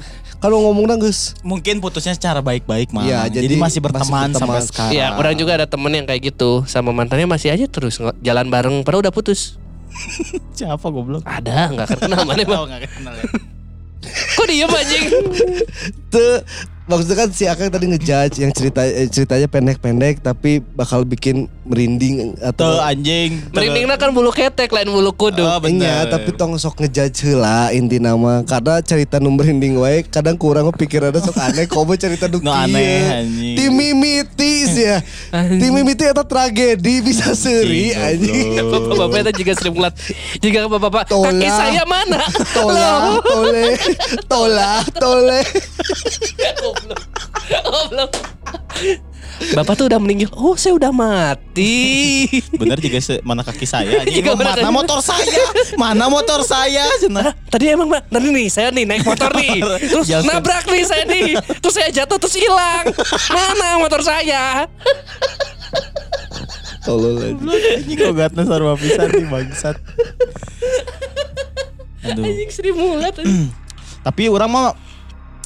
kalau 0.43 0.59
ngomong 0.67 0.99
guys. 0.99 1.39
Mungkin 1.39 1.79
putusnya 1.79 2.11
secara 2.11 2.43
baik-baik 2.43 2.91
mah. 2.91 3.07
Iya, 3.07 3.31
jadi, 3.31 3.47
jadi 3.47 3.55
masih 3.55 3.79
berteman 3.79 4.03
masih 4.03 4.35
berteman. 4.35 4.41
sampai 4.43 4.59
sekarang. 4.67 4.91
Iya, 4.91 5.07
orang 5.15 5.35
juga 5.39 5.51
ada 5.55 5.67
temen 5.71 5.91
yang 5.95 6.03
kayak 6.03 6.35
gitu 6.35 6.67
sama 6.67 6.91
mantannya 6.91 7.23
masih 7.23 7.55
aja 7.55 7.63
terus 7.71 8.03
jalan 8.19 8.51
bareng 8.51 8.83
padahal 8.83 9.07
udah 9.07 9.15
putus. 9.15 9.55
Siapa 10.59 10.83
goblok? 10.91 11.23
Ada 11.23 11.71
nggak 11.71 11.87
kenal 11.95 12.27
mana 12.27 12.43
Oh, 12.51 12.67
mah. 12.67 12.75
nggak 12.75 12.91
kenal 12.91 13.13
ya. 13.15 13.23
Kok 14.35 14.45
diem 14.51 14.67
anjing? 14.67 15.05
Tuh 16.11 16.43
maksudnya 16.83 17.15
kan 17.15 17.29
si 17.31 17.47
Akang 17.47 17.71
tadi 17.71 17.87
ngejudge 17.87 18.43
yang 18.43 18.51
cerita 18.51 18.83
eh, 18.83 19.07
ceritanya 19.07 19.47
pendek-pendek 19.47 20.19
tapi 20.19 20.59
bakal 20.59 21.07
bikin 21.07 21.47
merinding 21.63 22.35
Tuh 22.35 22.51
atau 22.51 22.83
anjing. 22.83 23.39
Merindingna 23.55 23.95
kan 23.95 24.11
bulu 24.11 24.35
ketek 24.35 24.67
lain 24.67 24.91
bulu 24.91 25.15
kudu. 25.15 25.43
Oh, 25.47 25.59
Iya, 25.63 26.05
tapi 26.11 26.35
tong 26.35 26.59
sok 26.59 26.83
ngejudge 26.83 27.23
heula 27.23 27.71
inti 27.71 27.97
nama 28.03 28.43
karena 28.43 28.83
cerita 28.83 29.17
nu 29.17 29.31
merinding 29.31 29.79
wae 29.79 30.03
kadang 30.03 30.35
kurang 30.35 30.69
pikirannya 30.75 31.23
sok 31.23 31.39
aneh 31.39 31.65
komo 31.71 31.95
cerita 31.95 32.27
nu 32.27 32.43
aneh, 32.63 33.23
anjing. 33.23 33.55
Ti 33.55 33.65
mimiti 33.71 34.53
sih 34.67 34.85
ya. 34.85 34.99
Ti 35.61 35.65
mimiti 35.71 36.03
eta 36.03 36.27
tragedi 36.27 36.99
bisa 36.99 37.31
seuri 37.31 37.95
anjing. 37.95 38.59
Bapak-bapak 38.59 39.31
itu 39.31 39.43
juga 39.43 39.51
sering 39.55 39.73
mulat. 39.79 39.93
Jika 40.43 40.67
bapak-bapak 40.67 41.03
kaki 41.09 41.47
saya 41.47 41.83
mana? 41.87 42.21
Tola, 42.51 43.17
tole, 43.23 43.65
tola, 44.27 44.71
tole. 44.99 45.41
Goblok. 46.73 47.01
Goblok. 47.63 48.11
Bapak 49.53 49.73
tuh 49.75 49.85
udah 49.85 49.97
meninggal. 49.97 50.29
Oh, 50.33 50.53
saya 50.53 50.73
udah 50.73 50.89
mati. 50.89 52.25
Bener 52.61 52.77
juga 52.77 52.97
se- 52.97 53.21
mana 53.21 53.41
kaki 53.41 53.65
saya. 53.65 53.99
Anjing, 54.01 54.23
Iya, 54.23 54.33
mana 54.33 54.69
motor 54.69 54.99
saya? 54.99 55.43
Mana 55.75 56.05
motor 56.07 56.41
saya? 56.43 56.85
Cenah. 56.97 57.33
Tadi 57.49 57.65
emang 57.67 57.89
Mbak, 57.89 58.03
tadi 58.09 58.27
nih 58.29 58.47
saya 58.47 58.69
nih 58.69 58.85
naik 58.85 59.03
motor 59.03 59.29
nih. 59.33 59.59
Terus 59.91 60.05
Jatuh. 60.07 60.27
nabrak 60.27 60.65
nih 60.65 60.83
saya 60.83 61.03
nih. 61.05 61.37
Terus 61.59 61.73
saya 61.73 61.89
jatuh 61.91 62.17
terus 62.17 62.35
hilang. 62.35 62.85
Mana 63.29 63.67
motor 63.77 64.01
saya? 64.01 64.65
Tolol 66.83 67.15
aja. 67.17 67.33
Anjing 67.73 67.97
gogatna 67.97 68.43
sarua 68.43 68.75
pisan 68.75 69.07
nih 69.07 69.25
bangsat. 69.27 69.75
Aduh. 72.03 72.23
Anjing 72.23 72.49
Sri 72.51 72.71
Mulat. 72.71 73.15
Tapi 74.05 74.27
orang 74.27 74.49
mah 74.51 74.67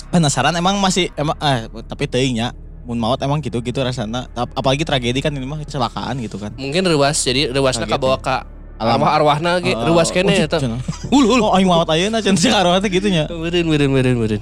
penasaran 0.10 0.54
emang 0.54 0.78
masih 0.78 1.12
emang 1.14 1.36
eh 1.40 1.66
tapi 1.84 2.08
teuing 2.08 2.40
nya 2.40 2.52
mun 2.84 2.96
maut 2.96 3.20
emang 3.20 3.44
gitu 3.44 3.60
gitu 3.60 3.84
rasanya. 3.84 4.32
Ap- 4.32 4.56
apalagi 4.56 4.88
tragedi 4.88 5.20
kan 5.20 5.32
ini 5.32 5.44
mah 5.44 5.60
kecelakaan 5.60 6.24
gitu 6.24 6.40
kan. 6.40 6.56
Mungkin 6.56 6.88
ruas 6.88 7.20
jadi 7.20 7.52
ruasnya 7.52 7.84
kabawa 7.84 8.16
ka 8.18 8.48
Alam- 8.78 9.02
arwah-arwahna 9.02 9.58
ge 9.60 9.74
Oh, 9.74 9.90
ruas 9.92 10.08
oh, 10.08 10.14
kene 10.14 10.32
oh, 10.32 10.46
eta. 10.48 10.58
Hul 11.12 11.26
hul. 11.26 11.42
oh 11.42 11.52
aing 11.52 11.66
maut 11.66 11.90
ayeuna 11.90 12.22
cenah 12.22 12.38
si 12.38 12.48
arwah 12.48 12.78
teh 12.78 12.88
gitu 12.88 13.10
nya 13.10 13.26
Meureun 13.28 13.66
meureun 13.66 13.90
meureun 13.92 14.18
meureun. 14.18 14.42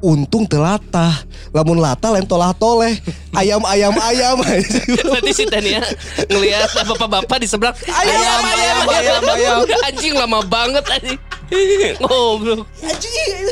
untung 0.00 0.48
telatah 0.48 1.12
lamun 1.52 1.76
lata 1.76 2.08
lain 2.08 2.24
tolah 2.24 2.56
toleh 2.56 2.96
ayam 3.36 3.60
ayam 3.68 3.92
ayam. 4.00 4.36
Nanti 5.12 5.30
si 5.30 5.44
Tania 5.44 5.84
ngelihat 6.24 6.72
bapak-bapak 6.72 7.36
di 7.36 7.44
seberang. 7.44 7.76
Ayam, 7.84 8.16
ayam, 8.42 8.84
ayam, 8.88 9.20
ayam. 9.28 9.58
Anjing 9.84 10.16
lama 10.16 10.40
banget 10.40 10.84
anjing. 10.88 11.20
Ngobrol. 12.00 12.62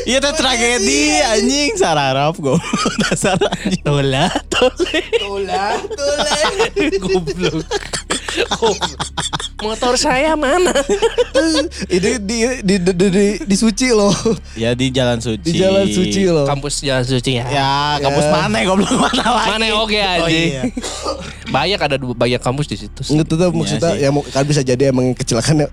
Iya 0.04 0.18
teh 0.18 0.32
tragedi 0.32 1.00
anjing 1.20 1.74
sararap 1.74 2.34
gue. 2.34 2.56
Dasar 3.02 3.36
anjing. 3.36 3.82
Tola, 3.82 4.26
tole. 4.48 5.00
tolah 5.18 5.76
toleh 5.88 6.42
Goblok. 7.02 7.64
Motor 9.58 9.98
saya 9.98 10.38
mana? 10.38 10.70
ini 11.90 12.22
di 12.22 12.38
di 12.62 12.76
di, 12.78 12.94
di, 12.94 13.06
di, 13.10 13.26
di 13.42 13.56
suci 13.58 13.90
loh 13.90 14.14
Ya 14.54 14.70
di 14.72 14.86
jalan 14.88 15.18
suci. 15.18 15.42
di 15.42 15.58
jalan 15.58 15.82
suci 15.84 16.22
loh 16.24 16.46
Kampus 16.46 16.78
Jalan 16.80 17.02
Suci 17.02 17.34
ya. 17.34 17.46
Ya 17.48 17.70
kampus 17.98 18.22
Ya. 18.22 18.32
mana 18.32 18.58
goblok 18.62 18.94
mana 18.94 19.24
lagi. 19.26 19.48
Mana 19.50 19.64
oke 19.74 19.98
Oh, 19.98 20.14
anjing. 20.22 20.50
iya. 20.52 20.62
Banyak 21.48 21.80
ada 21.80 21.96
banyak 21.98 22.38
kampus 22.38 22.66
di 22.66 22.76
situ. 22.78 23.00
sih. 23.00 23.12
Nggak 23.12 23.26
tetap 23.28 23.50
maksudnya 23.50 23.90
sih. 23.90 23.98
ya 23.98 24.08
mau- 24.08 24.22
kan 24.24 24.44
bisa 24.44 24.62
jadi 24.62 24.94
emang 24.94 25.10
kecelakaan 25.12 25.66
ya. 25.66 25.68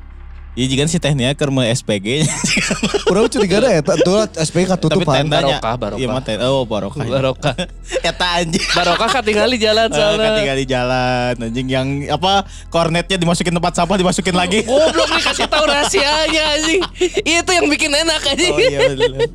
Iya 0.56 0.66
jika 0.66 0.88
si 0.88 0.97
tehnya 0.97 1.36
keur 1.36 1.51
mau 1.51 1.62
SPG. 1.62 2.24
Kurang 3.08 3.28
curiga 3.28 3.60
dah 3.60 3.70
ya, 3.70 3.82
tuh 3.84 4.24
SPG 4.34 4.66
Tapi 4.66 4.88
ketutupan. 4.88 5.16
tendanya. 5.22 5.60
Barokah, 5.60 5.76
barokah. 5.76 5.99
Iya 5.99 6.08
mah 6.08 6.22
tenda. 6.22 6.47
Oh 6.47 6.64
barokah. 6.64 7.03
Barokah. 7.12 7.56
Eta 7.99 8.28
anjing. 8.39 8.64
Barokah 8.72 9.10
kan 9.10 9.22
tinggal 9.22 9.45
di 9.45 9.60
jalan 9.60 9.88
Eh, 9.88 9.93
sana. 9.93 10.16
kan 10.16 10.32
tinggal 10.39 10.56
di 10.56 10.66
jalan 10.66 11.34
anjing 11.41 11.68
yang 11.68 11.88
apa 12.08 12.43
kornetnya 12.68 13.18
dimasukin 13.18 13.51
tempat 13.51 13.76
sampah 13.76 13.95
dimasukin 13.95 14.32
lagi. 14.32 14.64
Goblok 14.70 15.12
nih 15.12 15.24
kasih 15.26 15.45
tahu 15.45 15.66
rahasianya 15.66 16.43
anjing. 16.56 16.82
Itu 17.22 17.51
yang 17.51 17.68
bikin 17.68 17.91
enak 17.91 18.24
anjing. 18.26 18.49
Oh 18.49 18.60
iya 18.62 18.80
bener. 18.89 19.28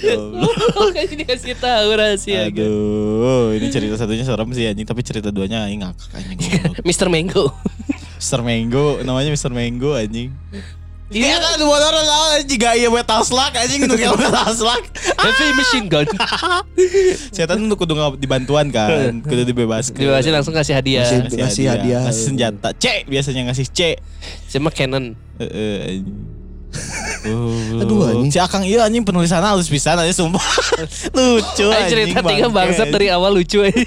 Goblok 0.00 0.96
anjing 0.96 1.18
dikasih 1.20 1.54
tahu 1.54 1.88
rahasia. 1.92 2.48
Aduh, 2.48 3.52
ini 3.52 3.68
cerita 3.68 4.00
satunya 4.00 4.24
serem 4.24 4.48
sih 4.50 4.64
anjing, 4.64 4.88
tapi 4.88 5.04
cerita 5.04 5.28
duanya 5.28 5.68
aing 5.68 5.84
ngakak 5.84 6.08
anjing 6.14 6.38
goblok. 6.40 6.80
Mr. 6.82 7.12
Mango. 7.12 7.52
Mr. 8.24 8.40
Mango, 8.40 9.04
namanya 9.04 9.28
Mr. 9.28 9.52
Mango 9.52 9.92
anjing. 9.92 10.32
Iya 11.12 11.28
Iya. 11.28 11.36
kan 11.36 11.60
dua 11.60 11.76
orang 11.76 12.00
lah 12.02 12.40
jika 12.40 12.72
iya 12.72 12.88
metal 12.88 13.20
slug 13.20 13.52
anjing 13.52 13.84
kayak 13.84 14.16
metal 14.16 14.48
slug. 14.50 14.80
Heavy 14.96 15.52
machine 15.52 15.86
gun. 15.86 16.08
Setan 17.36 17.68
tuh 17.68 17.76
kudu 17.76 17.92
nggak 17.92 18.16
dibantuan 18.16 18.72
kan, 18.72 19.20
kudu 19.20 19.44
dibebaskan. 19.44 20.00
Dibasih 20.00 20.32
langsung 20.32 20.56
kasih 20.56 20.72
hadiah. 20.72 21.04
Kasih- 21.28 21.68
hadiah. 21.68 22.08
Senjata. 22.08 22.72
C 22.72 23.04
biasanya 23.04 23.52
ngasih 23.52 23.68
C. 23.68 24.00
Cuma 24.48 24.72
Canon. 24.72 25.12
Heeh, 25.36 26.00
anjing. 26.00 26.33
Uh, 27.24 27.80
Aduh, 27.80 28.04
anjing. 28.04 28.30
Si 28.34 28.38
Akang 28.42 28.66
iya 28.68 28.84
anjing 28.84 29.00
penulisan 29.00 29.40
halus 29.40 29.70
pisan 29.72 29.96
aja 29.96 30.12
sumpah. 30.12 30.44
Lucu 31.16 31.66
anjing. 31.72 31.88
cerita 31.88 32.20
tiga 32.20 32.46
bangsat 32.52 32.90
anjing. 32.90 32.94
dari 32.94 33.06
awal 33.08 33.32
lucu 33.32 33.64
aja. 33.64 33.80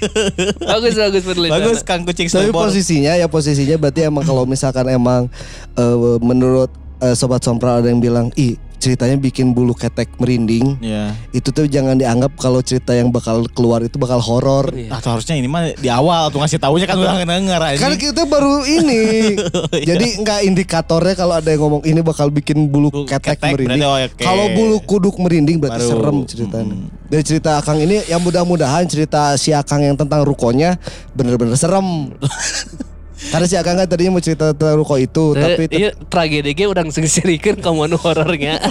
bagus 0.58 0.94
bagus 0.98 1.22
penulisan. 1.22 1.54
Bagus 1.62 1.78
Kang 1.86 2.02
Kucing 2.02 2.26
Tapi 2.26 2.50
Snowball. 2.50 2.66
posisinya 2.66 3.14
ya 3.14 3.26
posisinya 3.30 3.76
berarti 3.78 4.10
emang 4.10 4.24
kalau 4.26 4.42
misalkan 4.42 4.90
emang 4.90 5.30
eh, 5.78 5.96
menurut 6.18 6.70
eh, 6.98 7.14
sobat 7.14 7.44
sompral 7.46 7.78
ada 7.78 7.88
yang 7.92 8.02
bilang, 8.02 8.34
ih 8.34 8.58
ceritanya 8.88 9.20
bikin 9.20 9.52
bulu 9.52 9.76
ketek 9.76 10.08
merinding. 10.16 10.80
Iya. 10.80 11.12
Itu 11.36 11.52
tuh 11.52 11.68
jangan 11.68 12.00
dianggap 12.00 12.40
kalau 12.40 12.64
cerita 12.64 12.96
yang 12.96 13.12
bakal 13.12 13.44
keluar 13.52 13.84
itu 13.84 14.00
bakal 14.00 14.16
horor. 14.24 14.72
Iya. 14.72 14.96
Atau 14.96 15.12
harusnya 15.12 15.36
ini 15.36 15.44
mah 15.44 15.76
di 15.76 15.92
awal 15.92 16.32
tuh 16.32 16.40
ngasih 16.40 16.56
taunya 16.56 16.88
kan 16.88 16.96
udah 16.96 17.20
denger 17.20 17.60
anjing. 17.60 17.84
Kan 17.84 17.94
kita 18.00 18.24
baru 18.24 18.64
ini. 18.64 19.36
Jadi 19.92 20.24
nggak 20.24 20.40
indikatornya 20.48 21.12
kalau 21.12 21.36
ada 21.36 21.52
yang 21.52 21.60
ngomong 21.60 21.82
ini 21.84 22.00
bakal 22.00 22.32
bikin 22.32 22.64
bulu 22.64 22.88
Bulu 22.88 23.04
ketek, 23.04 23.36
ketek 23.36 23.52
merinding. 23.52 23.84
berarti 23.84 24.08
oke. 24.08 24.22
Kalau 24.24 24.46
bulu 24.56 24.76
kuduk 24.80 25.14
merinding 25.20 25.60
berarti 25.60 25.84
Baru. 25.84 25.90
serem 25.92 26.16
ceritanya. 26.24 26.72
Hmm. 26.72 26.88
Dari 27.12 27.24
cerita 27.24 27.50
Akang 27.60 27.76
ini 27.76 28.00
yang 28.08 28.24
mudah-mudahan 28.24 28.88
cerita 28.88 29.36
si 29.36 29.52
Akang 29.52 29.84
yang 29.84 29.96
tentang 30.00 30.24
rukonya 30.24 30.80
bener-bener 31.12 31.52
serem. 31.60 31.84
Karena 33.18 33.46
si 33.50 33.56
Akang 33.58 33.74
kan 33.74 33.90
tadinya 33.90 34.14
mau 34.14 34.22
cerita 34.22 34.54
tentang 34.54 34.78
ruko 34.78 34.94
itu, 34.94 35.34
tapi 35.34 35.66
Tapi 35.66 35.74
iya 35.74 35.90
tragedi 36.06 36.54
ge 36.54 36.70
udah 36.70 36.86
singkirikeun 36.86 37.58
ka 37.58 37.70
anu 37.74 37.98
horornya. 37.98 38.62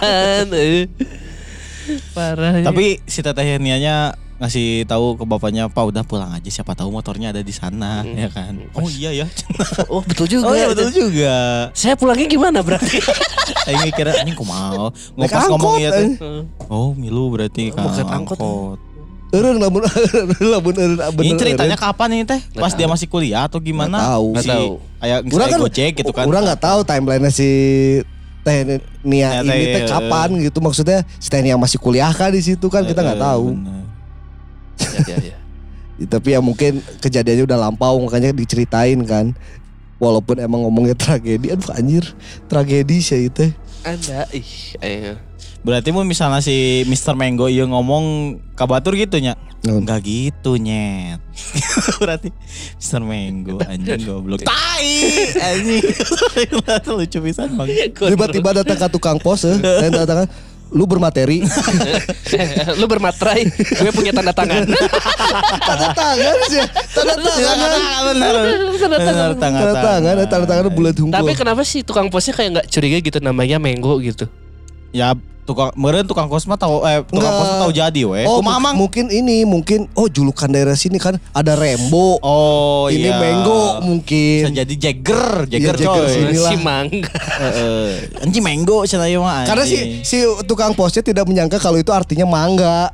Eh. 0.55 0.87
Parah. 2.15 2.59
ya. 2.59 2.65
Tapi 2.67 2.99
si 3.07 3.19
teteh 3.23 3.59
nianya 3.59 4.15
ngasih 4.37 4.85
tahu 4.85 5.17
ke 5.17 5.23
bapaknya, 5.25 5.67
"Pak 5.71 5.83
udah 5.87 6.03
pulang 6.05 6.29
aja 6.29 6.47
siapa 6.51 6.77
tahu 6.77 6.91
motornya 6.93 7.35
ada 7.35 7.41
di 7.43 7.51
sana." 7.51 8.03
Hmm. 8.03 8.15
Ya 8.15 8.29
kan. 8.31 8.53
Oh 8.75 8.87
iya 8.87 9.11
ya. 9.23 9.27
oh 9.93 10.03
betul 10.03 10.27
juga. 10.31 10.51
oh 10.51 10.55
iya 10.55 10.67
betul 10.71 10.91
juga. 10.95 11.35
Saya 11.75 11.99
pulangnya 11.99 12.27
gimana 12.27 12.59
berarti? 12.63 12.99
Aing 13.67 13.91
mikirnya 13.91 14.23
anjing 14.23 14.37
kumaha. 14.37 14.91
Ngomong 15.15 15.27
angkot, 15.27 15.79
iya 15.79 15.89
teh. 15.91 16.07
anjing. 16.07 16.43
Oh, 16.71 16.91
milu 16.95 17.31
berarti 17.31 17.71
kan. 17.71 17.87
Bukan 17.87 18.07
angkot. 18.07 18.79
Eureun 19.27 19.57
lamun 19.59 19.83
lamun 20.53 20.75
eureun 20.75 20.99
Ini 21.19 21.33
ceritanya 21.35 21.75
kapan 21.75 22.09
ini 22.15 22.23
teh? 22.23 22.39
Pas 22.53 22.71
dia 22.71 22.87
masih 22.87 23.07
kuliah 23.07 23.45
atau 23.45 23.59
gimana? 23.59 23.97
Nggak 23.99 24.07
tahu. 24.07 24.27
Nggak 24.31 24.43
Si, 24.43 24.49
tahu. 24.49 24.67
Kayak 24.97 25.17
Urang 25.17 25.27
misalnya 25.27 25.51
kan 25.51 25.59
Gojek 25.61 25.91
gitu 25.99 26.11
kan. 26.15 26.25
Urang 26.25 26.43
nggak 26.47 26.61
tahu 26.61 26.79
timelinenya 26.83 27.31
si 27.31 27.49
Teh 28.41 28.57
Nia 29.03 29.19
Ya, 29.19 29.41
ini 29.43 29.51
teh, 29.51 29.73
teh 29.75 29.83
kapan 29.91 30.29
gitu 30.39 30.63
maksudnya 30.63 31.03
si 31.19 31.27
Teh 31.27 31.43
Nia 31.43 31.59
masih 31.59 31.75
kuliah 31.77 32.09
kan 32.15 32.31
di 32.31 32.39
situ 32.39 32.67
kan 32.71 32.87
kita 32.87 33.03
nggak 33.03 33.19
Eh, 33.19 33.25
tahu. 33.27 33.45
ya, 34.79 34.99
ya, 35.03 35.17
ya. 35.33 35.37
Tapi 36.07 36.27
ya 36.31 36.39
mungkin 36.39 36.79
kejadiannya 37.01 37.43
udah 37.43 37.57
lampau 37.57 37.97
makanya 37.99 38.31
diceritain 38.31 39.01
kan. 39.03 39.35
Walaupun 39.97 40.37
emang 40.37 40.61
ngomongnya 40.61 40.93
tragedi, 40.93 41.49
aduh 41.49 41.73
anjir 41.73 42.05
tragedi 42.45 43.01
sih 43.01 43.33
itu. 43.33 43.49
Ada 43.81 44.29
ih 44.29 44.77
ayo. 44.77 45.13
Berarti 45.65 45.89
mau 45.91 46.05
misalnya 46.05 46.39
si 46.39 46.85
Mr. 46.87 47.17
Mango 47.17 47.49
iya 47.49 47.65
ngomong 47.67 48.37
kabatur 48.53 48.93
gitu 48.95 49.17
nya. 49.19 49.35
Enggak 49.65 50.05
gitu 50.05 50.55
nyet. 50.55 51.19
Berarti 52.01 52.29
Mr. 52.79 53.01
Mango 53.03 53.57
anjing 53.65 54.01
goblok. 54.05 54.45
Tai 54.45 54.89
anjing. 55.41 55.83
Lucu 56.87 57.19
pisan 57.19 57.57
bang. 57.57 57.67
Tiba-tiba 57.91 58.49
datang 58.63 58.77
ke 58.77 58.87
tukang 58.91 59.17
pos 59.19 59.43
eh, 59.43 59.57
dan 59.59 59.91
datang 59.91 60.29
lu 60.67 60.83
bermateri 60.83 61.47
lu 62.79 62.85
bermatrai, 62.91 63.47
gue 63.55 63.91
punya 63.95 64.11
tanda 64.11 64.35
tangan. 64.35 64.67
tanda 65.67 65.87
tangan 65.95 66.35
sih 66.51 66.63
tanda 66.91 67.15
tangan 67.15 68.01
benar. 68.11 68.33
Benar 68.75 69.31
tangga 69.39 69.61
tanda 69.63 69.75
tangan 69.79 70.15
tanda 70.27 70.45
tangan 70.45 70.63
bulat 70.75 70.95
hunkul 70.99 71.15
Tapi 71.15 71.31
kenapa 71.39 71.63
sih 71.63 71.87
tukang 71.87 72.11
posnya 72.11 72.35
kayak 72.35 72.49
nggak 72.59 72.67
curiga 72.67 72.97
gitu 72.99 73.19
namanya 73.23 73.63
Menggo 73.63 73.95
gitu? 74.03 74.27
Ya 74.91 75.15
tukang 75.47 75.71
meren 75.73 76.03
tukang 76.03 76.27
kos 76.27 76.43
mah 76.43 76.53
tahu 76.53 76.83
eh 76.83 76.99
tukang 77.01 77.23
Nggak. 77.23 77.31
kos 77.33 77.47
mah 77.47 77.59
tahu 77.61 77.71
jadi 77.73 78.01
weh. 78.03 78.23
oh 78.23 78.37
Kumaha, 78.37 78.51
mung- 78.53 78.63
Mang? 78.65 78.75
mungkin 78.77 79.05
ini 79.07 79.41
mungkin 79.43 79.87
oh 79.93 80.05
julukan 80.05 80.45
daerah 80.45 80.75
sini 80.75 80.99
kan 80.99 81.15
ada 81.31 81.55
Rembo 81.55 82.19
Oh 82.19 82.85
ini 82.87 83.07
iya. 83.07 83.15
Mango 83.15 83.79
mungkin 83.81 84.43
Bisa 84.43 84.51
jadi 84.53 84.73
Jagger, 84.77 85.47
Jagger 85.47 85.73
Iya, 85.73 85.81
Jagger 85.81 86.03
coy. 86.03 86.11
sini. 86.11 86.27
Inilah. 86.29 86.51
Si 86.51 86.57
Mangga. 86.59 87.11
Heeh. 87.15 87.87
Anjing 88.19 88.43
Mango 88.43 88.83
cenah 88.83 89.07
mah. 89.15 89.43
karena 89.45 89.63
si 89.63 89.77
si 90.03 90.17
tukang 90.43 90.73
posnya 90.73 90.99
tidak 91.01 91.23
menyangka 91.23 91.55
kalau 91.57 91.75
itu 91.75 91.89
artinya 91.89 92.27
mangga 92.27 92.91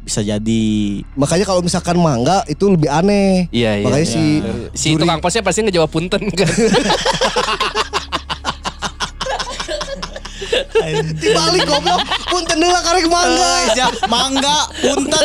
bisa 0.00 0.18
jadi 0.20 0.66
makanya 1.12 1.42
kalau 1.44 1.60
misalkan 1.60 1.94
mangga 1.94 2.42
itu 2.44 2.66
lebih 2.66 2.86
aneh 2.86 3.46
Iya 3.50 3.70
iya. 3.76 3.84
makanya 3.84 4.02
iya. 4.04 4.12
si 4.12 4.22
Si 4.72 4.86
juri- 4.88 5.00
tukang 5.00 5.18
posnya 5.18 5.40
pasti 5.40 5.62
ngejawab 5.62 5.86
punten 5.88 6.22
kan. 6.28 6.46
dibalik 11.14 11.62
goblok 11.64 12.00
punten 12.26 12.56
deula 12.56 12.80
karek 12.80 13.06
mangga 13.06 13.50
Eh, 13.62 13.66
ja, 13.74 13.86
mangga 14.06 14.56
punten. 14.76 15.24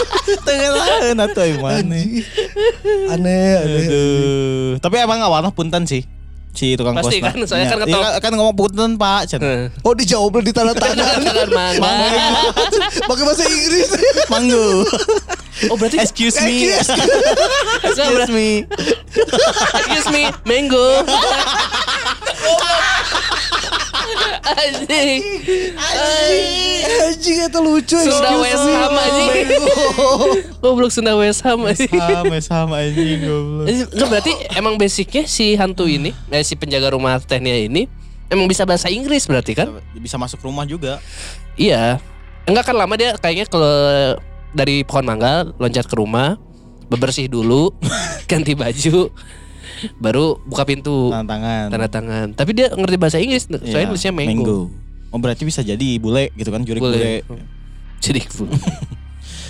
Tengah 0.46 1.22
atuh 1.22 1.44
ieu 1.44 1.58
mana. 1.58 1.82
aneh 1.84 2.22
aneh 3.08 3.50
Aduh. 3.58 4.68
Tapi 4.78 4.94
emang 4.98 5.18
awalnya 5.20 5.50
punten 5.50 5.84
sih. 5.84 6.02
Si 6.52 6.76
tukang 6.76 6.92
Pasti 6.92 7.16
kosna. 7.16 7.32
kan, 7.32 7.36
soalnya 7.42 7.66
kan 7.66 7.74
Iya, 7.74 7.84
ngetop. 7.88 8.02
iya, 8.02 8.10
kan 8.20 8.30
ngomong 8.30 8.54
punten 8.54 8.90
Pak. 8.94 9.20
cenah. 9.26 9.72
oh 9.80 9.92
dijawab 9.92 10.36
di 10.38 10.52
tanda 10.52 10.72
tangan 10.72 11.18
Tangan 11.24 11.48
mangga. 11.48 11.92
pakai 13.02 13.22
bahasa 13.24 13.42
Inggris 13.46 13.88
Manggu. 14.28 14.84
Oh 15.68 15.76
berarti 15.76 15.96
Excuse 15.96 16.36
me. 16.38 16.70
Excuse 17.82 18.28
me. 18.28 18.64
Excuse 19.74 20.08
me, 20.10 20.22
Mango. 20.44 21.02
Anjing. 24.42 25.20
anjing 27.02 27.36
itu 27.46 27.58
lucu 27.62 27.98
Sunda 27.98 28.30
West. 28.42 28.66
Ham 28.66 28.94
anjing. 28.94 29.48
Goblok 30.58 30.90
Sunda 30.90 31.12
West 31.16 31.40
Ham 31.46 31.62
anjing. 31.66 31.88
Sama 31.88 32.38
sama 32.42 32.74
anjing 32.82 33.22
goblok. 33.22 33.66
Berarti 34.08 34.32
emang 34.58 34.74
basicnya 34.76 35.24
si 35.26 35.54
hantu 35.54 35.86
ini, 35.86 36.10
eh, 36.30 36.42
si 36.42 36.58
penjaga 36.58 36.92
rumah 36.92 37.18
tehnya 37.22 37.54
ini 37.56 37.86
emang 38.32 38.48
bisa 38.48 38.64
bahasa 38.64 38.88
Inggris 38.88 39.28
berarti 39.28 39.52
kan? 39.52 39.68
Bisa 39.92 40.16
masuk 40.16 40.40
rumah 40.40 40.64
juga. 40.64 40.98
Iya. 41.60 42.00
Enggak 42.48 42.72
kan 42.72 42.76
lama 42.80 42.96
dia 42.96 43.14
kayaknya 43.20 43.46
kalau 43.46 43.70
dari 44.56 44.82
pohon 44.88 45.04
mangga 45.04 45.52
loncat 45.60 45.84
ke 45.84 45.94
rumah, 45.94 46.40
bebersih 46.88 47.28
dulu, 47.28 47.70
ganti 48.30 48.56
baju, 48.56 49.12
baru 49.96 50.38
buka 50.42 50.62
pintu, 50.62 51.08
Tantangan. 51.08 51.68
tanda 51.68 51.88
tangan. 51.88 52.26
Tapi 52.32 52.50
dia 52.52 52.70
ngerti 52.70 52.96
bahasa 52.96 53.16
Inggris, 53.16 53.46
soalnya 53.46 53.70
Iya, 53.76 53.88
nulisnya 53.88 54.12
mango. 54.12 54.68
Oh 55.08 55.18
berarti 55.18 55.42
bisa 55.42 55.60
jadi 55.60 55.96
bule 55.96 56.32
gitu 56.32 56.48
kan 56.48 56.62
juri 56.62 56.78
Bule. 56.78 56.96
bule. 56.96 57.42
Cidikfu. 57.98 58.48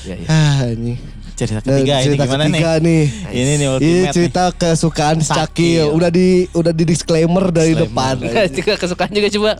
ya, 0.03 0.15
ya. 0.15 0.27
Ah, 0.27 0.67
ini. 0.69 0.99
Cerita 1.33 1.59
Dan 1.59 1.81
ketiga 1.81 1.95
ini 1.97 2.05
cerita 2.05 2.25
gimana 2.25 2.45
ketiga 2.45 2.71
nih? 2.77 2.83
nih. 2.83 3.05
Ini 3.33 3.43
nih 3.43 3.57
Ini 3.57 3.67
ultimate 3.69 3.97
nih. 3.99 4.13
cerita 4.13 4.43
kesukaan 4.53 5.17
si 5.19 5.27
Sakil. 5.27 5.41
Cakil. 5.41 5.85
Udah 5.91 6.11
di 6.11 6.29
udah 6.53 6.73
di 6.73 6.85
disclaimer 6.85 7.45
dari 7.49 7.73
Disclaimer. 7.73 8.17
depan. 8.21 8.49
juga 8.59 8.73
kesukaan 8.77 9.11
juga 9.11 9.29
coba. 9.31 9.51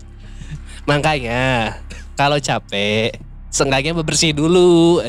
Makanya 0.83 1.43
kalau 2.13 2.37
capek, 2.37 3.17
seenggaknya 3.49 3.93
bebersih 3.93 4.31
dulu. 4.31 5.01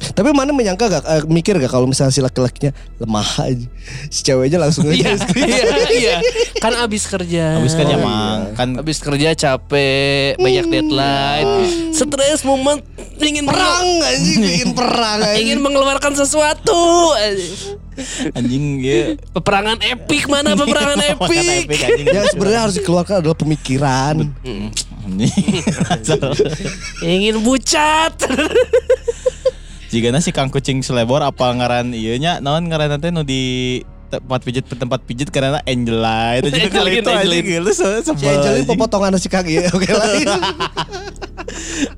Aja. 0.00 0.10
Tapi 0.10 0.32
mana 0.32 0.50
menyangka 0.50 0.88
gak 0.90 1.04
eh, 1.04 1.22
mikir 1.26 1.54
gak 1.54 1.68
kalau 1.68 1.84
misalnya 1.84 2.10
si 2.10 2.18
laki-lakinya 2.18 2.72
lemah 2.96 3.28
aja. 3.38 3.66
Si 4.08 4.20
ceweknya 4.22 4.58
langsung 4.58 4.88
Iya, 4.88 5.14
aja. 5.14 5.28
iya, 5.36 5.64
iya. 5.90 6.16
Kan 6.56 6.72
abis 6.74 7.04
kerja. 7.04 7.60
Habis 7.60 7.74
kerja 7.74 7.94
Oh, 7.94 8.02
mang 8.02 8.40
iya. 8.42 8.56
kan 8.56 8.68
Habis 8.74 8.98
kerja 8.98 9.28
capek, 9.32 10.34
banyak 10.36 10.64
deadline, 10.66 11.48
stres, 11.92 12.40
momen 12.42 12.80
ingin 13.20 13.44
perang 13.44 13.84
anjing 14.00 14.40
bikin 14.40 14.70
perang 14.72 15.20
anjing. 15.20 15.44
ingin 15.44 15.58
mengeluarkan 15.60 16.16
sesuatu. 16.16 17.12
anjing 18.32 18.80
ya. 18.80 19.12
Peperangan 19.30 19.76
epic 19.84 20.24
mana 20.24 20.56
peperangan 20.56 20.96
Makan 20.96 21.28
epic? 21.28 21.68
epic, 21.68 21.80
anjing. 21.82 22.06
Ya 22.08 22.22
sebenarnya 22.26 22.60
harus 22.64 22.74
dikeluarkan 22.74 23.20
adalah 23.20 23.36
pemikiran. 23.36 24.24
Anjing. 24.24 24.72
ingin 27.04 27.36
bucat. 27.44 28.16
Jika 29.90 30.08
nasi 30.08 30.30
kang 30.30 30.48
kucing 30.48 30.80
selebor 30.80 31.18
apa 31.20 31.50
ngaran 31.50 31.90
iya 31.90 32.14
nya 32.16 32.32
naon 32.38 32.64
ngaran 32.64 32.86
nanti 32.88 33.10
nu 33.10 33.20
di 33.20 33.42
tempat 34.06 34.42
pijit 34.42 34.66
tempat 34.66 35.02
pijit 35.02 35.28
karena 35.28 35.62
Angela 35.62 36.38
itu 36.38 36.50
juga 36.60 36.70
kali 36.76 36.90
itu 36.96 37.06
Angelin. 37.06 37.42
lu 37.58 37.70
se- 37.70 38.00
Si 38.00 38.06
sebel 38.08 38.30
Angelin 38.32 38.64
pepotongan 38.64 39.14
si 39.16 39.26
kaki 39.26 39.52
ya. 39.56 39.70
Oke 39.70 39.90
lain. 40.00 40.26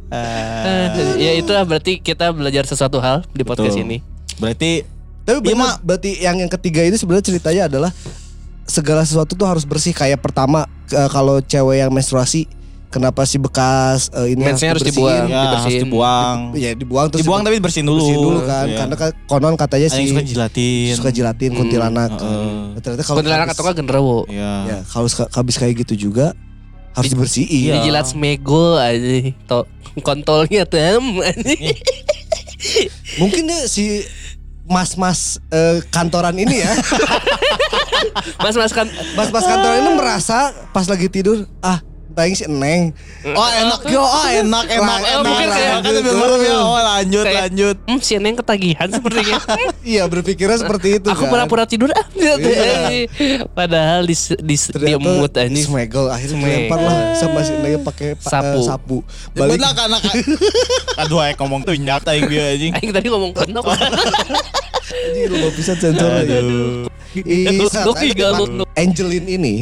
Ah, 0.09 0.89
ya 1.17 1.33
itulah 1.35 1.65
berarti 1.65 1.99
kita 1.99 2.31
belajar 2.31 2.65
sesuatu 2.65 2.97
hal 2.99 3.25
di 3.31 3.43
podcast 3.43 3.77
betul. 3.77 3.85
ini. 3.87 3.99
berarti 4.37 4.85
Tapi 5.23 5.39
Iya, 5.39 5.55
benar, 5.55 5.79
berarti 5.81 6.11
yang 6.19 6.37
yang 6.37 6.51
ketiga 6.51 6.83
ini 6.83 6.99
sebenarnya 6.99 7.23
ceritanya 7.25 7.63
adalah 7.71 7.91
segala 8.65 9.07
sesuatu 9.07 9.33
tuh 9.33 9.47
harus 9.47 9.63
bersih. 9.63 9.93
Kayak 9.93 10.19
pertama 10.19 10.65
eh, 10.89 11.09
kalau 11.09 11.39
cewek 11.39 11.79
yang 11.79 11.89
menstruasi, 11.89 12.51
kenapa 12.93 13.25
sih 13.25 13.41
bekas 13.41 14.13
eh, 14.13 14.37
ini 14.37 14.45
harus 14.45 14.61
dibersihin? 14.61 14.93
dibuang. 14.93 15.25
ya 15.27 15.41
harus 15.41 15.49
dibersihin. 15.65 15.83
dibuang 15.89 16.39
Ya 16.53 16.71
dibuang 16.77 17.07
terus 17.09 17.21
dibuang 17.25 17.41
tapi 17.41 17.57
bersihin 17.59 17.87
dulu 17.89 18.05
bersihin 18.05 18.21
dulu 18.21 18.39
kan. 18.45 18.67
Iya. 18.69 18.79
Karena 18.85 18.95
kan 19.01 19.11
konon 19.25 19.55
katanya 19.57 19.89
sih 19.89 20.05
suka 20.13 20.23
jilatin 20.23 20.93
suka 20.93 21.11
jilatin 21.11 21.51
kuntilanak. 21.57 22.13
heeh. 22.13 22.77
Nah, 22.77 22.81
ternyata 22.85 23.03
kalau 23.03 23.19
Kuntilanak 23.25 23.47
habis- 23.49 23.57
atau 23.57 23.63
enggak 23.65 23.77
genderuwo. 23.81 24.19
Iya. 24.29 24.53
Ya, 24.69 24.79
kalau 24.85 25.09
habis 25.09 25.57
kayak 25.57 25.75
gitu 25.89 26.13
juga 26.13 26.37
harus 26.93 27.09
dibersihin. 27.09 27.73
Iya. 27.73 27.75
Dijilat 27.81 28.07
smegol 28.07 28.77
aja. 28.77 29.33
To 29.49 29.65
kontolnya 30.05 30.69
tem 30.69 31.01
aja. 31.25 31.53
Mungkin 33.21 33.49
ya 33.49 33.67
si 33.67 34.05
mas-mas 34.63 35.43
eh, 35.51 35.83
kantoran 35.91 36.39
ini 36.39 36.63
ya, 36.63 36.73
Mas 38.43 38.55
mas 38.55 38.73
kan 38.73 38.87
mas-mas 39.19 39.45
kantoran 39.45 39.83
ini 39.83 39.91
merasa 39.99 40.55
pas 40.71 40.87
lagi 40.87 41.11
tidur, 41.11 41.45
ah, 41.61 41.83
tayang 42.13 42.33
si 42.33 42.45
Neng. 42.47 42.93
Oh 43.27 43.49
enak 43.49 43.81
yo, 43.87 43.99
oh 43.99 44.27
enak 44.27 44.65
enak 44.67 44.99
Oh, 44.99 45.11
enak. 45.11 45.23
mungkin 45.23 45.49
kayak 45.49 45.75
Kan 45.79 45.93
lebih 45.93 46.13
merem 46.13 46.41
ya. 46.41 46.57
Oh 46.57 46.77
lanjut 46.77 47.25
Kayak- 47.25 47.43
lanjut. 47.45 47.77
hmm, 47.83 47.99
si 47.99 48.15
Neng 48.17 48.35
ketagihan 48.35 48.89
sepertinya. 48.89 49.37
Iya 49.83 50.07
berpikirnya 50.07 50.57
seperti 50.57 50.89
itu 50.97 51.09
Aku 51.09 51.27
kan. 51.27 51.31
pura-pura 51.33 51.65
tidur 51.65 51.91
ah. 51.91 52.07
Padahal 53.49 54.05
di 54.05 54.15
di, 54.39 54.55
di 54.57 54.95
mood 54.97 55.33
aja. 55.33 55.51
Smegel 55.51 56.07
akhirnya 56.07 56.37
Smegel. 56.37 56.55
dilempar 56.63 56.79
lah 56.79 56.97
sama 57.15 57.41
si 57.41 57.53
Neng 57.55 57.83
pakai 57.83 58.15
pa- 58.15 58.31
Sapu. 58.31 58.59
eh, 58.59 58.63
sapu. 58.63 58.97
Balik 59.33 59.59
Balik 59.59 59.75
karena 59.75 59.99
Aduh 61.03 61.19
ayo 61.19 61.33
ngomong 61.37 61.61
tuh 61.63 61.75
nyata 61.75 62.13
yang 62.13 62.27
dia 62.27 62.45
anjing. 62.53 62.73
Aing 62.73 62.91
tadi 62.91 63.07
ngomong 63.09 63.33
kenok. 63.33 63.65
anjing 65.13 65.27
lu 65.27 65.49
bisa 65.51 65.75
sensor 65.75 66.09
lagi. 66.09 66.35
Aduh. 66.37 66.87
Angelin 68.75 69.25
ini. 69.27 69.55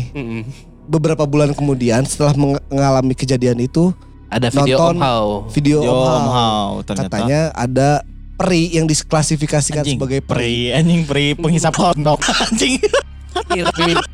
Beberapa 0.91 1.23
bulan 1.23 1.55
kemudian 1.55 2.03
setelah 2.03 2.35
meng- 2.35 2.59
mengalami 2.67 3.15
kejadian 3.15 3.57
itu 3.57 3.95
Ada 4.27 4.51
video 4.53 4.75
Nonton 4.77 4.95
Om 4.95 5.01
Hao. 5.01 5.29
video 5.49 5.79
Yo 5.81 5.89
Om 5.89 5.97
Om 5.97 6.05
Hao. 6.05 6.27
Hao 6.29 6.71
ternyata. 6.83 7.07
katanya 7.09 7.41
ada 7.53 7.91
peri 8.35 8.71
yang 8.71 8.85
diklasifikasikan 8.85 9.83
anjing 9.83 9.97
sebagai 9.97 10.21
peri. 10.21 10.35
peri 10.67 10.73
anjing 10.73 11.03
peri 11.05 11.27
penghisap 11.33 11.73
hotdog 11.73 12.19
anjing. 12.45 12.79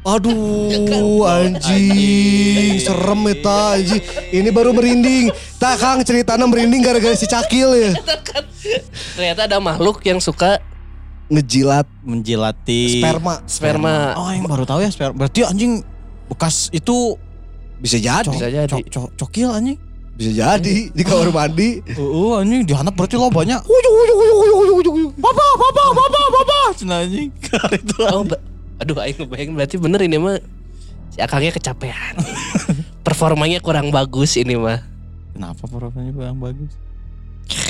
Aduh 0.02 1.24
anjing 1.24 2.76
serem 2.78 3.20
eta 3.26 3.74
anjing. 3.74 4.02
Ini 4.30 4.48
baru 4.50 4.70
merinding. 4.70 5.32
Tak 5.56 5.74
Kang 5.76 5.98
ceritanya 6.00 6.44
merinding 6.44 6.80
gara-gara 6.80 7.12
si 7.12 7.24
Cakil 7.24 7.68
ya. 7.74 7.92
Ternyata 9.14 9.46
ada 9.46 9.56
makhluk 9.56 10.00
yang 10.02 10.18
suka 10.18 10.60
Ngejilat 11.26 11.90
Menjilati 12.00 13.00
sperma. 13.00 13.42
sperma. 13.44 14.14
Oh 14.14 14.28
yang 14.28 14.46
baru 14.46 14.62
tahu 14.62 14.78
ya 14.78 14.88
sperma. 14.88 15.16
Berarti 15.16 15.42
anjing 15.42 15.82
bekas 16.26 16.70
itu 16.70 17.14
Bisa 17.76 17.96
jadi. 17.96 18.26
Bisa 18.26 18.48
jadi. 18.48 18.68
cok, 18.68 18.86
cok, 18.88 19.08
cokil 19.16 19.50
anjing. 19.50 19.78
Bisa 20.16 20.32
jadi 20.32 20.88
di 20.88 21.02
kamar 21.02 21.28
mandi. 21.28 21.84
Oh, 21.94 22.40
anjing 22.40 22.64
dihanap 22.64 22.92
berarti 22.92 23.14
lo 23.14 23.28
banyak. 23.28 23.60
Papa, 25.16 25.44
papa, 25.60 25.84
papa, 25.92 26.20
papa. 26.32 26.58
Cina 26.72 27.04
anjing. 27.04 27.28
itu. 27.72 27.98
Oh, 28.02 28.24
ba- 28.24 28.40
aduh 28.76 28.96
aing 28.98 29.16
ngebayang 29.16 29.52
berarti 29.52 29.76
bener 29.76 30.00
ini 30.00 30.16
mah 30.16 30.36
si 31.08 31.20
Akangnya 31.20 31.52
kecapean. 31.52 32.16
Performanya 33.06 33.60
kurang 33.60 33.92
bagus 33.92 34.36
ini 34.36 34.56
mah. 34.56 34.80
Kenapa 35.32 35.68
profilnya 35.68 36.12
yang 36.12 36.40
bagus? 36.40 36.72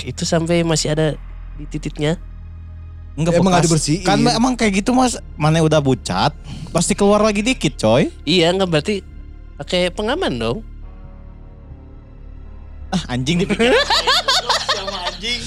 Itu 0.06 0.22
sampai 0.22 0.62
masih 0.62 0.94
ada 0.94 1.18
di 1.58 1.66
titiknya. 1.66 2.14
Enggak 3.18 3.38
Emang 3.38 3.50
bekas. 3.50 3.52
nggak 3.52 3.64
dibersihin. 3.66 4.06
Kan 4.06 4.18
emang 4.22 4.54
kayak 4.54 4.80
gitu 4.80 4.94
mas. 4.94 5.18
Mana 5.34 5.58
udah 5.60 5.80
bucat, 5.80 6.30
pasti 6.68 6.92
keluar 6.92 7.20
lagi 7.20 7.40
dikit 7.40 7.76
coy. 7.76 8.10
Iya 8.22 8.52
nggak 8.52 8.68
berarti 8.68 8.94
pakai 9.56 9.88
pengaman 9.88 10.32
dong. 10.34 10.58
Ah 12.88 13.02
anjing 13.10 13.38
dipikir. 13.42 13.74
Sama 14.70 14.98
anjing. 15.06 15.40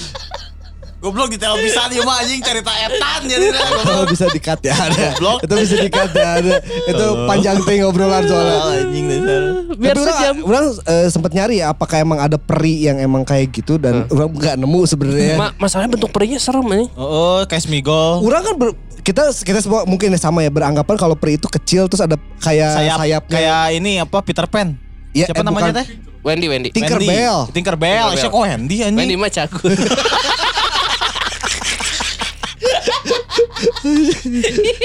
Goblok 0.99 1.31
di 1.31 1.39
televisi 1.39 1.79
dia 1.79 2.03
mah 2.03 2.19
anjing 2.19 2.43
cerita 2.43 2.75
etan 2.75 3.23
jadi 3.23 3.55
Oh, 3.87 4.03
bisa 4.03 4.27
dikat 4.27 4.59
ya 4.59 4.75
ada. 4.75 5.15
Goblok. 5.15 5.47
Itu 5.47 5.53
bisa 5.55 5.75
dikat 5.79 6.11
ya 6.11 6.43
ada. 6.43 6.55
Itu 6.59 7.05
panjang 7.23 7.63
ting 7.63 7.87
obrolan 7.87 8.27
soalnya. 8.27 8.57
Oh, 8.59 8.75
anjing 8.75 9.05
dasar. 9.07 9.41
Biar 9.79 9.95
Tapi 9.95 10.03
orang, 10.03 10.17
sejam. 10.19 10.35
orang 10.43 10.65
eh, 10.75 11.07
sempat 11.07 11.31
nyari 11.31 11.55
ya 11.63 11.71
apakah 11.71 12.03
emang 12.03 12.19
ada 12.19 12.35
peri 12.35 12.83
yang 12.83 12.99
emang 12.99 13.23
kayak 13.23 13.47
gitu 13.47 13.79
dan 13.79 14.11
orang 14.11 14.27
nggak 14.35 14.55
nemu 14.59 14.81
sebenarnya. 14.83 15.35
Ma- 15.39 15.55
masalahnya 15.55 15.95
bentuk 15.95 16.11
perinya 16.11 16.35
serem 16.35 16.67
nih. 16.67 16.91
Oh, 16.99 17.07
oh 17.07 17.39
kayak 17.47 17.63
Smigol. 17.63 18.19
Orang 18.19 18.43
kan 18.43 18.55
ber- 18.59 18.77
kita 19.09 19.23
kita 19.33 19.59
semua 19.59 19.81
mungkin 19.83 20.13
sama 20.15 20.39
ya 20.39 20.49
beranggapan 20.49 20.93
kalau 20.93 21.13
peri 21.13 21.35
itu 21.35 21.49
kecil 21.49 21.89
terus 21.89 21.99
ada 21.99 22.13
kayak 22.37 22.69
Sayap, 22.71 22.97
sayapnya. 22.99 23.33
kayak 23.33 23.61
ini 23.73 23.91
apa 23.97 24.17
Peter 24.21 24.45
Pan. 24.45 24.77
Ya, 25.09 25.25
Siapa 25.25 25.41
eh, 25.41 25.45
namanya 25.45 25.73
bukan. 25.73 25.81
teh? 25.81 25.87
Wendy 26.19 26.45
Wendy. 26.45 26.69
Tinker 26.69 26.95
Wendy. 26.95 27.09
Bell. 27.09 27.37
Tinker 27.49 27.75
Bell. 27.75 28.07
Bell. 28.11 28.21
kok 28.21 28.37
Wendy 28.37 28.75
Wendy 28.77 28.85
anjing? 28.85 29.17
mah 29.17 29.31
cagur. 29.31 29.73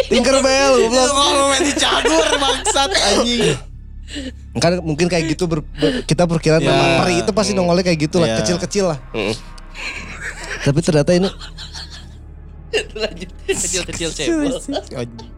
Tinkerbell 0.07 0.73
Lu 0.75 0.89
goblok. 0.89 1.11
ngomong 1.11 1.49
Wendy 1.53 1.73
cagur 1.75 2.27
bangsat 2.35 2.91
anjing. 2.93 3.43
Kan 4.55 4.73
mungkin 4.81 5.07
kayak 5.09 5.25
gitu 5.29 5.45
ber- 5.45 5.67
ber- 5.67 6.05
kita 6.05 6.25
perkiraan 6.25 6.63
Ya. 6.63 6.71
nama 6.71 7.03
peri 7.03 7.21
itu 7.21 7.31
pasti 7.35 7.53
nongolnya 7.53 7.85
kayak 7.85 7.99
gitu 8.01 8.17
lah, 8.19 8.29
Ya. 8.31 8.37
kecil-kecil 8.39 8.85
lah. 8.87 8.99
Mm. 9.11 9.35
Tapi 10.63 10.79
ternyata 10.81 11.11
ini 11.13 11.29
Lanjut 13.03 13.31
kecil-kecil 13.45 14.09
cebol. 14.11 14.59
Anjing. 14.93 15.31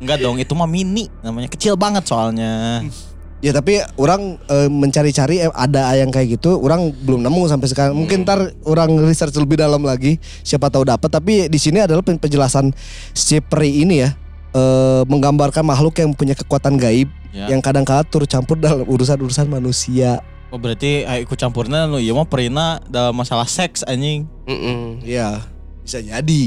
Enggak 0.00 0.16
dong, 0.18 0.36
itu 0.36 0.52
mah 0.54 0.64
mini 0.64 1.12
namanya 1.20 1.48
kecil 1.48 1.76
banget 1.76 2.08
soalnya. 2.08 2.80
ya 3.44 3.52
tapi 3.52 3.80
orang 3.96 4.36
eh, 4.46 4.68
mencari-cari 4.68 5.40
eh, 5.40 5.52
ada 5.52 5.92
yang 5.94 6.08
kayak 6.08 6.40
gitu, 6.40 6.56
orang 6.56 6.92
belum 6.94 7.20
nemu 7.20 7.42
sampai 7.46 7.68
sekarang. 7.68 7.94
Mungkin 7.94 8.24
ntar 8.24 8.52
orang 8.64 8.96
research 9.00 9.36
lebih 9.36 9.56
dalam 9.56 9.80
lagi, 9.80 10.16
siapa 10.40 10.68
tahu 10.68 10.84
dapat. 10.84 11.08
Tapi 11.08 11.48
di 11.48 11.58
sini 11.60 11.80
adalah 11.80 12.00
pen- 12.00 12.16
penjelasan 12.16 12.72
si 13.12 13.40
peri 13.40 13.80
ini 13.80 14.00
ya. 14.00 14.10
eh, 14.50 15.02
menggambarkan 15.06 15.62
makhluk 15.62 15.94
yang 15.96 16.10
punya 16.10 16.34
kekuatan 16.34 16.74
gaib 16.74 17.06
Ya. 17.30 17.46
yang 17.46 17.62
kadang-kala 17.62 18.02
turut 18.02 18.26
campur 18.26 18.58
dalam 18.58 18.82
urusan-urusan 18.82 19.46
manusia. 19.46 20.18
Oh 20.50 20.58
berarti 20.58 21.06
ikut 21.06 21.38
campurnya 21.38 21.86
lu 21.86 22.02
ya 22.02 22.10
mah 22.10 22.26
perina 22.26 22.82
dalam 22.90 23.14
masalah 23.14 23.46
seks 23.46 23.86
anjing. 23.86 24.26
Mm-mm. 24.50 24.98
Ya, 25.06 25.38
bisa 25.84 25.98
jadi. 26.00 26.44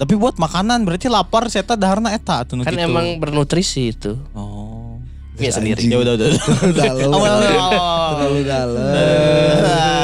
Tapi 0.00 0.16
buat 0.16 0.40
makanan 0.40 0.88
berarti 0.88 1.12
lapar 1.12 1.52
saya 1.52 1.60
daharna 1.76 2.16
eta 2.16 2.40
Kan 2.48 2.64
kitu. 2.64 2.80
emang 2.80 3.20
bernutrisi 3.20 3.92
itu. 3.92 4.16
Oh. 4.32 4.96
Punya 5.36 5.52
sendiri. 5.52 5.88
Ya 5.88 5.96
udah 6.00 6.14
udah. 6.16 6.28
udah. 6.28 6.84
dalam. 6.84 7.08
Oh, 7.12 7.20
udah, 7.20 7.32
udah, 7.36 7.48
udah. 7.48 7.80
Terlalu 8.12 8.40
dalam. 8.44 8.80
Udah, 8.80 9.04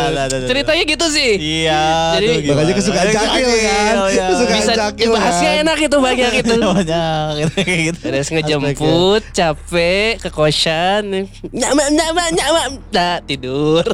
udah, 0.09 0.25
udah, 0.25 0.37
udah. 0.37 0.49
Ceritanya 0.49 0.85
gitu 0.89 1.07
sih. 1.13 1.33
Iya. 1.37 1.85
Jadi- 2.17 2.49
Makanya 2.49 2.75
kesukaan 2.77 3.07
Cakil 3.09 3.49
kan. 3.53 3.95
ya. 4.09 4.27
Kesukaan 4.33 4.61
Bisa 4.61 4.73
Cakil 4.77 5.07
dibahasnya 5.09 5.51
kan. 5.53 5.63
enak 5.65 5.79
itu 5.81 5.97
banyak 6.01 6.33
itu. 6.41 6.55
Banyak 6.77 7.53
kayak 7.53 7.81
gitu. 7.93 8.01
Beres 8.05 8.29
ngejemput, 8.33 9.23
capek, 9.33 10.13
ke 10.25 10.29
kosan, 10.29 11.29
nyama 11.53 11.85
nyama 11.89 12.23
nyama, 12.33 12.61
nah 12.93 13.17
tidur. 13.25 13.85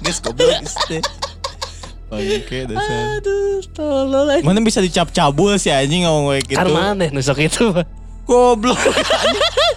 Geus 0.00 0.20
goblok 0.20 0.64
teh. 0.88 1.00
Bangke 2.10 2.68
dasar. 2.68 3.18
Aduh, 3.18 3.64
tolol. 3.72 4.28
Mana 4.44 4.60
bisa 4.60 4.78
dicap-cabul 4.84 5.56
sih 5.56 5.72
anjing 5.72 6.04
ngomong 6.04 6.36
kayak 6.36 6.44
gitu. 6.46 6.58
Kan 6.60 6.68
maneh 6.70 7.08
nusuk 7.10 7.38
itu. 7.40 7.72
Goblok. 8.24 8.80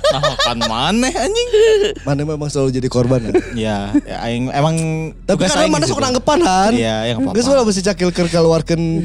nah, 0.07 0.23
kan 0.39 0.57
maneh 0.61 1.11
anjing. 1.11 1.47
Mana 2.01 2.23
memang 2.23 2.47
selalu 2.47 2.71
jadi 2.73 2.87
korban 2.87 3.19
ya. 3.21 3.31
Ya, 3.51 3.77
ya 3.99 4.17
aing 4.23 4.47
emang 4.49 4.75
Tapi 5.23 5.43
karena 5.43 5.67
mana 5.67 5.83
sok 5.83 5.99
nanggepan 5.99 6.39
han. 6.41 6.71
Iya, 6.71 6.95
ya 7.03 7.13
enggak 7.15 7.35
Geus 7.35 7.43
apa-apa. 7.43 7.59
ulah 7.59 7.65
mesti 7.67 7.81
cakil 7.83 8.09
keur 8.09 8.27
keluarkeun 8.27 9.03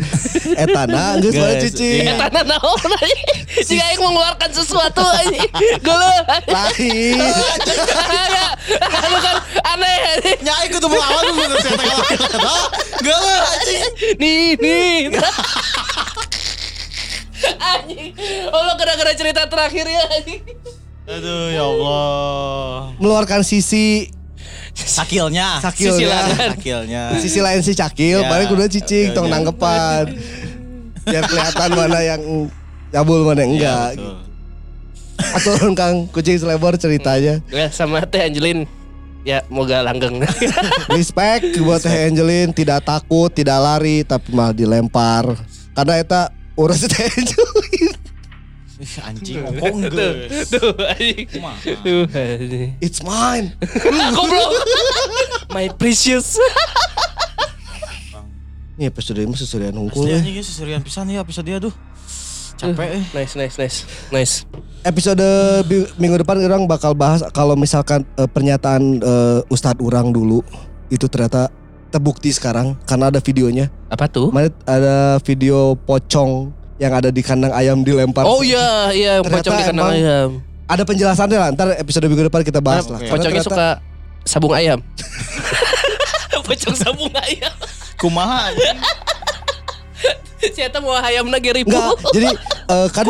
etana, 0.55 1.19
geus 1.19 1.35
mana 1.35 1.59
cicing. 1.59 2.07
iya. 2.07 2.15
Tanah 2.17 2.43
naon 2.47 2.91
aja. 3.03 3.35
Jika 3.59 3.83
aing 3.83 4.01
mengeluarkan 4.01 4.51
sesuatu 4.55 5.03
aja. 5.03 5.43
Gelo. 5.83 6.13
Lain. 6.47 7.19
Bukan 9.13 9.37
aneh. 9.65 9.99
aneh. 10.23 10.35
Nya 10.39 10.53
aing 10.57 10.71
kudu 10.71 10.87
melawan 10.87 11.23
lu 11.27 11.33
geus 11.35 11.67
eta 11.67 11.83
kalau. 11.83 12.07
Geuleuh 13.03 13.43
anjing. 13.43 13.91
Nih, 14.23 14.55
nih. 14.55 14.99
Anjing. 17.73 18.13
Allah 18.49 18.75
gara-gara 18.75 19.13
cerita 19.13 19.43
terakhir 19.45 19.85
ya 19.85 20.03
anjing. 20.13 20.43
Aduh 21.03 21.51
ya 21.51 21.65
Allah. 21.65 22.95
Meluarkan 22.97 23.43
sisi 23.43 24.07
Sakilnya. 24.73 25.61
Sakilnya. 25.61 25.93
Sisi 25.93 26.05
lain. 26.09 26.49
Sakilnya. 26.57 27.03
sisi 27.21 27.41
lain 27.41 27.61
si 27.61 27.73
cakil, 27.77 28.25
Ya. 28.25 28.29
paling 28.29 28.49
kudu 28.49 28.65
cicing 28.71 29.13
tong 29.13 29.29
Ya. 29.29 29.37
nanggepan. 29.37 30.17
Biar 31.03 31.25
kelihatan 31.27 31.71
mana 31.73 31.99
yang 32.01 32.23
cabul 32.89 33.21
mana 33.23 33.45
yang 33.45 33.53
enggak. 33.53 33.89
betul. 33.95 34.17
Aturun 35.23 35.73
Kang 35.77 35.95
kucing 36.09 36.35
selebor 36.35 36.75
ceritanya. 36.75 37.45
Ya 37.47 37.69
sama 37.69 38.03
Teh 38.03 38.25
Angelin. 38.25 38.65
Ya, 39.23 39.47
moga 39.47 39.87
langgeng. 39.87 40.19
Respect 40.97 41.55
buat 41.63 41.79
Teh 41.79 42.11
Angelin 42.11 42.51
tidak 42.51 42.83
takut, 42.83 43.31
tidak 43.31 43.61
lari 43.61 44.03
tapi 44.03 44.35
malah 44.35 44.51
dilempar. 44.51 45.37
Karena 45.73 45.95
eta 46.01 46.23
urus 46.57 46.85
Teh 46.89 47.09
Angelin. 47.09 47.95
Ih, 48.83 48.99
anjing 48.99 49.39
ngomong 49.47 49.79
geus. 49.95 50.51
Tuh, 50.51 50.75
anjing. 50.75 51.31
Kumaha? 51.31 51.55
Tuh, 51.87 52.03
anjing. 52.11 52.71
It's 52.83 52.99
mine. 53.07 53.55
Goblok. 54.17 54.51
My 55.55 55.71
precious. 55.71 56.35
Ini 58.75 58.91
episode 58.91 59.23
ini 59.23 59.39
susurian 59.39 59.77
hungkul. 59.79 60.03
Pasti 60.03 60.11
eh. 60.11 60.19
anjing 60.19 60.35
ya 60.35 60.43
seserian 60.43 60.83
pisan 60.83 61.07
ya 61.15 61.23
episode 61.23 61.47
dia 61.47 61.63
aduh. 61.63 61.75
Capek 62.59 62.89
eh. 62.99 63.05
Nice, 63.15 63.35
nice, 63.39 63.57
nice. 63.61 63.79
Nice. 64.11 64.35
Episode 64.83 65.27
minggu 66.03 66.19
depan 66.19 66.43
orang 66.43 66.67
bakal 66.67 66.91
bahas 66.91 67.23
kalau 67.31 67.55
misalkan 67.55 68.03
eh, 68.19 68.27
pernyataan 68.27 68.99
eh, 68.99 69.41
Ustadz 69.47 69.79
Urang 69.79 70.11
dulu 70.11 70.43
itu 70.91 71.07
ternyata 71.07 71.55
terbukti 71.93 72.33
sekarang 72.33 72.75
karena 72.89 73.13
ada 73.13 73.21
videonya. 73.21 73.69
Apa 73.93 74.09
tuh? 74.09 74.33
Ada 74.65 75.21
video 75.21 75.77
pocong 75.77 76.49
yang 76.81 76.93
ada 76.97 77.13
di 77.13 77.21
kandang 77.21 77.53
ayam 77.53 77.85
dilempar. 77.85 78.25
Oh 78.25 78.41
iya, 78.41 78.91
iya 78.91 79.13
Ternyata 79.21 79.37
pocong 79.45 79.55
di 79.55 79.65
kandang 79.69 79.87
emang 79.87 80.01
ayam. 80.01 80.29
Ada 80.67 80.83
penjelasannya 80.89 81.39
lah. 81.39 81.49
Ntar 81.53 81.69
episode 81.77 82.09
minggu 82.09 82.33
depan 82.33 82.41
kita 82.41 82.65
bahas 82.65 82.89
lah. 82.89 82.97
Oke. 82.97 83.07
Karena 83.07 83.21
Pocongnya 83.21 83.43
ternyata- 83.45 83.53
suka 83.53 83.69
sabung 84.25 84.55
ayam. 84.57 84.79
pocong 86.49 86.75
sabung 86.75 87.13
ayam. 87.13 87.55
Kumaha 88.01 88.51
anjing? 88.51 88.81
Siapa 90.43 90.83
mau 90.83 90.99
ayam 90.99 91.31
lagi 91.31 91.55
ribu. 91.55 91.71
Jadi 92.11 92.35
eh, 92.67 92.89
kan 92.91 93.07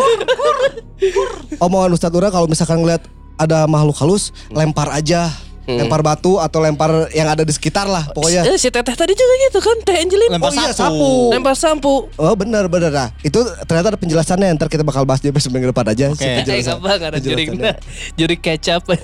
omongan 1.56 1.96
Ustadz 1.96 2.12
Urang 2.12 2.28
kalau 2.28 2.44
misalkan 2.44 2.84
ngeliat 2.84 3.00
ada 3.40 3.64
makhluk 3.64 3.96
halus, 4.04 4.36
lempar 4.52 4.92
aja. 4.92 5.32
Hmm. 5.62 5.78
Lempar 5.78 6.00
batu 6.00 6.36
atau 6.36 6.58
lempar 6.58 6.90
yang 7.10 7.26
ada 7.26 7.40
di 7.40 7.50
sekitar 7.50 7.86
lah 7.86 8.10
pokoknya. 8.10 8.42
Eh, 8.44 8.56
si 8.56 8.66
teteh 8.66 8.92
tadi 8.92 9.12
juga 9.12 9.34
gitu 9.42 9.58
kan, 9.58 9.76
Teh 9.80 9.94
Angelin. 9.96 10.26
Lempar 10.28 10.50
Oh 10.50 10.54
iya, 10.54 10.70
sapu. 10.70 10.74
sapu. 10.74 11.10
Lempar 11.30 11.54
sampo. 11.54 11.94
Oh 12.16 12.34
benar 12.34 12.66
benar 12.66 12.90
nah 12.90 13.08
itu 13.20 13.38
ternyata 13.62 13.88
ada 13.88 13.96
penjelasannya 13.96 14.50
ntar 14.52 14.66
kita 14.66 14.82
bakal 14.82 15.02
bahas 15.02 15.18
di 15.18 15.28
episode 15.28 15.50
minggu 15.50 15.70
depan 15.70 15.86
aja 15.88 16.10
Oke. 16.10 16.18
si 16.18 16.24
Eh, 16.24 16.42
penjelasan- 16.42 16.76
apa 16.76 16.88
ada 16.98 17.18
juri 17.18 17.46
penjelasannya. 17.46 17.74
juri 18.14 18.36
kecap. 18.36 18.82
kecap 18.82 18.98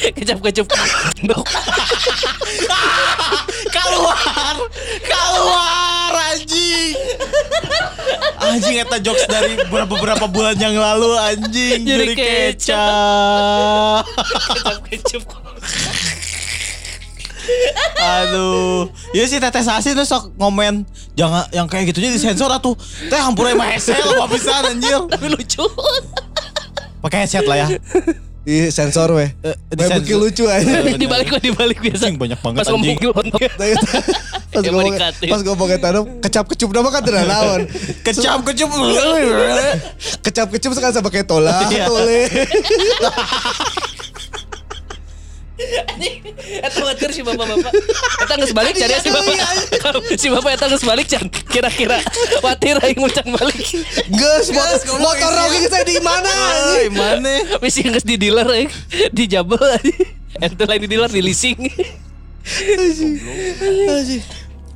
kecap. 0.00 0.38
Keluar. 3.70 4.54
Keluar 5.04 6.12
anjing. 6.32 6.96
Anjing 8.40 8.76
eta 8.80 8.96
jokes 8.98 9.28
dari 9.28 9.60
beberapa 9.68 9.92
beberapa 9.94 10.24
bulan 10.26 10.56
yang 10.56 10.74
lalu 10.74 11.12
anjing. 11.20 11.84
Jadi 11.84 12.14
Jadi 12.14 12.14
kecap. 12.16 14.04
kecap 14.08 14.80
kecap. 14.88 15.22
Aduh. 18.00 18.88
Ya 19.12 19.26
si 19.28 19.36
Teteh 19.36 19.64
Sasi 19.64 19.92
tuh 19.92 20.06
sok 20.06 20.32
ngomen 20.38 20.86
jangan 21.18 21.44
yang 21.52 21.66
kayak 21.68 21.92
gitunya 21.92 22.14
disensor 22.14 22.48
atuh. 22.48 22.74
Teh 23.10 23.20
mah 23.54 23.68
hesel 23.76 24.00
apa 24.00 24.26
pisan 24.32 24.64
anjir. 24.76 25.00
Lucu. 25.28 25.64
Pakai 27.00 27.24
headset 27.24 27.44
lah 27.48 27.56
ya. 27.64 27.68
Di 28.40 28.68
sensor 28.68 29.12
weh 29.12 29.28
Eh, 29.38 29.52
di 29.68 29.76
disensor. 29.76 30.16
lucu 30.16 30.44
aja 30.46 30.64
bener. 30.80 30.96
dibalik 30.96 31.26
kok 31.28 31.40
dibalik 31.40 31.78
biasa. 31.78 32.08
Anjing 32.08 32.16
banyak 32.16 32.38
banget 32.38 32.56
Pas 32.56 32.66
ngomong 32.68 32.88
anjing. 32.88 32.98
pas 34.50 34.62
mau 34.64 34.82
ngomong 34.82 34.96
pas 35.22 35.40
ngomongin 35.44 35.78
tanam 35.78 36.02
kecap 36.18 36.44
kecup 36.48 36.70
nama 36.72 36.88
kan 36.90 37.02
tidak 37.04 37.22
naon 37.24 37.60
Kecap 38.02 38.40
kecup. 38.42 38.70
kecap 40.20 40.48
kecup 40.50 40.70
sekarang 40.72 40.94
sama 40.96 41.08
kayak 41.08 41.24
tola 41.24 41.54
Iya. 41.68 41.86
tole 41.86 42.20
Eta 46.60 46.80
watir 46.84 47.10
si 47.12 47.20
bapak-bapak. 47.22 47.72
Eta 48.24 48.34
geus 48.40 48.52
balik 48.56 48.74
cari 48.76 48.94
si 49.00 49.10
bapak. 49.12 49.36
Si 50.16 50.26
bapak 50.32 50.50
eta 50.56 50.66
geus 50.72 50.84
balik 50.84 51.06
can. 51.08 51.26
Kira-kira 51.28 52.00
watir 52.40 52.80
aing 52.80 52.98
muncak 53.00 53.26
balik. 53.28 53.60
Ges, 54.08 54.48
motor, 54.96 55.32
rogi 55.36 55.68
saya 55.68 55.84
di 55.84 56.00
mana? 56.00 56.32
Ay, 56.74 56.88
mana? 56.88 57.60
Wis 57.60 57.76
geus 57.76 58.04
di 58.04 58.16
dealer 58.16 58.48
aing. 58.48 58.70
Di 59.12 59.24
jabel. 59.28 59.60
Ente 60.40 60.64
lain 60.64 60.80
di 60.80 60.88
dealer 60.88 61.10
di 61.12 61.20
leasing. 61.20 61.58
Anjing. 63.90 64.22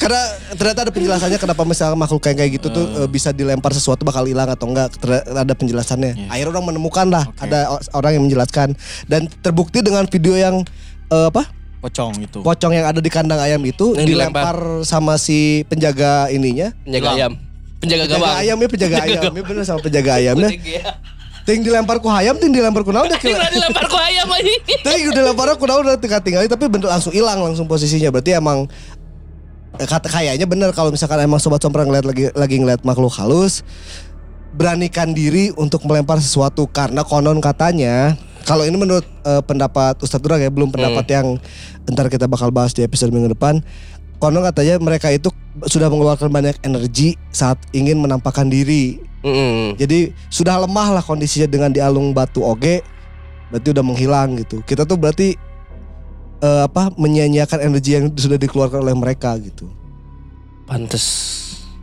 Karena 0.04 0.22
ternyata 0.60 0.80
ada 0.84 0.92
penjelasannya 0.92 1.38
kenapa 1.40 1.64
misalnya 1.64 1.96
makhluk 1.96 2.20
kayak 2.20 2.36
kayak 2.44 2.50
gitu 2.60 2.68
tuh 2.68 2.84
eh, 3.00 3.08
bisa 3.08 3.32
dilempar 3.32 3.72
sesuatu 3.72 4.04
bakal 4.04 4.28
hilang 4.28 4.52
atau 4.52 4.68
enggak. 4.68 4.92
Ternyata 5.00 5.32
ada 5.32 5.54
penjelasannya. 5.56 6.12
Yes. 6.12 6.28
Akhirnya 6.28 6.52
orang 6.52 6.66
menemukan 6.76 7.06
lah. 7.08 7.24
Oke. 7.32 7.48
Ada 7.48 7.80
orang 7.96 8.12
yang 8.20 8.22
menjelaskan 8.28 8.76
dan 9.08 9.32
terbukti 9.40 9.80
dengan 9.80 10.04
video 10.04 10.36
yang 10.36 10.60
eh, 11.08 11.26
apa? 11.32 11.48
Pocong 11.80 12.20
itu. 12.20 12.44
Pocong 12.44 12.72
yang 12.76 12.84
ada 12.88 13.00
di 13.00 13.12
kandang 13.12 13.40
ayam 13.40 13.60
itu 13.64 13.92
Yang 13.92 14.16
dilempar 14.16 14.84
sama 14.84 15.16
si 15.16 15.64
penjaga 15.72 16.28
ininya. 16.28 16.72
Penjaga 16.84 17.08
ayam. 17.16 17.32
Penjaga 17.80 18.04
Penjaga 18.04 18.20
gawang. 18.20 18.36
ayam 18.40 18.56
ya 18.56 18.68
penjaga 18.68 18.96
Penjaga 19.00 19.20
ayam. 19.24 19.32
Ya 19.32 19.42
bener 19.44 19.62
sama 19.64 19.80
penjaga 19.84 20.10
ayamnya. 20.20 20.50
Ting 21.44 21.60
dilempar 21.60 22.00
ku 22.00 22.08
hayam, 22.08 22.40
ting 22.40 22.56
dilempar 22.56 22.80
ku 22.80 22.88
naon. 22.88 23.04
Udah 23.04 23.20
dilempar 23.20 23.84
ku 23.84 24.00
ayam 24.00 24.24
aja. 24.32 24.52
Ting 24.64 25.12
dilempar 25.12 25.52
ku 25.60 25.68
naon 25.68 25.84
udah 25.84 26.00
tinggal 26.00 26.24
tinggal 26.24 26.40
tapi 26.48 26.72
bener 26.72 26.88
langsung 26.88 27.12
hilang 27.12 27.36
langsung 27.44 27.68
posisinya. 27.68 28.08
Berarti 28.08 28.32
emang 28.32 28.64
kata 29.74 30.06
kayaknya 30.06 30.46
bener 30.46 30.70
kalau 30.70 30.94
misalkan 30.94 31.18
emang 31.18 31.42
sobat 31.42 31.58
sompra 31.58 31.82
ngeliat 31.82 32.06
lagi 32.06 32.30
lagi 32.38 32.56
ngeliat 32.62 32.86
makhluk 32.86 33.10
halus 33.18 33.66
beranikan 34.54 35.10
diri 35.10 35.50
untuk 35.58 35.82
melempar 35.82 36.22
sesuatu 36.22 36.70
karena 36.70 37.02
konon 37.02 37.42
katanya 37.42 38.14
kalau 38.46 38.62
ini 38.62 38.76
menurut 38.78 39.02
eh, 39.26 39.42
pendapat 39.42 39.98
Ustadz 39.98 40.22
Durang 40.22 40.38
ya 40.38 40.52
belum 40.52 40.70
pendapat 40.70 41.04
yang 41.10 41.26
ntar 41.90 42.06
kita 42.06 42.30
bakal 42.30 42.54
bahas 42.54 42.70
di 42.70 42.86
episode 42.86 43.10
minggu 43.10 43.34
depan 43.34 43.58
konon 44.22 44.46
katanya 44.46 44.78
mereka 44.78 45.10
itu 45.10 45.34
sudah 45.66 45.90
mengeluarkan 45.90 46.30
banyak 46.30 46.56
energi 46.62 47.18
saat 47.34 47.58
ingin 47.74 47.98
menampakkan 47.98 48.46
diri. 48.48 49.02
Mm. 49.24 49.80
jadi 49.80 50.12
sudah 50.28 50.60
lemah 50.60 51.00
lah 51.00 51.00
kondisinya 51.00 51.48
dengan 51.48 51.72
di 51.72 51.80
alung 51.80 52.12
batu 52.12 52.44
oge 52.44 52.84
berarti 53.48 53.72
udah 53.72 53.80
menghilang 53.80 54.36
gitu. 54.36 54.60
Kita 54.60 54.84
tuh 54.84 55.00
berarti 55.00 55.32
eh, 56.38 56.62
apa 56.64 56.90
menyia-nyiakan 56.94 57.60
energi 57.62 57.90
yang 57.92 58.10
sudah 58.10 58.34
dikeluarkan 58.34 58.80
oleh 58.80 58.94
mereka 58.94 59.34
gitu 59.36 59.68
Pantes. 60.64 61.04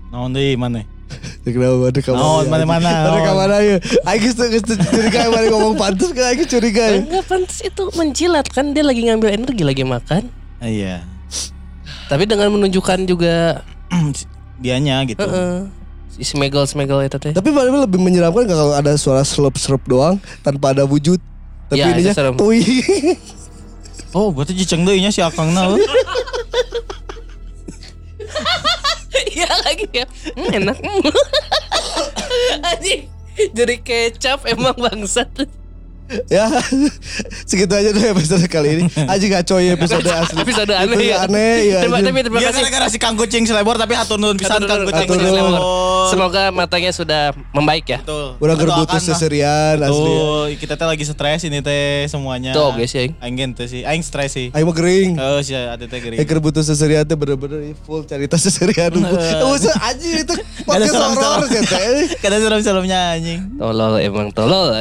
Naon 0.09 0.33
deui 0.33 0.57
mana? 0.57 0.81
Ya 1.43 1.51
kenapa 1.51 1.91
ada 1.91 1.99
kamar 1.99 2.17
Naon, 2.17 2.45
mana-mana, 2.47 2.87
Ada 2.87 3.09
naon. 3.11 3.25
kamar 3.25 3.49
ya 3.59 3.77
Aing 4.05 4.21
geus 4.21 4.37
geus 4.37 4.63
curiga 4.63 5.17
yang 5.21 5.33
mana 5.33 5.47
ngomong 5.49 5.75
pantas 5.75 6.09
kan 6.09 6.23
Aing 6.29 6.47
curiga 6.47 6.83
ya 6.87 6.97
Enggak 7.01 7.25
pantes 7.27 7.59
itu 7.59 7.83
menjilat 7.93 8.47
kan 8.47 8.71
dia 8.71 8.81
lagi 8.81 9.03
ngambil 9.05 9.29
energi 9.33 9.61
lagi 9.61 9.83
makan. 9.83 10.31
Iya. 10.59 11.03
Tapi 12.07 12.23
dengan 12.25 12.47
menunjukkan 12.51 13.05
juga 13.05 13.59
Dianya 14.63 15.03
gitu. 15.03 15.19
heeh, 15.19 15.65
si 16.07 16.23
smegel 16.23 16.63
smegel 16.63 17.03
itu 17.03 17.17
teh. 17.17 17.33
Tapi 17.33 17.49
mana 17.49 17.83
lebih 17.83 17.97
menyeramkan 17.97 18.45
kalau 18.45 18.71
ada 18.71 18.93
suara 18.95 19.21
slurp-slurp 19.21 19.81
doang 19.83 20.15
Tanpa 20.39 20.71
ada 20.71 20.85
wujud 20.85 21.17
Tapi 21.67 21.81
Ya, 21.81 21.91
ininya 21.91 22.13
serem. 22.13 22.37
Oh, 24.11 24.33
berarti 24.33 24.53
jiceng 24.57 24.83
nya 24.83 25.11
si 25.13 25.21
Akangna. 25.23 25.71
heuh. 25.71 25.79
Iya 29.31 29.47
lagi 29.67 29.87
ya. 29.91 30.05
Hmm, 30.35 30.55
enak. 30.55 30.77
Anjing. 32.71 33.07
Jadi 33.55 33.75
kecap 33.83 34.43
emang 34.47 34.75
bangsat. 34.75 35.27
Ya 36.35 36.47
segitu 37.45 37.71
aja 37.71 37.89
dulu 37.91 38.03
episode 38.11 38.43
kali 38.47 38.69
ini. 38.75 38.85
Aji 38.87 39.25
ngaco 39.31 39.55
ya 39.59 39.71
episode 39.75 40.07
asli. 40.19 40.39
Episode 40.39 40.73
aneh 40.73 40.95
Episode 40.95 41.07
ya. 41.07 41.17
Aneh 41.25 41.57
ya. 41.63 41.79
Terima, 41.83 41.97
tapi 41.99 42.19
terima 42.21 42.39
Dia 42.39 42.49
kasih. 42.51 42.61
gara-gara 42.63 42.85
si 42.87 42.97
Kang 42.99 43.15
Kucing 43.15 43.43
Selebor 43.43 43.75
tapi 43.75 43.93
hatur 43.95 44.19
nuhun 44.19 44.35
pisan 44.35 44.63
Kang 44.63 44.83
Kucing. 44.83 45.07
Selebor. 45.07 45.59
Semoga 46.11 46.51
matanya 46.51 46.91
sudah 46.91 47.31
membaik 47.51 47.87
ya. 47.87 47.99
Betul. 48.03 48.35
Udah 48.39 48.55
gerbutus 48.55 49.01
seserian 49.03 49.79
asli. 49.79 50.11
Tuh, 50.11 50.43
kita 50.59 50.73
teh 50.75 50.87
lagi 50.87 51.03
stres 51.07 51.41
ini 51.47 51.63
teh 51.63 52.07
semuanya. 52.07 52.51
Tuh, 52.51 52.75
oke 52.75 52.83
sih, 52.83 53.07
Aing. 53.07 53.13
Aing 53.21 53.35
gente 53.37 53.63
sih, 53.67 53.81
aing 53.83 54.03
stres 54.03 54.35
sih. 54.35 54.47
Ayo 54.51 54.67
mau 54.67 54.75
kering. 54.75 55.15
Oh, 55.15 55.39
sih 55.39 55.55
ada 55.55 55.79
teh 55.79 55.99
gering. 55.99 56.19
Eh 56.19 56.25
gerbutus 56.25 56.67
seserian 56.67 57.07
tuh 57.07 57.15
bener-bener 57.15 57.71
full 57.83 58.03
cerita 58.03 58.35
seserian 58.35 58.91
dulu. 58.91 59.07
Eh 59.07 59.45
usah 59.47 59.75
aji 59.93 60.27
itu 60.27 60.33
podcast 60.67 60.95
horor 60.95 61.47
sih 61.47 61.61
teh. 61.63 62.19
Kada 62.19 62.37
serem-seremnya 62.39 63.15
anjing. 63.15 63.39
Tolol 63.55 64.01
emang 64.01 64.33
tolol. 64.33 64.75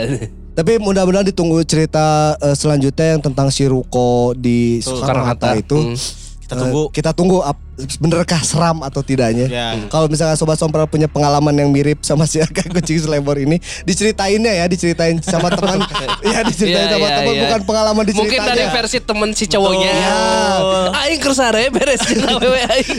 Tapi 0.61 0.77
mudah-mudahan 0.77 1.25
ditunggu 1.25 1.65
cerita 1.65 2.37
eh, 2.37 2.53
selanjutnya 2.53 3.17
yang 3.17 3.23
tentang 3.23 3.49
si 3.49 3.65
Ruko 3.65 4.37
di 4.37 4.79
Soekarno 4.79 5.25
Hatta 5.25 5.57
itu. 5.57 5.73
Hmm. 5.73 5.97
Kita 6.41 6.53
Eh, 6.53 6.61
tunggu. 6.61 6.83
kita 6.91 7.11
tunggu 7.15 7.39
ap- 7.41 7.63
benerkah 7.97 8.43
seram 8.43 8.83
atau 8.83 9.01
tidaknya. 9.01 9.47
Ya. 9.47 9.69
Kalau 9.87 10.05
misalnya 10.05 10.35
sobat 10.35 10.59
sompral 10.59 10.85
punya 10.85 11.07
pengalaman 11.07 11.55
yang 11.55 11.71
mirip 11.71 12.03
sama 12.03 12.27
si 12.27 12.37
Aka 12.45 12.67
kucing 12.69 12.99
selebor 12.99 13.39
ini, 13.39 13.57
diceritainnya 13.81 14.53
ya, 14.53 14.67
diceritain 14.67 15.17
sama 15.23 15.49
teman, 15.55 15.79
ya 16.21 16.43
diceritain 16.43 16.85
Iya, 16.85 16.93
sama 16.93 17.07
iya, 17.07 17.17
teman 17.17 17.33
iya. 17.33 17.43
bukan 17.47 17.61
pengalaman 17.63 18.03
Mungkin 18.03 18.19
diceritanya. 18.27 18.51
dari 18.51 18.65
versi 18.69 18.99
temen 18.99 19.31
si 19.31 19.47
cowoknya. 19.47 19.95
Betul. 19.95 20.85
Aing 20.93 21.21
kersare 21.23 21.63
beres 21.71 22.03
awewe 22.05 22.61
aing. 22.61 22.99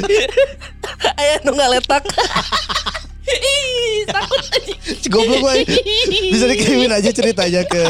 Aya 1.20 1.36
nu 1.43 1.51
ngaletak. 1.51 2.07
Ih, 3.39 4.03
takut 4.09 4.43
goblok 5.13 5.41
woy. 5.43 5.61
Bisa 6.32 6.45
dikirimin 6.47 6.91
aja 6.91 7.09
ceritanya 7.11 7.61
ke 7.67 7.84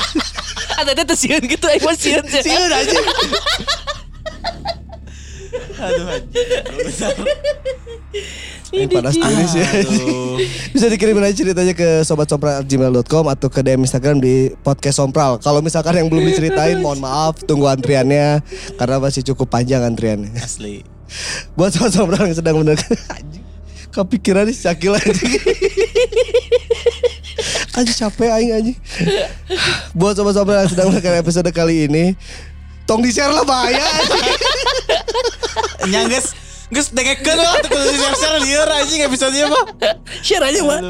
Ada 0.82 0.96
teh 0.96 1.04
teu 1.04 1.16
sieun 1.16 1.44
gitu 1.44 1.66
aing 1.68 1.84
mah 1.84 1.96
sieun 1.96 2.24
sih. 2.26 2.42
Sieun 2.42 2.72
aja. 2.72 2.98
Aduh 5.82 6.06
anjing. 6.14 6.48
Ini 8.72 8.88
panas 8.88 9.14
sih. 9.52 9.60
Aduh. 9.60 10.40
Bisa 10.72 10.86
dikirimin 10.88 11.28
aja 11.28 11.36
ceritanya 11.36 11.74
ke 11.76 12.00
sobatsompral@gmail.com 12.08 13.24
atau 13.28 13.48
ke 13.52 13.60
DM 13.60 13.84
Instagram 13.84 14.16
di 14.22 14.48
podcast 14.64 15.02
sompral. 15.02 15.36
Kalau 15.42 15.60
misalkan 15.60 15.98
yang 15.98 16.08
belum 16.08 16.24
diceritain, 16.24 16.80
mohon 16.80 17.02
maaf, 17.04 17.44
tunggu 17.44 17.68
antriannya 17.68 18.40
karena 18.80 18.96
masih 18.96 19.22
cukup 19.34 19.52
panjang 19.52 19.84
antriannya. 19.84 20.32
Asli. 20.40 20.86
Buat 21.52 21.76
sobat-sobat 21.76 22.24
yang 22.24 22.32
sedang 22.32 22.56
mendengar. 22.64 22.88
Kepikiran 23.92 24.48
nih 24.48 24.56
Syakil 24.56 24.96
anjing. 24.96 25.32
Anjing 27.72 27.96
capek 27.96 28.28
aing 28.28 28.50
anjing. 28.52 28.76
Buat 29.92 30.16
sobat-sobat 30.16 30.64
yang 30.64 30.70
sedang 30.70 30.88
mendengar 30.92 31.16
episode 31.16 31.48
kali 31.48 31.88
ini, 31.88 32.12
tong 32.84 33.00
di-share 33.00 33.32
lah 33.32 33.44
bahaya 33.44 33.80
anjing. 33.80 34.28
Nya 35.88 36.04
geus 36.04 36.36
geus 36.68 36.88
dengekeun 36.88 37.36
lah 37.36 37.52
tuh 37.60 37.68
kudu 37.68 37.92
share-share 37.96 38.38
lieur 38.44 38.68
anjing 38.68 39.00
episodenya 39.04 39.46
mah. 39.48 39.64
Share 40.20 40.44
aja, 40.44 40.60
Mak. 40.60 40.80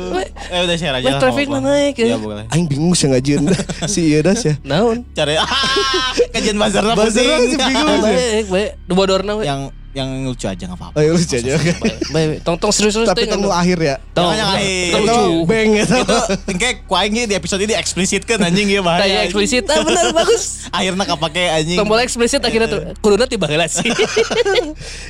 Eh 0.51 0.61
udah 0.63 0.77
share 0.79 0.95
aja. 0.99 1.07
Lah, 1.07 1.19
traffic 1.19 1.47
mah 1.47 1.63
naik, 1.63 1.95
ya. 1.99 2.15
Iya 2.15 2.19
boleh. 2.19 2.47
Aing 2.51 2.67
bingung 2.67 2.95
sih 2.95 3.07
ngajian 3.07 3.47
si 3.93 4.11
Iedas 4.11 4.43
ya. 4.43 4.55
Naon? 4.63 5.07
Cari 5.15 5.39
kajian 6.35 6.59
bazarna 6.59 6.95
Bazarna 6.95 7.35
pusing. 7.35 7.51
sih 7.51 7.59
bingung. 7.59 7.99
Baik, 8.03 8.47
baik. 8.51 8.71
Bodorna 8.91 9.39
we. 9.39 9.47
yang 9.47 9.71
yang 9.93 10.09
lucu 10.25 10.49
aja 10.49 10.65
enggak 10.65 10.81
apa-apa. 10.81 10.97
Ayo 11.05 11.13
lucu 11.13 11.37
aja. 11.37 11.53
oke. 11.61 11.73
Baik, 12.17 12.41
tong 12.41 12.57
tong 12.57 12.73
serius-serius 12.73 13.13
Tapi 13.13 13.29
tunggu 13.29 13.53
akhir 13.53 13.79
ya. 13.81 13.97
Tong. 14.17 14.33
Yang 14.33 14.49
akhir. 14.57 14.91
Tong 15.05 15.31
beng 15.45 15.69
gitu. 15.77 15.95
Itu 16.01 16.19
engke 16.49 16.69
kuaing 16.89 17.13
di 17.29 17.35
episode 17.37 17.61
ini 17.61 17.77
eksplisitkeun 17.77 18.41
anjing 18.41 18.73
ya 18.73 18.81
bahaya. 18.81 19.05
Kayak 19.05 19.23
eksplisit. 19.29 19.65
Ah 19.69 19.85
benar 19.85 20.05
bagus. 20.17 20.45
Akhirnya 20.77 21.05
kapake 21.05 21.45
anjing. 21.53 21.77
Tombol 21.77 22.01
eksplisit 22.01 22.41
akhirnya 22.41 22.69
tuh 22.73 22.81
kuduna 23.05 23.29
tiba 23.29 23.45
heula 23.49 23.69
sih. 23.69 23.85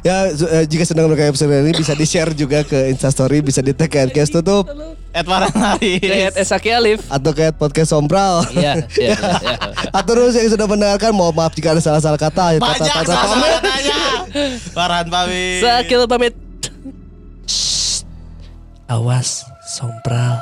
Ya 0.03 0.31
eh, 0.31 0.65
jika 0.67 0.83
sedang 0.83 1.07
mendengar 1.07 1.31
episode 1.31 1.53
ini 1.53 1.73
bisa 1.75 1.95
di-share 1.95 2.35
juga 2.35 2.67
ke 2.67 2.91
Instastory, 2.91 3.39
bisa 3.39 3.63
di-tag 3.63 3.87
ke 3.87 3.99
Adcast 4.03 4.35
Tutup 4.35 4.67
Edward 5.13 5.53
Haris. 5.53 6.01
Kayak 6.01 6.33
Esaki 6.35 6.71
Alif. 6.71 7.01
atau 7.07 7.31
ke 7.31 7.53
podcast 7.53 7.93
Sompral. 7.93 8.49
Iya, 8.51 8.81
iya, 8.97 9.17
iya. 9.17 9.57
Atau 9.91 10.17
terus 10.17 10.33
yang 10.35 10.49
sudah 10.49 10.65
mendengarkan 10.65 11.13
mohon 11.13 11.33
maaf 11.33 11.53
jika 11.53 11.73
ada 11.73 11.81
salah-salah 11.81 12.17
kata. 12.17 12.57
Banyak 12.57 12.81
Kata-kata 12.81 13.13
sama 13.13 13.29
pamit. 13.37 13.53
katanya. 13.61 14.01
Farhan 14.73 15.07
pamit. 15.09 15.61
Sakil 15.61 16.01
pamit. 16.09 16.35
Awas, 18.89 19.45
sompral. 19.65 20.41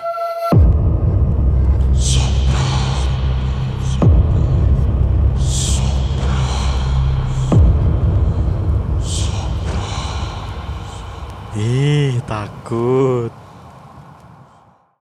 Ih, 11.57 12.23
takut. 12.31 13.33